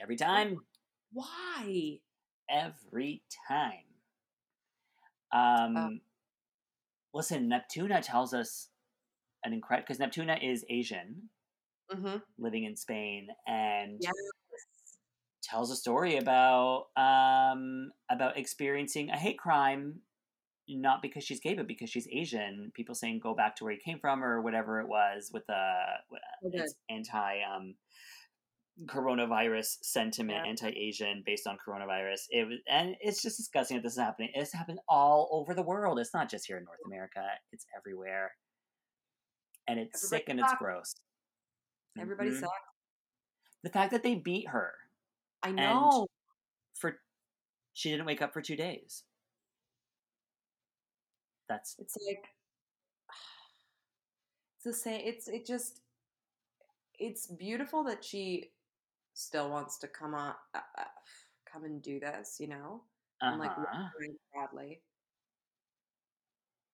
every 0.00 0.16
time. 0.16 0.58
Why? 1.12 2.00
Every 2.50 3.22
time. 3.48 3.84
Um, 5.32 6.00
listen, 7.14 7.50
Neptuna 7.50 8.00
tells 8.02 8.34
us 8.34 8.68
an 9.44 9.52
incredible 9.52 9.86
because 9.88 9.98
Neptuna 9.98 10.38
is 10.42 10.64
Asian, 10.68 11.30
Mm-hmm. 11.92 12.16
living 12.38 12.64
in 12.64 12.76
Spain, 12.76 13.28
and 13.46 13.98
Yes. 14.00 14.12
tells 15.42 15.70
a 15.70 15.76
story 15.76 16.16
about 16.16 16.86
um 16.96 17.90
about 18.10 18.36
experiencing 18.36 19.08
a 19.10 19.16
hate 19.16 19.38
crime 19.38 20.00
not 20.68 21.00
because 21.02 21.24
she's 21.24 21.40
gay 21.40 21.54
but 21.54 21.66
because 21.66 21.88
she's 21.90 22.06
asian 22.12 22.70
people 22.74 22.94
saying 22.94 23.18
go 23.18 23.34
back 23.34 23.56
to 23.56 23.64
where 23.64 23.72
you 23.72 23.80
came 23.84 23.98
from 23.98 24.22
or 24.22 24.40
whatever 24.42 24.80
it 24.80 24.88
was 24.88 25.30
with 25.32 25.46
the 25.46 25.74
Okay. 26.46 26.64
anti 26.90 27.40
um 27.42 27.74
coronavirus 28.86 29.78
sentiment 29.82 30.38
Yeah. 30.44 30.50
anti-asian 30.50 31.22
based 31.26 31.46
on 31.48 31.58
coronavirus 31.66 32.26
it 32.30 32.46
was 32.46 32.58
and 32.68 32.94
it's 33.00 33.20
just 33.22 33.36
disgusting 33.36 33.76
that 33.76 33.82
this 33.82 33.94
is 33.94 33.98
happening 33.98 34.30
it's 34.34 34.52
happened 34.52 34.78
all 34.88 35.28
over 35.32 35.52
the 35.52 35.62
world 35.62 35.98
it's 35.98 36.14
not 36.14 36.30
just 36.30 36.46
here 36.46 36.58
in 36.58 36.64
north 36.64 36.78
america 36.86 37.24
it's 37.50 37.66
everywhere 37.76 38.30
and 39.66 39.80
it's 39.80 40.04
Everybody 40.04 40.20
sick 40.22 40.28
and 40.28 40.40
it's 40.40 40.54
gross 40.60 40.94
Everybody 41.98 42.30
Mhm. 42.30 42.38
sucks. 42.40 42.52
the 43.64 43.70
fact 43.70 43.90
that 43.90 44.04
they 44.04 44.14
beat 44.14 44.48
her 44.48 44.74
I 45.42 45.50
know. 45.50 46.06
for 46.74 47.00
she 47.72 47.90
didn't 47.90 48.06
wake 48.06 48.22
up 48.22 48.32
for 48.32 48.40
two 48.42 48.54
days. 48.56 49.02
That's 51.48 51.76
It's 51.78 51.96
like 52.06 52.26
it's 54.56 54.64
the 54.64 54.72
same. 54.72 55.00
It's 55.04 55.28
it 55.28 55.46
just 55.46 55.80
it's 56.98 57.26
beautiful 57.26 57.84
that 57.84 58.04
she 58.04 58.50
still 59.14 59.50
wants 59.50 59.78
to 59.78 59.88
come 59.88 60.14
on, 60.14 60.34
uh, 60.54 60.60
uh, 60.78 60.84
come 61.50 61.64
and 61.64 61.82
do 61.82 61.98
this. 62.00 62.36
You 62.38 62.48
know, 62.48 62.82
and 63.20 63.38
like 63.38 63.50
uh-huh. 63.50 63.88
Bradley. 64.32 64.80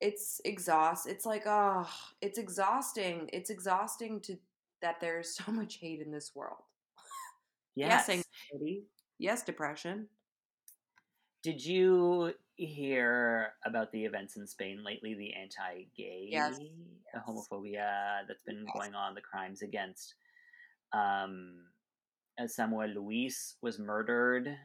It's 0.01 0.41
exhaust. 0.45 1.07
It's 1.07 1.25
like 1.25 1.45
oh, 1.47 1.89
it's 2.21 2.39
exhausting. 2.39 3.31
It's 3.33 3.51
exhausting 3.51 4.21
to 4.23 4.37
that 4.83 5.01
there's 5.01 5.37
so 5.45 5.53
much 5.53 5.77
hate 5.77 6.01
in 6.01 6.11
this 6.11 6.33
world. 6.35 6.63
yes. 7.75 8.09
Yes, 8.09 8.25
anxiety. 8.53 8.85
Yes, 9.19 9.43
depression. 9.45 10.09
Did 11.43 11.65
you 11.65 12.33
hear 12.57 13.53
about 13.65 13.91
the 13.93 14.05
events 14.05 14.37
in 14.37 14.47
Spain 14.47 14.83
lately? 14.85 15.15
The 15.15 15.35
anti-gay, 15.35 16.29
Yes, 16.31 16.59
the 17.13 17.21
homophobia 17.21 18.27
that's 18.27 18.43
been 18.47 18.65
Yes. 18.65 18.73
going 18.75 18.95
on, 18.95 19.15
the 19.15 19.21
crimes 19.21 19.63
against. 19.63 20.15
Um, 20.93 21.67
as 22.39 22.55
Samuel 22.55 22.89
Luiz 22.89 23.57
was 23.63 23.79
murdered, 23.79 24.57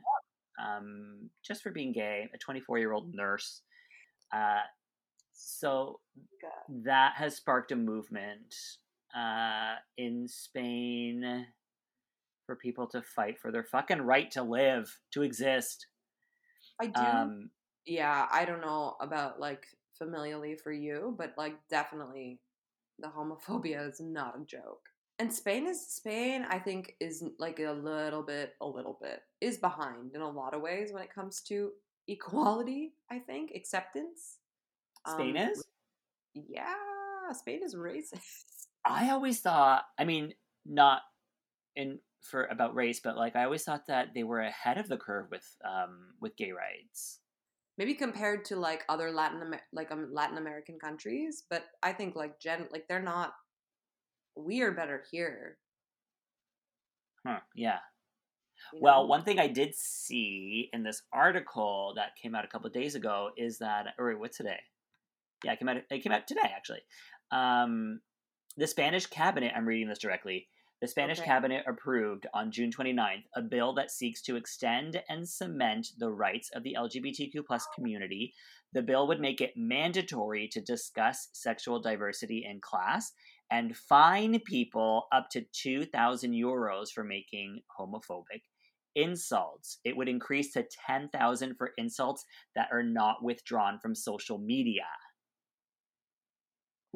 um, 0.59 1.29
just 1.43 1.61
for 1.63 1.71
being 1.71 1.91
gay, 1.91 2.29
a 2.33 2.37
24-year-old 2.37 3.13
nurse. 3.13 3.61
Uh, 4.31 4.61
so 5.33 5.99
God. 6.41 6.83
that 6.85 7.15
has 7.15 7.35
sparked 7.35 7.71
a 7.71 7.75
movement 7.75 8.53
uh, 9.15 9.75
in 9.97 10.27
Spain 10.27 11.47
for 12.45 12.55
people 12.55 12.87
to 12.87 13.01
fight 13.01 13.39
for 13.39 13.51
their 13.51 13.63
fucking 13.63 14.01
right 14.01 14.29
to 14.31 14.43
live, 14.43 14.99
to 15.11 15.21
exist. 15.21 15.87
I 16.79 16.87
do. 16.87 17.01
Um, 17.01 17.49
yeah, 17.85 18.27
I 18.31 18.45
don't 18.45 18.61
know 18.61 18.95
about 18.99 19.39
like 19.39 19.65
familially 20.01 20.59
for 20.59 20.71
you, 20.71 21.15
but 21.17 21.33
like 21.37 21.55
definitely 21.69 22.39
the 22.99 23.07
homophobia 23.07 23.87
is 23.89 23.99
not 23.99 24.39
a 24.39 24.45
joke. 24.45 24.89
And 25.19 25.33
Spain 25.33 25.67
is 25.67 25.85
Spain, 25.85 26.45
I 26.49 26.59
think, 26.59 26.95
is 27.01 27.23
like 27.39 27.59
a 27.59 27.71
little 27.71 28.23
bit, 28.23 28.53
a 28.61 28.65
little 28.65 28.97
bit 29.01 29.21
is 29.41 29.57
behind 29.57 30.15
in 30.15 30.21
a 30.21 30.29
lot 30.29 30.53
of 30.53 30.61
ways 30.61 30.93
when 30.93 31.03
it 31.03 31.13
comes 31.13 31.41
to 31.41 31.71
equality. 32.07 32.93
I 33.11 33.19
think 33.19 33.51
acceptance. 33.53 34.37
Spain 35.07 35.37
Um, 35.37 35.49
is. 35.49 35.65
Yeah, 36.33 36.73
Spain 37.33 37.61
is 37.63 37.75
racist. 37.75 38.67
I 38.85 39.09
always 39.09 39.41
thought. 39.41 39.83
I 39.97 40.05
mean, 40.05 40.33
not 40.65 41.01
in 41.75 41.99
for 42.21 42.45
about 42.45 42.75
race, 42.75 43.01
but 43.01 43.17
like 43.17 43.35
I 43.35 43.43
always 43.43 43.63
thought 43.63 43.87
that 43.87 44.13
they 44.13 44.23
were 44.23 44.41
ahead 44.41 44.77
of 44.77 44.87
the 44.87 44.97
curve 44.97 45.27
with 45.31 45.45
um 45.65 46.13
with 46.21 46.37
gay 46.37 46.51
rights. 46.51 47.19
Maybe 47.79 47.93
compared 47.93 48.43
to 48.45 48.57
like 48.57 48.83
other 48.89 49.09
Latin 49.09 49.41
Amer- 49.41 49.61
like 49.71 49.89
um, 49.89 50.09
Latin 50.11 50.37
American 50.37 50.77
countries, 50.77 51.45
but 51.49 51.63
I 51.81 51.93
think 51.93 52.13
like 52.13 52.37
gen 52.41 52.67
like 52.73 52.89
they're 52.89 53.01
not. 53.01 53.31
We 54.35 54.61
are 54.61 54.71
better 54.73 55.01
here. 55.09 55.57
Huh, 57.25 57.39
yeah. 57.55 57.77
you 58.73 58.79
Well, 58.81 59.03
know? 59.03 59.07
one 59.07 59.23
thing 59.23 59.39
I 59.39 59.47
did 59.47 59.75
see 59.75 60.69
in 60.73 60.83
this 60.83 61.03
article 61.13 61.93
that 61.95 62.17
came 62.21 62.35
out 62.35 62.43
a 62.43 62.49
couple 62.49 62.67
of 62.67 62.73
days 62.73 62.95
ago 62.95 63.29
is 63.37 63.59
that, 63.59 63.87
or 63.97 64.07
wait, 64.07 64.19
what's 64.19 64.35
today? 64.37 64.59
Yeah, 65.45 65.53
it 65.53 65.59
came 65.59 65.69
out. 65.69 65.77
It 65.89 66.03
came 66.03 66.11
out 66.11 66.27
today, 66.27 66.51
actually. 66.53 66.81
Um, 67.31 68.01
the 68.57 68.67
Spanish 68.67 69.05
cabinet. 69.05 69.53
I'm 69.55 69.65
reading 69.65 69.87
this 69.87 69.99
directly. 69.99 70.49
The 70.81 70.87
Spanish 70.87 71.19
Okay. 71.19 71.25
cabinet 71.25 71.65
approved 71.67 72.27
on 72.33 72.51
June 72.51 72.71
29th 72.71 73.27
a 73.35 73.41
bill 73.41 73.73
that 73.73 73.91
seeks 73.91 74.21
to 74.23 74.35
extend 74.37 75.03
and 75.09 75.27
cement 75.27 75.87
the 75.97 76.11
rights 76.11 76.49
of 76.51 76.63
the 76.63 76.75
LGBTQ 76.75 77.45
plus 77.45 77.65
community. 77.75 78.33
The 78.73 78.81
bill 78.81 79.07
would 79.07 79.19
make 79.19 79.41
it 79.41 79.57
mandatory 79.57 80.47
to 80.49 80.61
discuss 80.61 81.29
sexual 81.33 81.81
diversity 81.81 82.45
in 82.45 82.61
class 82.61 83.11
and 83.51 83.75
fine 83.75 84.39
people 84.41 85.07
up 85.11 85.29
to 85.31 85.41
2,000 85.51 86.31
euros 86.33 86.91
for 86.91 87.03
making 87.03 87.61
homophobic 87.77 88.43
insults. 88.95 89.79
It 89.83 89.97
would 89.97 90.07
increase 90.07 90.53
to 90.53 90.67
10,000 90.87 91.55
for 91.55 91.71
insults 91.77 92.25
that 92.55 92.69
are 92.71 92.83
not 92.83 93.23
withdrawn 93.23 93.79
from 93.79 93.95
social 93.95 94.37
media. 94.37 94.85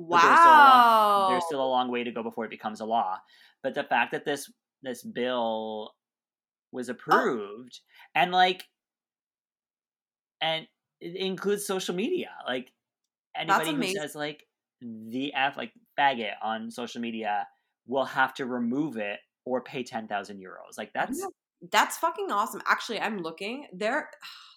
But 0.09 0.21
there's 0.21 0.39
still 0.39 0.61
a 0.61 0.85
wow. 1.13 1.25
There's 1.27 1.45
still 1.45 1.63
a 1.63 1.67
long 1.67 1.89
way 1.91 2.03
to 2.03 2.11
go 2.11 2.23
before 2.23 2.45
it 2.45 2.51
becomes 2.51 2.79
a 2.81 2.85
law. 2.85 3.19
But 3.63 3.73
the 3.73 3.83
fact 3.83 4.11
that 4.11 4.25
this 4.25 4.51
this 4.81 5.01
bill 5.01 5.93
was 6.71 6.89
approved 6.89 7.79
and 8.13 8.31
like 8.31 8.65
and 10.41 10.67
it 10.99 11.15
includes 11.15 11.65
social 11.65 11.95
media. 11.95 12.29
Like 12.45 12.71
anybody 13.35 13.73
who 13.73 13.99
says 13.99 14.15
like 14.15 14.45
the 14.81 15.33
F 15.33 15.57
like 15.57 15.71
faggot 15.97 16.33
on 16.41 16.69
social 16.69 17.01
media 17.01 17.47
will 17.87 18.05
have 18.05 18.33
to 18.35 18.45
remove 18.45 18.97
it 18.97 19.19
or 19.45 19.61
pay 19.61 19.83
ten 19.83 20.07
thousand 20.07 20.39
euros. 20.39 20.77
Like 20.77 20.91
that's. 20.93 21.25
That's 21.71 21.97
fucking 21.97 22.29
awesome. 22.29 22.61
Actually, 22.67 22.99
I'm 22.99 23.21
looking. 23.21 23.67
There 23.71 24.09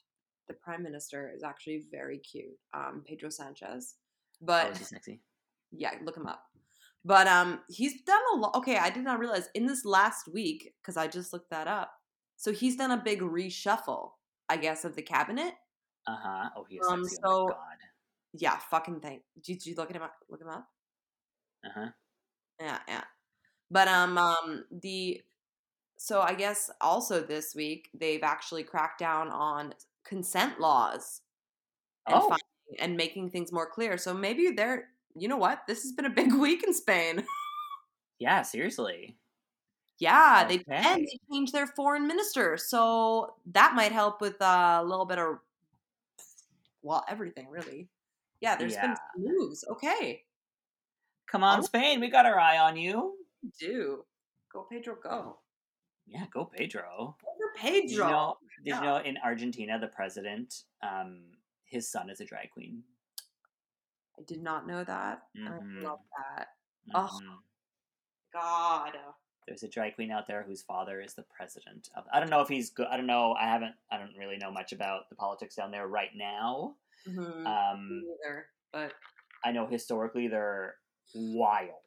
the 0.48 0.54
prime 0.54 0.82
minister 0.82 1.30
is 1.34 1.44
actually 1.44 1.84
very 1.90 2.18
cute. 2.18 2.58
Um 2.74 3.04
Pedro 3.06 3.30
Sanchez. 3.30 3.94
oh, 4.42 4.46
But 4.46 4.76
he 4.76 4.84
sexy? 4.84 5.20
yeah, 5.70 5.92
look 6.02 6.16
him 6.16 6.26
up. 6.26 6.42
But 7.06 7.26
um 7.28 7.60
he's 7.68 8.02
done 8.02 8.20
a 8.34 8.36
lot. 8.36 8.56
Okay, 8.56 8.76
I 8.78 8.90
did 8.90 9.04
not 9.04 9.20
realize 9.20 9.48
in 9.54 9.64
this 9.66 9.84
last 9.84 10.26
week 10.28 10.74
cuz 10.82 10.96
I 10.96 11.06
just 11.06 11.32
looked 11.32 11.50
that 11.50 11.68
up. 11.68 11.92
So 12.36 12.52
he's 12.52 12.76
done 12.76 12.90
a 12.90 12.96
big 12.96 13.20
reshuffle, 13.20 14.10
I 14.48 14.56
guess, 14.56 14.84
of 14.84 14.96
the 14.96 15.02
cabinet. 15.02 15.54
Uh 16.06 16.16
huh. 16.16 16.50
Oh, 16.56 16.64
he's 16.68 16.84
Um, 16.86 17.02
oh 17.02 17.06
so- 17.06 17.46
my 17.46 17.52
god. 17.54 17.78
Yeah, 18.32 18.58
fucking 18.58 19.00
thing. 19.00 19.22
Did 19.40 19.64
you 19.64 19.74
look 19.76 19.88
at 19.88 19.96
him 19.96 20.02
up? 20.02 20.14
Look 20.28 20.40
him 20.42 20.48
up? 20.48 20.68
Uh 21.64 21.70
huh. 21.74 21.88
Yeah, 22.60 22.80
yeah. 22.88 23.04
But 23.70 23.88
um, 23.88 24.18
um, 24.18 24.64
the 24.70 25.22
so 25.98 26.20
I 26.20 26.34
guess 26.34 26.70
also 26.80 27.22
this 27.22 27.54
week 27.54 27.88
they've 27.94 28.22
actually 28.22 28.64
cracked 28.64 28.98
down 28.98 29.28
on 29.30 29.74
consent 30.04 30.60
laws 30.60 31.22
and 32.06 32.16
Oh. 32.16 32.28
finding- 32.28 32.80
and 32.80 32.96
making 32.96 33.30
things 33.30 33.52
more 33.52 33.70
clear. 33.70 33.96
So 33.96 34.12
maybe 34.12 34.50
they're, 34.50 34.90
you 35.16 35.28
know 35.28 35.36
what? 35.36 35.62
This 35.66 35.82
has 35.82 35.92
been 35.92 36.04
a 36.06 36.10
big 36.10 36.32
week 36.46 36.62
in 36.64 36.72
Spain. 36.74 37.24
Yeah. 38.18 38.42
Seriously. 38.42 39.16
yeah, 39.98 40.44
they 40.46 40.62
and 40.68 41.02
they 41.06 41.18
changed 41.32 41.52
their 41.52 41.66
foreign 41.66 42.06
minister, 42.06 42.56
so 42.56 43.34
that 43.52 43.74
might 43.74 43.92
help 43.92 44.20
with 44.20 44.40
uh, 44.42 44.78
a 44.82 44.84
little 44.84 45.06
bit 45.06 45.18
of 45.18 45.38
well, 46.82 47.04
everything 47.08 47.48
really. 47.48 47.88
Yeah, 48.40 48.56
there's 48.56 48.74
been 48.76 48.90
Yeah. 48.90 48.96
some 49.14 49.24
moves. 49.24 49.64
Okay, 49.70 50.22
Come 51.26 51.42
on, 51.42 51.58
Oh. 51.58 51.62
Spain. 51.62 51.98
We 52.00 52.08
got 52.08 52.26
our 52.26 52.38
eye 52.38 52.58
on 52.58 52.76
you. 52.76 53.16
do 53.58 54.04
go 54.52 54.66
Pedro, 54.70 54.96
go. 55.02 55.38
Yeah, 56.06 56.26
go 56.32 56.44
Pedro. 56.44 57.16
Go 57.20 57.34
Pedro. 57.56 57.88
you 57.88 57.98
know? 57.98 58.36
Did 58.64 58.66
Yeah. 58.70 58.78
you 58.80 58.86
know 58.86 58.96
in 58.98 59.16
Argentina 59.24 59.78
the 59.78 59.88
president, 59.88 60.62
um, 60.82 61.22
his 61.64 61.90
son 61.90 62.08
is 62.10 62.20
a 62.20 62.24
drag 62.24 62.50
queen. 62.50 62.82
I 64.18 64.22
did 64.22 64.42
not 64.42 64.66
know 64.66 64.82
that. 64.84 65.22
Mhm. 65.36 65.80
I 65.80 65.82
love 65.82 66.00
that. 66.16 66.48
Oh. 66.94 67.20
Mhm. 67.22 67.42
God. 68.32 68.92
There's 69.46 69.62
a 69.62 69.68
drag 69.68 69.94
queen 69.94 70.10
out 70.10 70.26
there 70.26 70.42
whose 70.42 70.62
father 70.62 71.00
is 71.00 71.14
the 71.14 71.22
president 71.22 71.88
of. 71.94 72.04
I 72.12 72.18
don't 72.18 72.30
know 72.30 72.40
if 72.40 72.48
he's 72.48 72.70
good. 72.70 72.88
I 72.88 72.96
don't 72.96 73.06
know. 73.06 73.32
I 73.34 73.44
haven't. 73.44 73.74
I 73.90 73.96
don't 73.98 74.16
really 74.16 74.36
know 74.36 74.50
much 74.50 74.72
about 74.72 75.08
the 75.08 75.14
politics 75.16 75.54
down 75.54 75.70
there 75.70 75.86
right 75.86 76.10
now. 76.14 76.76
Mhm. 77.06 77.46
Um, 77.46 77.88
Me 78.00 78.16
neither. 78.22 78.50
But 78.72 78.92
I 79.44 79.52
know 79.52 79.66
historically 79.66 80.26
they're 80.28 80.76
wild, 81.14 81.82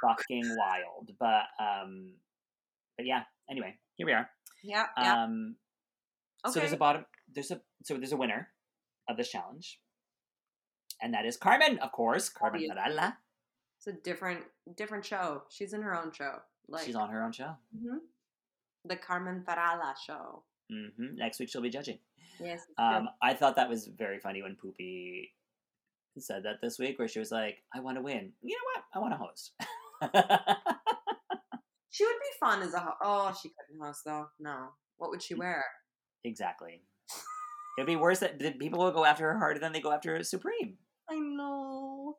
fucking 0.00 0.56
wild. 0.56 1.14
But 1.18 1.46
um, 1.58 2.18
but 2.96 3.04
yeah. 3.06 3.24
Anyway, 3.50 3.78
here 3.96 4.06
we 4.06 4.12
are. 4.12 4.30
Yeah, 4.62 4.88
yeah. 4.96 5.22
Um, 5.24 5.56
okay. 6.46 6.54
so 6.54 6.60
there's 6.60 6.72
a 6.72 6.78
bottom. 6.78 7.04
There's 7.28 7.50
a 7.50 7.60
so 7.82 7.98
there's 7.98 8.12
a 8.12 8.16
winner 8.16 8.50
of 9.08 9.18
this 9.18 9.28
challenge, 9.28 9.78
and 11.04 11.12
that 11.14 11.24
is 11.26 11.36
Carmen, 11.36 11.78
of 11.78 11.92
course, 11.92 12.28
Carmen. 12.28 12.66
Farala. 12.68 13.16
it's 13.78 13.86
a 13.86 13.92
different 13.92 14.40
different 14.76 15.04
show. 15.04 15.42
She's 15.50 15.72
in 15.74 15.82
her 15.82 15.94
own 15.94 16.10
show. 16.12 16.40
Like 16.66 16.84
She's 16.86 16.96
on 16.96 17.10
her 17.10 17.22
own 17.22 17.32
show. 17.32 17.52
Mhm. 17.76 17.98
the 18.86 18.96
Carmen 18.96 19.44
Farala 19.46 19.94
show. 20.06 20.42
hmm 20.70 21.14
Next 21.16 21.38
week 21.38 21.50
she'll 21.50 21.60
be 21.62 21.70
judging. 21.70 21.98
Yes. 22.40 22.62
Um, 22.78 23.08
I 23.22 23.34
thought 23.34 23.56
that 23.56 23.68
was 23.68 23.86
very 23.86 24.18
funny 24.18 24.42
when 24.42 24.56
Pupi 24.56 25.30
said 26.18 26.42
that 26.44 26.60
this 26.62 26.78
week, 26.78 26.98
where 26.98 27.06
she 27.08 27.18
was 27.20 27.30
like, 27.30 27.62
"I 27.74 27.80
want 27.80 27.96
to 27.98 28.02
win. 28.02 28.32
You 28.42 28.56
know 28.56 28.66
what? 28.72 28.84
I 28.94 28.98
want 28.98 29.12
to 29.12 29.18
host." 29.18 29.52
She 31.90 32.04
would 32.04 32.18
be 32.18 32.38
fun 32.40 32.60
as 32.62 32.74
a 32.74 32.80
ho- 32.80 32.98
oh 33.02 33.38
she 33.40 33.50
couldn't 33.50 33.80
host 33.80 34.00
though. 34.04 34.26
No, 34.40 34.70
what 34.96 35.10
would 35.10 35.22
she 35.22 35.34
wear? 35.34 35.64
exactly. 36.24 36.82
It'd 37.78 37.86
be 37.86 37.94
worse 37.96 38.18
that 38.20 38.38
people 38.58 38.80
will 38.80 38.90
go 38.90 39.04
after 39.04 39.32
her 39.32 39.38
harder 39.38 39.60
than 39.60 39.72
they 39.72 39.80
go 39.80 39.92
after 39.92 40.18
Supremme. 40.24 40.76
I 41.08 41.18
know. 41.18 42.16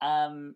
Um, 0.00 0.54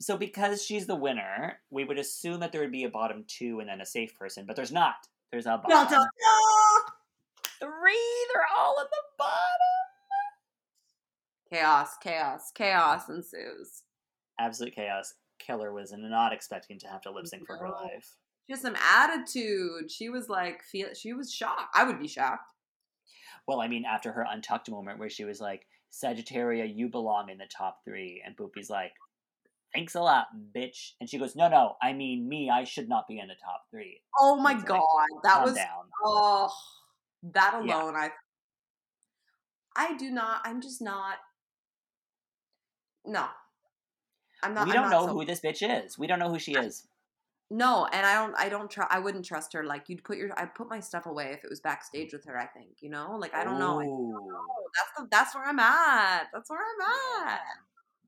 so 0.00 0.16
because 0.16 0.64
she's 0.64 0.86
the 0.86 0.94
winner, 0.96 1.58
we 1.70 1.84
would 1.84 1.98
assume 1.98 2.40
that 2.40 2.52
there 2.52 2.60
would 2.60 2.72
be 2.72 2.84
a 2.84 2.90
bottom 2.90 3.24
two 3.26 3.60
and 3.60 3.68
then 3.68 3.80
a 3.80 3.86
safe 3.86 4.14
person, 4.14 4.44
but 4.46 4.56
there's 4.56 4.72
not. 4.72 4.94
There's 5.32 5.46
a 5.46 5.58
bottom 5.58 5.70
No, 5.70 5.84
no, 5.84 6.04
no. 6.04 6.82
three. 7.60 8.26
They're 8.32 8.44
all 8.56 8.76
at 8.80 8.90
the 8.90 9.02
bottom. 9.18 9.76
Chaos, 11.52 11.90
chaos, 12.02 12.50
chaos 12.54 13.08
ensues. 13.08 13.82
Absolute 14.38 14.74
chaos. 14.74 15.14
Killer 15.38 15.72
was 15.72 15.92
not 15.96 16.32
expecting 16.32 16.78
to 16.80 16.88
have 16.88 17.00
to 17.02 17.10
lip 17.10 17.26
sync 17.26 17.46
for 17.46 17.56
her 17.56 17.68
life. 17.70 18.16
She 18.46 18.52
has 18.52 18.60
some 18.62 18.76
attitude. 18.76 19.90
She 19.90 20.08
was 20.08 20.28
like, 20.28 20.62
feel. 20.62 20.88
She 20.94 21.12
was 21.12 21.32
shocked. 21.32 21.74
I 21.74 21.84
would 21.84 22.00
be 22.00 22.08
shocked. 22.08 22.52
Well, 23.46 23.60
I 23.60 23.68
mean, 23.68 23.84
after 23.84 24.12
her 24.12 24.26
untucked 24.28 24.70
moment 24.70 24.98
where 24.98 25.10
she 25.10 25.24
was 25.24 25.40
like, 25.40 25.66
Sagittaria, 25.92 26.64
you 26.72 26.88
belong 26.88 27.30
in 27.30 27.38
the 27.38 27.46
top 27.46 27.80
three. 27.84 28.22
And 28.24 28.36
Pupi's 28.36 28.68
like, 28.70 28.92
thanks 29.74 29.94
a 29.94 30.00
lot, 30.00 30.26
bitch. 30.54 30.92
And 31.00 31.08
she 31.08 31.18
goes, 31.18 31.36
no, 31.36 31.48
no, 31.48 31.76
I 31.82 31.92
mean 31.92 32.28
me. 32.28 32.50
I 32.50 32.64
should 32.64 32.88
not 32.88 33.06
be 33.08 33.18
in 33.18 33.28
the 33.28 33.34
top 33.42 33.62
three. 33.70 34.00
Oh 34.18 34.36
my 34.36 34.52
like, 34.54 34.66
god, 34.66 34.80
that 35.22 35.44
was 35.44 35.54
down. 35.54 35.84
oh 36.04 36.50
that 37.32 37.62
Yeah. 37.64 37.82
alone. 37.82 37.94
I 37.96 38.10
I 39.74 39.96
do 39.96 40.10
not. 40.10 40.40
I'm 40.44 40.60
just 40.62 40.80
not. 40.80 41.16
No, 43.04 43.26
I'm 44.42 44.54
not. 44.54 44.66
we 44.66 44.72
don't 44.72 44.90
not 44.90 44.90
know 44.90 45.06
so- 45.06 45.12
who 45.12 45.24
this 45.24 45.40
bitch 45.40 45.62
is. 45.84 45.98
We 45.98 46.06
don't 46.06 46.18
know 46.18 46.30
who 46.30 46.38
she 46.38 46.52
is. 46.54 46.86
No, 47.50 47.86
and 47.92 48.04
I 48.04 48.14
don't. 48.14 48.34
I 48.36 48.48
don't 48.48 48.68
try. 48.68 48.86
I 48.90 48.98
wouldn't 48.98 49.24
trust 49.24 49.52
her. 49.52 49.62
Like 49.62 49.88
you'd 49.88 50.02
put 50.02 50.18
your. 50.18 50.30
I 50.36 50.46
put 50.46 50.68
my 50.68 50.80
stuff 50.80 51.06
away 51.06 51.30
if 51.32 51.44
it 51.44 51.50
was 51.50 51.60
backstage 51.60 52.12
with 52.12 52.24
her. 52.24 52.36
I 52.36 52.46
think 52.46 52.78
you 52.80 52.90
know. 52.90 53.16
Like 53.16 53.34
I 53.34 53.44
don't 53.44 53.60
know. 53.60 53.80
I 53.80 53.84
don't 53.84 54.10
know. 54.10 54.40
That's 54.74 54.90
the, 54.98 55.08
that's 55.10 55.34
where 55.34 55.44
I'm 55.44 55.60
at. 55.60 56.26
That's 56.32 56.50
where 56.50 56.58
I'm 56.58 57.28
at. 57.28 57.40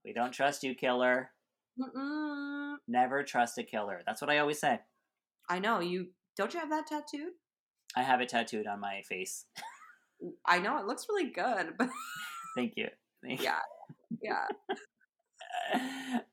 We 0.04 0.12
don't 0.12 0.32
trust 0.32 0.64
you, 0.64 0.74
killer. 0.74 1.30
Mm-mm. 1.78 2.76
Never 2.88 3.22
trust 3.22 3.58
a 3.58 3.62
killer. 3.62 4.02
That's 4.04 4.20
what 4.20 4.30
I 4.30 4.38
always 4.38 4.58
say. 4.58 4.80
I 5.48 5.60
know 5.60 5.78
you. 5.78 6.08
Don't 6.36 6.52
you 6.52 6.58
have 6.58 6.70
that 6.70 6.88
tattooed? 6.88 7.32
I 7.96 8.02
have 8.02 8.20
it 8.20 8.28
tattooed 8.30 8.66
on 8.66 8.80
my 8.80 9.02
face. 9.08 9.46
I 10.44 10.58
know 10.58 10.78
it 10.78 10.86
looks 10.86 11.06
really 11.08 11.30
good, 11.30 11.74
but 11.78 11.88
Thank 12.56 12.74
you. 12.76 12.88
Thank 13.22 13.42
yeah, 13.42 13.60
yeah. 14.20 14.46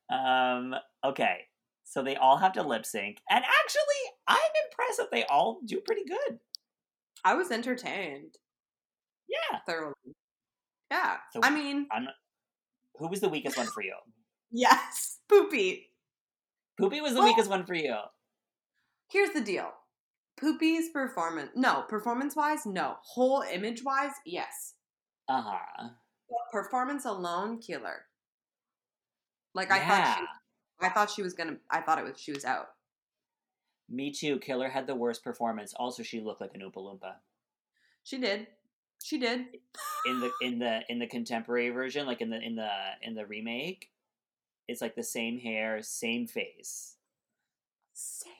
um, 0.57 0.73
okay. 1.03 1.41
So 1.85 2.01
they 2.03 2.15
all 2.15 2.37
have 2.37 2.53
to 2.53 2.63
lip 2.63 2.85
sync. 2.85 3.21
And 3.29 3.43
actually, 3.45 4.11
I'm 4.27 4.51
impressed 4.69 4.97
that 4.97 5.11
they 5.11 5.23
all 5.25 5.59
do 5.65 5.79
pretty 5.85 6.03
good. 6.03 6.39
I 7.23 7.35
was 7.35 7.51
entertained 7.51 8.35
Yeah. 9.29 9.59
thoroughly. 9.65 10.15
Yeah, 10.91 11.17
So- 11.33 11.39
I 11.43 11.49
mean, 11.51 11.87
I'm, 11.91 12.07
who 12.95 13.07
was 13.07 13.21
the 13.21 13.29
weakest 13.29 13.57
one 13.57 13.67
for 13.67 13.81
you? 13.81 13.95
yes, 14.51 15.19
Pupi. 15.31 15.87
Pupi 16.79 17.01
was 17.01 17.13
the 17.13 17.19
Well- 17.19 17.29
weakest 17.29 17.49
one 17.49 17.65
for 17.65 17.73
you. 17.75 17.95
Here's 19.09 19.31
the 19.31 19.41
deal. 19.41 19.71
Pupi's 20.41 20.89
performance, 20.89 21.51
no, 21.55 21.83
performance 21.87 22.35
wise, 22.35 22.65
no. 22.65 22.97
Whole 23.03 23.41
image 23.43 23.83
wise, 23.83 24.11
yes. 24.25 24.73
Uh 25.29 25.41
huh. 25.41 25.89
Performance 26.51 27.05
alone, 27.05 27.59
killer. 27.59 28.05
Like 29.53 29.71
I 29.71 29.79
thought 29.87 30.17
she, 30.17 30.25
I 30.81 30.89
thought 30.89 31.09
she 31.09 31.21
was 31.21 31.33
gonna. 31.33 31.57
I 31.69 31.81
thought 31.81 31.99
it 31.99 32.05
was 32.05 32.19
she 32.19 32.31
was 32.31 32.45
out. 32.45 32.69
Me 33.89 34.11
too. 34.11 34.39
Killer 34.39 34.69
had 34.69 34.87
the 34.87 34.95
worst 34.95 35.23
performance. 35.23 35.73
Also, 35.75 36.03
she 36.03 36.19
looked 36.19 36.41
like 36.41 36.51
an 36.55 36.61
Oompa 36.61 36.77
Loompa. 36.77 37.15
She 38.03 38.17
did. 38.17 38.47
She 39.03 39.19
did. 39.19 39.45
in 40.05 40.19
the 40.19 40.31
in 40.41 40.59
the 40.59 40.81
in 40.89 40.99
the 40.99 41.07
contemporary 41.17 41.69
version, 41.69 42.05
like 42.05 42.21
in 42.21 42.29
the 42.29 42.39
in 42.41 42.55
the 42.55 42.69
in 43.01 43.15
the 43.15 43.25
remake, 43.25 43.91
it's 44.67 44.81
like 44.81 44.95
the 44.95 45.03
same 45.03 45.39
hair, 45.39 45.81
same 45.81 46.27
face. 46.27 46.95
Same 47.93 48.31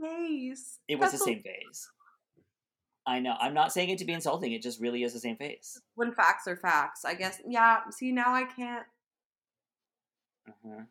face. 0.00 0.78
It 0.88 0.96
was 0.96 1.12
That's 1.12 1.24
the 1.24 1.32
same 1.32 1.42
face. 1.42 1.88
I 3.04 3.18
know. 3.18 3.34
I'm 3.40 3.54
not 3.54 3.72
saying 3.72 3.88
it 3.90 3.98
to 3.98 4.04
be 4.04 4.12
insulting. 4.12 4.52
It 4.52 4.62
just 4.62 4.80
really 4.80 5.02
is 5.02 5.12
the 5.12 5.18
same 5.18 5.36
face. 5.36 5.80
When 5.96 6.12
facts 6.12 6.46
are 6.46 6.56
facts, 6.56 7.04
I 7.04 7.14
guess. 7.14 7.40
Yeah. 7.46 7.78
See, 7.90 8.12
now 8.12 8.32
I 8.32 8.44
can't. 8.44 8.84
uh 10.48 10.82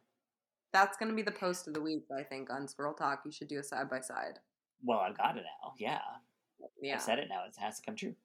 That's 0.73 0.97
gonna 0.97 1.13
be 1.13 1.21
the 1.21 1.31
post 1.31 1.67
of 1.67 1.73
the 1.73 1.81
week. 1.81 2.05
I 2.17 2.23
think 2.23 2.49
on 2.49 2.67
Squirrel 2.67 2.93
Talk, 2.93 3.21
you 3.25 3.31
should 3.31 3.47
do 3.49 3.59
a 3.59 3.63
side 3.63 3.89
by 3.89 3.99
side. 4.01 4.39
Well, 4.83 4.99
I've 4.99 5.17
got 5.17 5.37
it 5.37 5.43
now. 5.43 5.73
Yeah, 5.77 5.99
Yeah. 6.81 6.95
I've 6.95 7.01
said 7.01 7.19
it 7.19 7.27
now. 7.29 7.43
It 7.45 7.55
has 7.59 7.79
to 7.79 7.85
come 7.85 7.95
true. 7.95 8.15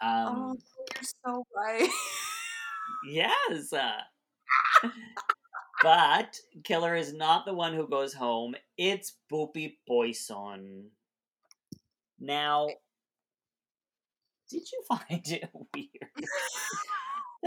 Um, 0.00 0.56
oh, 0.56 0.56
you're 0.94 1.04
so 1.24 1.46
right. 1.56 1.88
Yes. 3.08 3.72
uh, 3.72 4.00
but 5.82 6.36
Killer 6.64 6.94
is 6.94 7.12
not 7.12 7.44
the 7.44 7.52
one 7.52 7.74
who 7.74 7.88
goes 7.88 8.14
home. 8.14 8.54
It's 8.78 9.16
Pupi 9.30 9.74
Poisson. 9.86 10.90
Now, 12.20 12.68
did 14.50 14.62
you 14.72 14.82
find 14.88 15.26
it 15.26 15.50
weird 15.74 15.88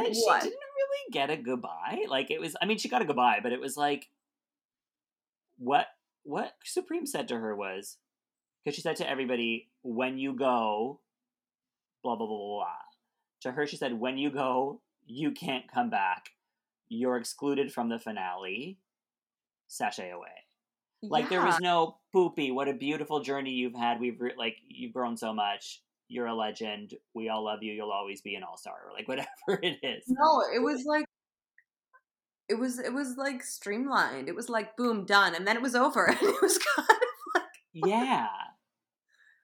that 0.03 0.15
she 0.15 0.49
didn't 0.49 0.59
really 0.59 1.11
get 1.11 1.29
a 1.29 1.37
goodbye? 1.37 2.05
Like 2.09 2.31
it 2.31 2.39
was. 2.39 2.55
I 2.61 2.65
mean, 2.65 2.77
she 2.77 2.89
got 2.89 3.01
a 3.01 3.05
goodbye, 3.05 3.39
but 3.41 3.51
it 3.51 3.59
was 3.59 3.77
like 3.77 4.09
what 5.57 5.87
what 6.23 6.53
Supremme 6.63 7.05
said 7.05 7.27
to 7.29 7.39
her 7.39 7.55
was 7.55 7.97
because 8.63 8.75
she 8.75 8.81
said 8.81 8.95
to 8.97 9.09
everybody, 9.09 9.69
"When 9.83 10.17
you 10.17 10.33
go, 10.33 11.01
blah 12.03 12.15
blah 12.15 12.27
blah 12.27 12.37
blah." 12.37 12.57
blah. 12.57 12.67
To 13.41 13.51
her, 13.51 13.65
she 13.65 13.77
said, 13.77 13.99
"When 13.99 14.17
you 14.17 14.29
go, 14.29 14.81
you 15.05 15.31
can't 15.31 15.71
come 15.71 15.89
back. 15.89 16.31
You're 16.89 17.17
excluded 17.17 17.71
from 17.71 17.89
the 17.89 17.99
finale. 17.99 18.79
Sashay 19.67 20.11
away." 20.11 20.45
Like 21.01 21.29
there 21.29 21.45
was 21.45 21.59
no 21.61 21.97
Pupi. 22.13 22.53
What 22.53 22.67
a 22.67 22.73
beautiful 22.73 23.21
journey 23.21 23.51
you've 23.51 23.75
had. 23.75 23.99
We've 23.99 24.19
re- 24.19 24.33
like 24.37 24.57
you've 24.67 24.93
grown 24.93 25.15
so 25.15 25.33
much. 25.33 25.81
You're 26.10 26.28
a 26.28 26.36
legend. 26.36 26.95
We 27.14 27.30
all 27.30 27.43
love 27.45 27.64
you. 27.64 27.72
You'll 27.74 27.91
always 27.91 28.22
be 28.22 28.36
an 28.36 28.43
all 28.43 28.57
star. 28.57 28.76
Or 28.88 28.93
like 28.93 29.07
whatever 29.07 29.60
it 29.64 29.78
is. 29.84 30.03
No, 30.07 30.41
it 30.53 30.60
was 30.62 30.84
like 30.86 31.05
it 32.49 32.55
was 32.55 32.80
it 32.80 32.91
was 32.93 33.16
like 33.18 33.43
streamlined. 33.43 34.28
It 34.28 34.36
was 34.36 34.49
like 34.49 34.76
boom, 34.76 35.05
done, 35.05 35.36
and 35.36 35.47
then 35.47 35.55
it 35.55 35.62
was 35.62 35.76
over. 35.76 36.05
And 36.10 36.18
it 36.22 36.41
was 36.41 36.57
kind 36.57 36.89
of 36.89 36.97
like 37.36 37.43
Yeah. 37.74 38.28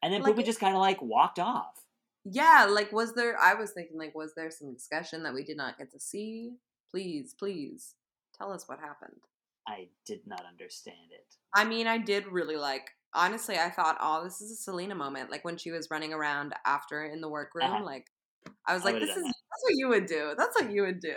And 0.02 0.14
then 0.14 0.22
Like 0.22 0.36
Pupi 0.36 0.46
just 0.46 0.60
kind 0.60 0.76
of 0.76 0.82
like 0.82 1.02
walked 1.02 1.40
off. 1.40 1.84
yeah, 2.24 2.68
like 2.70 2.92
was 2.92 3.14
there 3.14 3.38
I 3.40 3.54
was 3.54 3.72
thinking 3.72 3.98
like 3.98 4.16
was 4.16 4.34
there 4.36 4.50
some 4.52 4.74
discussion 4.74 5.24
that 5.24 5.34
we 5.34 5.44
did 5.44 5.58
not 5.58 5.78
get 5.78 5.92
to 5.92 6.00
see? 6.00 6.54
Please, 6.92 7.36
please 7.38 7.94
tell 8.38 8.52
us 8.52 8.68
what 8.68 8.80
happened. 8.80 9.22
I 9.68 9.88
did 10.06 10.22
not 10.28 10.44
understand 10.48 11.12
it. 11.12 11.36
I 11.54 11.64
mean, 11.66 11.88
I 11.88 11.98
did 11.98 12.28
really 12.28 12.56
like 12.58 12.90
honestly, 13.16 13.58
I 13.58 13.70
thought, 13.70 13.98
oh, 14.02 14.24
this 14.24 14.42
is 14.42 14.52
a 14.52 14.56
Selena 14.56 14.94
moment. 14.96 15.32
Like 15.32 15.44
when 15.46 15.58
she 15.58 15.72
was 15.72 15.90
running 15.90 16.14
around 16.14 16.54
after 16.66 17.04
in 17.06 17.22
the 17.22 17.30
workroom, 17.30 17.72
Uh-huh. 17.72 17.84
like 17.84 18.08
I 18.68 18.74
was 18.74 18.84
I 18.86 18.92
like, 18.92 19.00
this 19.02 19.10
is 19.10 19.16
that. 19.16 19.24
that's 19.24 19.64
what 19.64 19.74
you 19.76 19.88
would 19.88 20.06
do. 20.06 20.34
That's 20.38 20.60
what 20.62 20.72
you 20.72 20.84
would 20.84 21.00
do. 21.00 21.16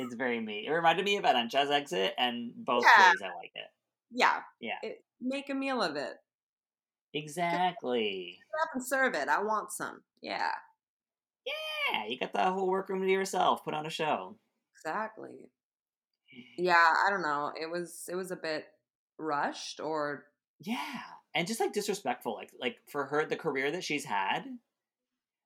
It's 0.00 0.14
very 0.16 0.40
me. 0.40 0.66
It 0.66 0.70
reminded 0.72 1.04
me 1.04 1.16
of 1.18 1.24
Arantxa's 1.24 1.70
exit, 1.70 2.14
and 2.18 2.52
both 2.56 2.82
Yeah. 2.84 3.10
ways 3.10 3.22
I 3.22 3.26
like 3.36 3.52
it. 3.54 3.68
yeah. 4.10 4.40
Yeah. 4.60 4.78
It, 4.82 5.04
make 5.20 5.48
a 5.50 5.54
meal 5.54 5.82
of 5.82 5.96
it. 5.96 6.14
Exactly. 7.12 8.38
Get 8.40 8.62
up 8.68 8.74
and 8.74 8.84
serve 8.86 9.14
it. 9.14 9.28
I 9.28 9.42
want 9.42 9.70
some. 9.72 10.02
Yeah. 10.22 10.50
Yeah, 11.46 12.06
you 12.08 12.18
got 12.18 12.32
the 12.32 12.42
whole 12.50 12.68
workroom 12.68 13.02
to 13.02 13.08
yourself. 13.10 13.64
Put 13.64 13.74
on 13.74 13.86
a 13.86 13.90
show. 13.90 14.36
Exactly. 14.76 15.50
Yeah, 16.58 16.74
I 17.06 17.10
don't 17.10 17.22
know. 17.22 17.52
It 17.60 17.70
was 17.70 18.08
it 18.10 18.16
was 18.16 18.32
a 18.32 18.36
bit 18.36 18.64
rushed 19.18 19.78
or 19.78 20.24
Yeah, 20.58 21.02
and 21.34 21.46
just 21.46 21.60
like 21.60 21.72
disrespectful, 21.72 22.34
like 22.34 22.50
like 22.60 22.76
for 22.90 23.06
her 23.06 23.24
the 23.26 23.36
career 23.36 23.70
that 23.72 23.84
she's 23.84 24.04
had, 24.04 24.44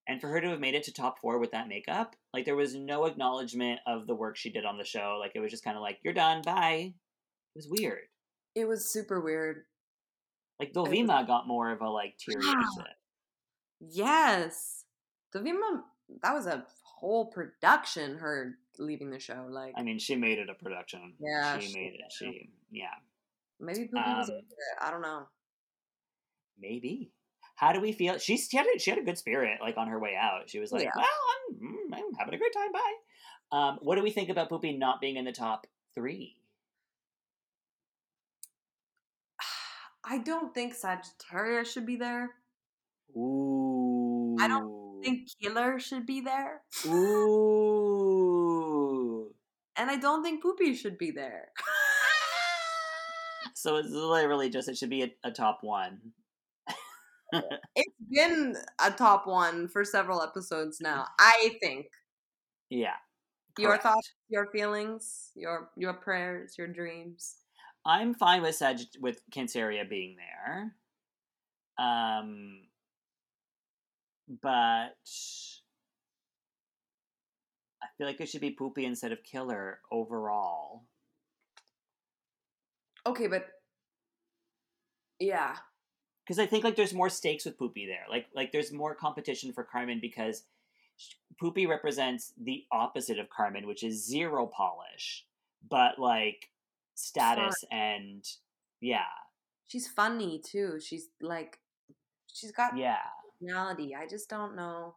And 0.09 0.21
for 0.23 0.29
her 0.29 0.41
to 0.41 0.49
have 0.49 0.61
made 0.61 0.75
it 0.75 0.85
to 0.85 0.93
top 0.93 1.21
four 1.21 1.39
with 1.39 1.51
that 1.53 1.69
makeup, 1.69 2.17
like 2.33 2.47
there 2.47 2.57
was 2.57 2.75
no 2.75 3.05
acknowledgement 3.05 3.81
of 3.87 4.07
the 4.07 4.15
work 4.15 4.37
she 4.37 4.51
did 4.51 4.65
on 4.65 4.79
the 4.79 4.85
show. 4.85 5.19
Like 5.21 5.33
it 5.35 5.41
was 5.41 5.51
just 5.51 5.65
kind 5.65 5.77
of 5.77 5.83
like, 5.83 5.99
you're 6.03 6.15
done, 6.15 6.41
bye. 6.43 6.95
It 7.55 7.59
was 7.59 7.69
weird. 7.69 8.05
It 8.55 8.67
was 8.67 8.91
super 8.91 9.21
weird. 9.21 9.65
Like 10.59 10.73
Dovima 10.73 11.27
got 11.27 11.47
more 11.47 11.71
of 11.71 11.83
a 11.83 11.91
like 11.91 12.17
teary 12.19 12.43
Yeah. 12.45 12.63
exit. 12.63 12.95
Yes. 13.81 14.85
Dovima, 15.35 15.83
that 16.23 16.33
was 16.33 16.47
a 16.47 16.65
whole 16.83 17.27
production, 17.27 18.17
her 18.19 18.57
leaving 18.79 19.11
the 19.11 19.21
show. 19.21 19.47
Like, 19.49 19.75
I 19.77 19.83
mean, 19.83 19.99
she 19.99 20.17
made 20.17 20.39
it 20.39 20.49
a 20.49 20.55
production. 20.55 21.15
Yeah, 21.21 21.59
she, 21.59 21.67
she 21.69 21.75
made 21.79 21.95
it. 21.95 22.13
She, 22.13 22.51
yeah, 22.71 22.87
maybe 23.61 23.91
um, 23.97 24.21
over 24.21 24.33
it. 24.33 24.45
I 24.81 24.91
don't 24.91 25.03
know. 25.03 25.29
Maybe. 26.61 27.13
How 27.57 27.73
do 27.73 27.81
we 27.81 27.93
feel? 27.93 28.19
She, 28.19 28.37
she 28.37 28.57
had 28.57 28.67
a, 28.67 28.79
she 28.79 28.91
had 28.91 28.99
a 28.99 29.05
good 29.05 29.19
spirit. 29.19 29.59
Like 29.61 29.77
on 29.77 29.89
her 29.89 29.99
way 29.99 30.15
out, 30.21 30.49
she 30.49 30.61
was 30.61 30.71
like, 30.71 30.85
Yeah. 30.85 30.91
"Well, 30.95 31.05
I'm, 31.05 31.57
mm, 31.57 31.93
I'm 31.93 32.15
having 32.19 32.35
a 32.35 32.39
great 32.39 32.53
time. 32.55 32.73
Bye." 32.73 32.95
Um, 33.51 33.79
what 33.81 33.97
do 33.97 34.03
we 34.03 34.11
think 34.11 34.29
about 34.29 34.51
Pupi 34.51 34.79
not 34.79 35.01
being 35.01 35.17
in 35.17 35.25
the 35.25 35.33
top 35.33 35.67
three? 35.95 36.37
I 40.05 40.19
don't 40.19 40.55
think 40.55 40.75
Sagittarius 40.75 41.73
should 41.73 41.87
be 41.87 41.97
there. 41.97 42.31
Ooh. 43.17 44.37
I 44.39 44.47
don't 44.47 45.03
think 45.03 45.29
Killer 45.43 45.81
should 45.81 46.07
be 46.07 46.21
there. 46.21 46.61
Ooh. 46.87 48.19
And 49.77 49.91
I 49.91 49.97
don't 49.97 50.23
think 50.23 50.45
Pupi 50.45 50.77
should 50.77 50.99
be 50.99 51.11
there. 51.11 51.49
So 53.59 53.75
it's 53.75 53.91
literally 53.91 54.51
just 54.51 54.69
it 54.69 54.77
should 54.77 54.91
be 54.91 55.03
a, 55.03 55.13
a 55.25 55.33
top 55.33 55.59
one. 55.63 55.99
It's 57.33 57.95
been 58.11 58.57
a 58.85 58.91
top 58.91 59.27
one 59.27 59.69
for 59.69 59.85
several 59.85 60.23
episodes 60.23 60.81
now. 60.81 61.07
I 61.19 61.57
think. 61.61 61.87
Yeah. 62.71 62.95
Your 63.59 63.71
correct. 63.71 63.83
thoughts, 63.83 64.13
your 64.29 64.47
feelings, 64.47 65.31
your 65.35 65.71
your 65.77 65.95
prayers, 65.95 66.57
your 66.57 66.69
dreams. 66.69 67.37
I'm 67.85 68.15
fine 68.15 68.43
with 68.43 68.55
Sag 68.55 68.79
with 69.01 69.21
Canceria 69.31 69.89
being 69.89 70.17
there. 70.17 70.75
Um 71.79 72.61
but 74.43 74.97
I 77.83 77.87
feel 77.97 78.07
like 78.07 78.21
it 78.21 78.29
should 78.29 78.41
be 78.41 78.55
Pupi 78.55 78.85
instead 78.85 79.13
of 79.13 79.23
Killer 79.25 79.81
overall. 79.91 80.85
Okay, 83.07 83.27
but 83.27 83.47
yeah. 85.19 85.57
Because 86.29 86.39
I 86.39 86.47
think 86.47 86.63
like 86.65 86.77
there's 86.77 86.93
more 86.93 87.09
stakes 87.09 87.47
with 87.47 87.59
Pupi 87.59 87.87
there. 87.87 88.05
Like 88.11 88.27
like 88.37 88.53
there's 88.53 88.71
more 88.73 88.95
competition 88.95 89.53
for 89.55 89.65
Carmen 89.65 89.99
because 90.01 90.43
Pupi 91.43 91.67
represents 91.67 92.35
the 92.37 92.67
opposite 92.71 93.19
of 93.19 93.31
Carmen, 93.31 93.67
which 93.67 93.83
is 93.83 94.05
zero 94.07 94.47
polish, 94.47 95.25
but 95.71 95.99
like 95.99 96.51
status 96.95 97.65
and 97.73 98.25
yeah, 98.81 99.05
She's 99.69 99.89
funny 99.89 100.39
too. 100.45 100.79
She's 100.81 101.09
like 101.23 101.59
she's 102.33 102.53
got 102.53 102.77
yeah. 102.77 102.99
personality. 103.41 103.95
I 103.95 104.07
just 104.07 104.29
don't 104.29 104.55
know. 104.57 104.97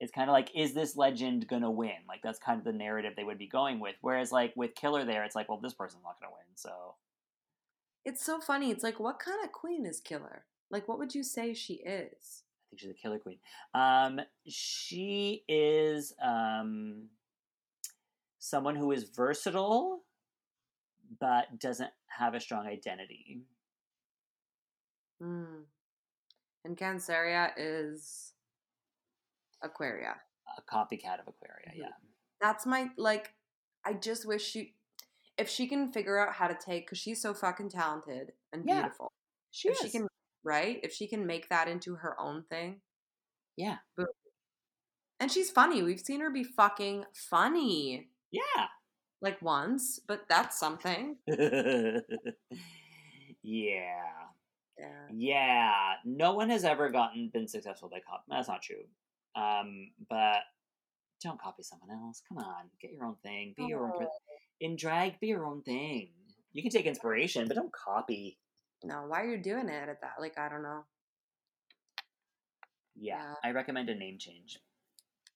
it's 0.00 0.12
kind 0.12 0.28
of 0.30 0.34
like 0.34 0.50
is 0.54 0.74
this 0.74 0.96
legend 0.96 1.46
gonna 1.48 1.70
win 1.70 1.92
like 2.08 2.20
that's 2.22 2.38
kind 2.38 2.58
of 2.58 2.64
the 2.64 2.72
narrative 2.72 3.14
they 3.16 3.24
would 3.24 3.38
be 3.38 3.46
going 3.46 3.80
with 3.80 3.94
whereas 4.00 4.32
like 4.32 4.52
with 4.56 4.74
killer 4.74 5.04
there 5.04 5.24
it's 5.24 5.36
like 5.36 5.48
well 5.48 5.58
this 5.62 5.74
person's 5.74 6.02
not 6.04 6.18
gonna 6.20 6.32
win 6.32 6.46
so 6.56 6.94
It's 8.04 8.24
so 8.24 8.40
funny. 8.40 8.70
It's 8.70 8.82
like 8.82 8.98
what 9.00 9.18
kind 9.18 9.44
of 9.44 9.52
queen 9.52 9.86
is 9.86 10.00
Killer? 10.00 10.44
Like 10.72 10.88
what 10.88 10.98
would 10.98 11.14
you 11.14 11.22
say 11.22 11.54
she 11.54 11.74
is? 11.74 12.42
i 12.64 12.74
think 12.74 12.80
she's 12.80 12.90
a 12.90 12.94
killer 12.94 13.18
queen 13.18 13.38
um 13.74 14.18
she 14.48 15.44
is 15.46 16.14
um 16.22 17.08
someone 18.38 18.74
who 18.74 18.90
is 18.92 19.04
versatile 19.04 20.02
but 21.20 21.58
doesn't 21.60 21.90
have 22.08 22.34
a 22.34 22.40
strong 22.40 22.66
identity 22.66 23.42
Hmm. 25.20 25.60
And 26.64 26.76
Canceria 26.76 27.50
is 27.56 28.32
Aquaria. 29.62 30.16
a 30.58 30.62
copycat 30.62 31.20
of 31.20 31.28
aquaria 31.28 31.70
Mhm. 31.70 31.78
yeah 31.78 31.92
That's 32.40 32.66
my 32.66 32.90
like. 32.96 33.34
I 33.84 33.92
just 33.94 34.26
wish 34.26 34.44
she, 34.44 34.74
if 35.38 35.48
she 35.48 35.66
can 35.68 35.92
figure 35.92 36.18
out 36.18 36.34
how 36.34 36.46
to 36.48 36.54
take, 36.54 36.86
because 36.86 36.98
she's 36.98 37.20
so 37.22 37.34
fucking 37.34 37.68
talented 37.70 38.32
and 38.52 38.64
Yeah, 38.66 38.82
beautiful. 38.82 39.12
she 39.52 39.68
if 39.68 39.74
is 39.74 39.80
she 39.80 39.90
can, 39.90 40.08
right? 40.44 40.80
If 40.82 40.92
she 40.92 41.06
can 41.08 41.26
make 41.26 41.48
that 41.50 41.68
into 41.68 41.94
her 41.96 42.18
own 42.20 42.44
thing, 42.50 42.80
yeah 43.56 43.76
Boom. 43.96 44.06
and 45.20 45.30
she's 45.30 45.50
funny. 45.50 45.82
We've 45.82 46.00
seen 46.00 46.20
her 46.20 46.30
be 46.30 46.44
fucking 46.44 47.04
funny 47.14 48.08
yeah 48.30 48.66
like 49.20 49.40
once, 49.42 50.00
but 50.06 50.22
that's 50.28 50.58
something. 50.58 51.16
yeah 53.42 54.02
Yeah. 54.78 55.06
Yeah, 55.14 55.72
no 56.04 56.34
one 56.34 56.50
has 56.50 56.64
ever 56.64 56.88
gotten 56.90 57.30
been 57.32 57.46
successful 57.48 57.88
by 57.88 58.00
copy. 58.00 58.24
That's 58.28 58.48
not 58.48 58.62
true. 58.62 58.84
Um, 59.36 59.90
but 60.08 60.38
don't 61.22 61.40
copy 61.40 61.62
someone 61.62 61.90
else. 61.90 62.22
Come 62.28 62.38
on, 62.38 62.68
get 62.80 62.90
your 62.92 63.04
own 63.04 63.16
thing. 63.22 63.54
Be 63.56 63.64
your 63.66 63.84
own. 63.84 63.98
Per- 63.98 64.08
in 64.60 64.76
drag, 64.76 65.20
be 65.20 65.28
your 65.28 65.46
own 65.46 65.62
thing. 65.62 66.08
You 66.52 66.62
can 66.62 66.70
take 66.70 66.86
inspiration, 66.86 67.46
but 67.48 67.54
don't 67.56 67.72
copy. 67.72 68.38
No, 68.84 69.04
why 69.06 69.22
are 69.22 69.30
you 69.30 69.38
doing 69.38 69.68
it 69.68 69.88
at 69.88 70.00
that? 70.00 70.14
Like 70.20 70.38
I 70.38 70.48
don't 70.48 70.62
know. 70.62 70.84
Yeah, 72.94 73.22
Yeah. 73.22 73.34
I 73.44 73.52
recommend 73.52 73.88
a 73.88 73.94
name 73.94 74.18
change. 74.18 74.58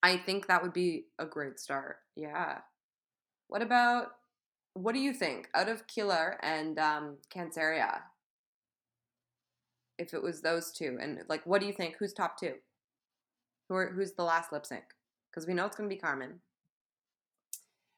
I 0.03 0.17
think 0.17 0.47
that 0.47 0.61
would 0.61 0.73
be 0.73 1.05
a 1.19 1.25
great 1.25 1.59
start. 1.59 1.97
Yeah. 2.15 2.59
What 3.47 3.61
about 3.61 4.07
what 4.73 4.93
do 4.93 4.99
you 4.99 5.13
think 5.13 5.49
out 5.55 5.69
of 5.69 5.87
Killer 5.87 6.37
and 6.43 6.77
um 6.77 7.17
Canceria? 7.33 8.01
If 9.97 10.13
it 10.13 10.21
was 10.21 10.41
those 10.41 10.71
two, 10.71 10.97
and 11.01 11.23
like, 11.27 11.45
what 11.45 11.59
do 11.59 11.67
you 11.67 11.73
think? 11.73 11.95
Who's 11.97 12.13
top 12.13 12.39
two? 12.39 12.53
Who 13.67 13.75
are, 13.75 13.87
who's 13.89 14.13
the 14.13 14.23
last 14.23 14.51
lip 14.51 14.65
sync? 14.65 14.83
Because 15.31 15.47
we 15.47 15.55
know 15.55 15.65
it's 15.65 15.75
gonna 15.75 15.89
be 15.89 15.95
Carmen. 15.95 16.39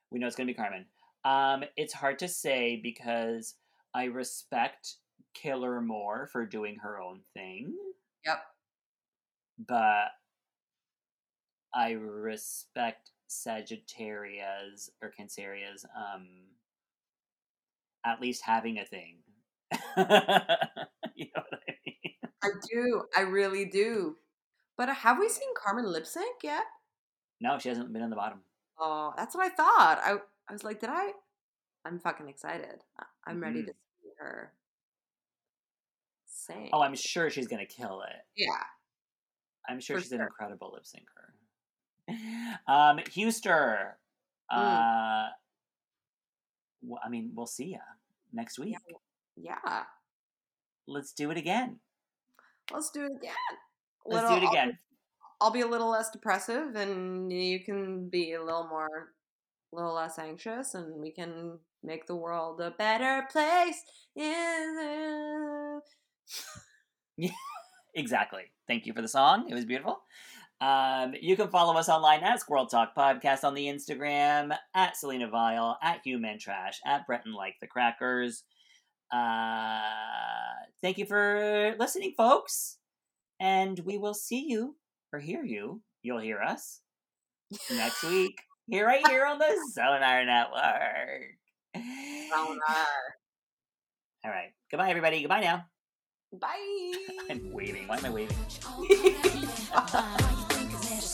We 0.09 0.19
know 0.19 0.27
it's 0.27 0.35
gonna 0.35 0.47
be 0.47 0.53
Carmen. 0.53 0.85
Um, 1.25 1.63
it's 1.75 1.93
hard 1.93 2.17
to 2.19 2.27
say 2.29 2.79
because 2.81 3.55
I 3.93 4.05
respect 4.05 4.95
Killer 5.41 5.81
more 5.81 6.27
for 6.27 6.45
doing 6.45 6.77
her 6.77 6.99
own 6.99 7.21
thing. 7.33 7.73
Yep. 8.25 8.43
but 9.67 10.11
I 11.73 11.91
respect 11.91 13.11
Sagittarius 13.27 14.89
or 15.01 15.11
Canceria's 15.17 15.85
um 15.95 16.27
at 18.05 18.19
least 18.21 18.43
having 18.43 18.77
a 18.79 18.85
thing. 18.85 19.17
you 19.97 21.27
know 21.35 21.43
what 21.49 21.59
I 21.67 21.75
mean? 21.85 22.13
I 22.43 22.47
do. 22.71 23.03
I 23.15 23.21
really 23.21 23.65
do. 23.65 24.15
But 24.77 24.89
uh, 24.89 24.93
have 24.95 25.19
we 25.19 25.27
seen 25.29 25.49
Carmen 25.61 25.85
lip 25.85 26.07
sync 26.07 26.37
yet? 26.43 26.63
No, 27.41 27.59
she 27.59 27.69
hasn't 27.69 27.91
been 27.93 28.01
on 28.01 28.09
the 28.09 28.15
bottom. 28.15 28.39
Oh, 28.79 29.13
that's 29.17 29.35
what 29.35 29.45
I 29.45 29.49
thought. 29.55 29.99
I 30.03 30.17
I 30.49 30.53
was 30.53 30.63
like, 30.63 30.79
did 30.79 30.89
I? 30.89 31.11
I'm 31.85 31.99
fucking 31.99 32.27
excited. 32.29 32.81
I'm 33.27 33.41
ready 33.41 33.61
Mhm. 33.61 33.67
to 33.67 33.73
see 33.73 34.09
her 34.19 34.53
Oh, 36.73 36.81
I'm 36.81 36.95
sure 36.95 37.29
she's 37.29 37.47
gonna 37.47 37.65
kill 37.65 38.01
it. 38.01 38.15
yeah. 38.35 38.63
I'm 39.67 39.79
sure 39.79 39.97
For 39.97 40.03
she's 40.03 40.11
an 40.13 40.21
incredible 40.21 40.71
lip 40.73 40.83
syncer. 40.83 41.29
Um, 42.67 42.97
Huster. 43.15 43.97
Mm. 44.51 44.57
Uh, 44.57 45.29
well, 46.81 46.99
I 47.05 47.09
mean, 47.09 47.31
we'll 47.35 47.45
see 47.45 47.71
ya 47.73 47.79
next 48.33 48.57
week. 48.57 48.77
Yeah. 49.37 49.83
Let's 50.87 51.13
do 51.13 51.29
it 51.29 51.37
again. 51.37 51.79
Let's 52.73 52.89
do 52.89 53.03
it 53.05 53.11
again. 53.15 53.33
Let's 54.05 54.23
Little- 54.23 54.39
do 54.39 54.43
it 54.43 54.47
I'll 54.47 54.51
again. 54.53 54.79
I'll 55.41 55.51
be 55.51 55.61
a 55.61 55.67
little 55.67 55.89
less 55.89 56.09
depressive, 56.09 56.75
and 56.75 57.31
you 57.31 57.63
can 57.63 58.09
be 58.09 58.33
a 58.33 58.43
little 58.43 58.67
more, 58.67 59.13
a 59.71 59.75
little 59.75 59.93
less 59.93 60.17
anxious, 60.19 60.73
and 60.73 60.95
we 60.99 61.11
can 61.11 61.59
make 61.83 62.07
the 62.07 62.15
world 62.15 62.59
a 62.59 62.71
better 62.71 63.25
place. 63.31 63.83
Yeah. 64.15 65.79
Exactly. 67.95 68.43
Thank 68.67 68.85
you 68.85 68.93
for 68.93 69.01
the 69.01 69.07
song. 69.07 69.47
It 69.49 69.55
was 69.55 69.65
beautiful. 69.65 69.99
Um, 70.61 71.13
you 71.19 71.35
can 71.35 71.47
follow 71.49 71.75
us 71.75 71.89
online 71.89 72.21
at 72.23 72.39
Squirrel 72.39 72.67
Talk 72.67 72.95
Podcast 72.95 73.43
on 73.43 73.53
the 73.53 73.65
Instagram, 73.65 74.55
at 74.75 74.97
Selena 74.97 75.29
Vyle, 75.29 75.77
at 75.81 76.01
Human 76.03 76.37
Trash, 76.37 76.79
at 76.85 77.07
Breton 77.07 77.33
Like 77.33 77.55
the 77.61 77.67
Crackers. 77.67 78.43
Uh, 79.11 79.81
thank 80.81 80.97
you 80.97 81.05
for 81.05 81.75
listening, 81.79 82.13
folks. 82.15 82.77
And 83.39 83.79
we 83.79 83.97
will 83.97 84.13
see 84.13 84.45
you 84.47 84.75
or 85.13 85.19
hear 85.19 85.43
you. 85.43 85.81
You'll 86.03 86.19
hear 86.19 86.39
us 86.39 86.81
next 87.71 88.03
week. 88.03 88.35
Here, 88.67 88.85
right 88.85 89.05
here 89.07 89.25
on 89.25 89.39
the 89.39 89.57
Sonar 89.73 90.25
Network. 90.25 91.37
Sonar. 92.29 92.87
All 94.25 94.31
right. 94.31 94.51
Goodbye, 94.69 94.89
everybody. 94.89 95.21
Goodbye 95.21 95.41
now. 95.41 95.65
Bye. 96.31 96.93
I'm 97.31 97.51
waving. 97.51 97.87
Why 97.87 97.97
am 97.97 98.05
I 98.05 98.09
waving? 98.11 98.37
Why 98.37 98.85
you 98.87 98.97
think 100.49 100.73
of 100.73 100.81
this? 100.87 101.11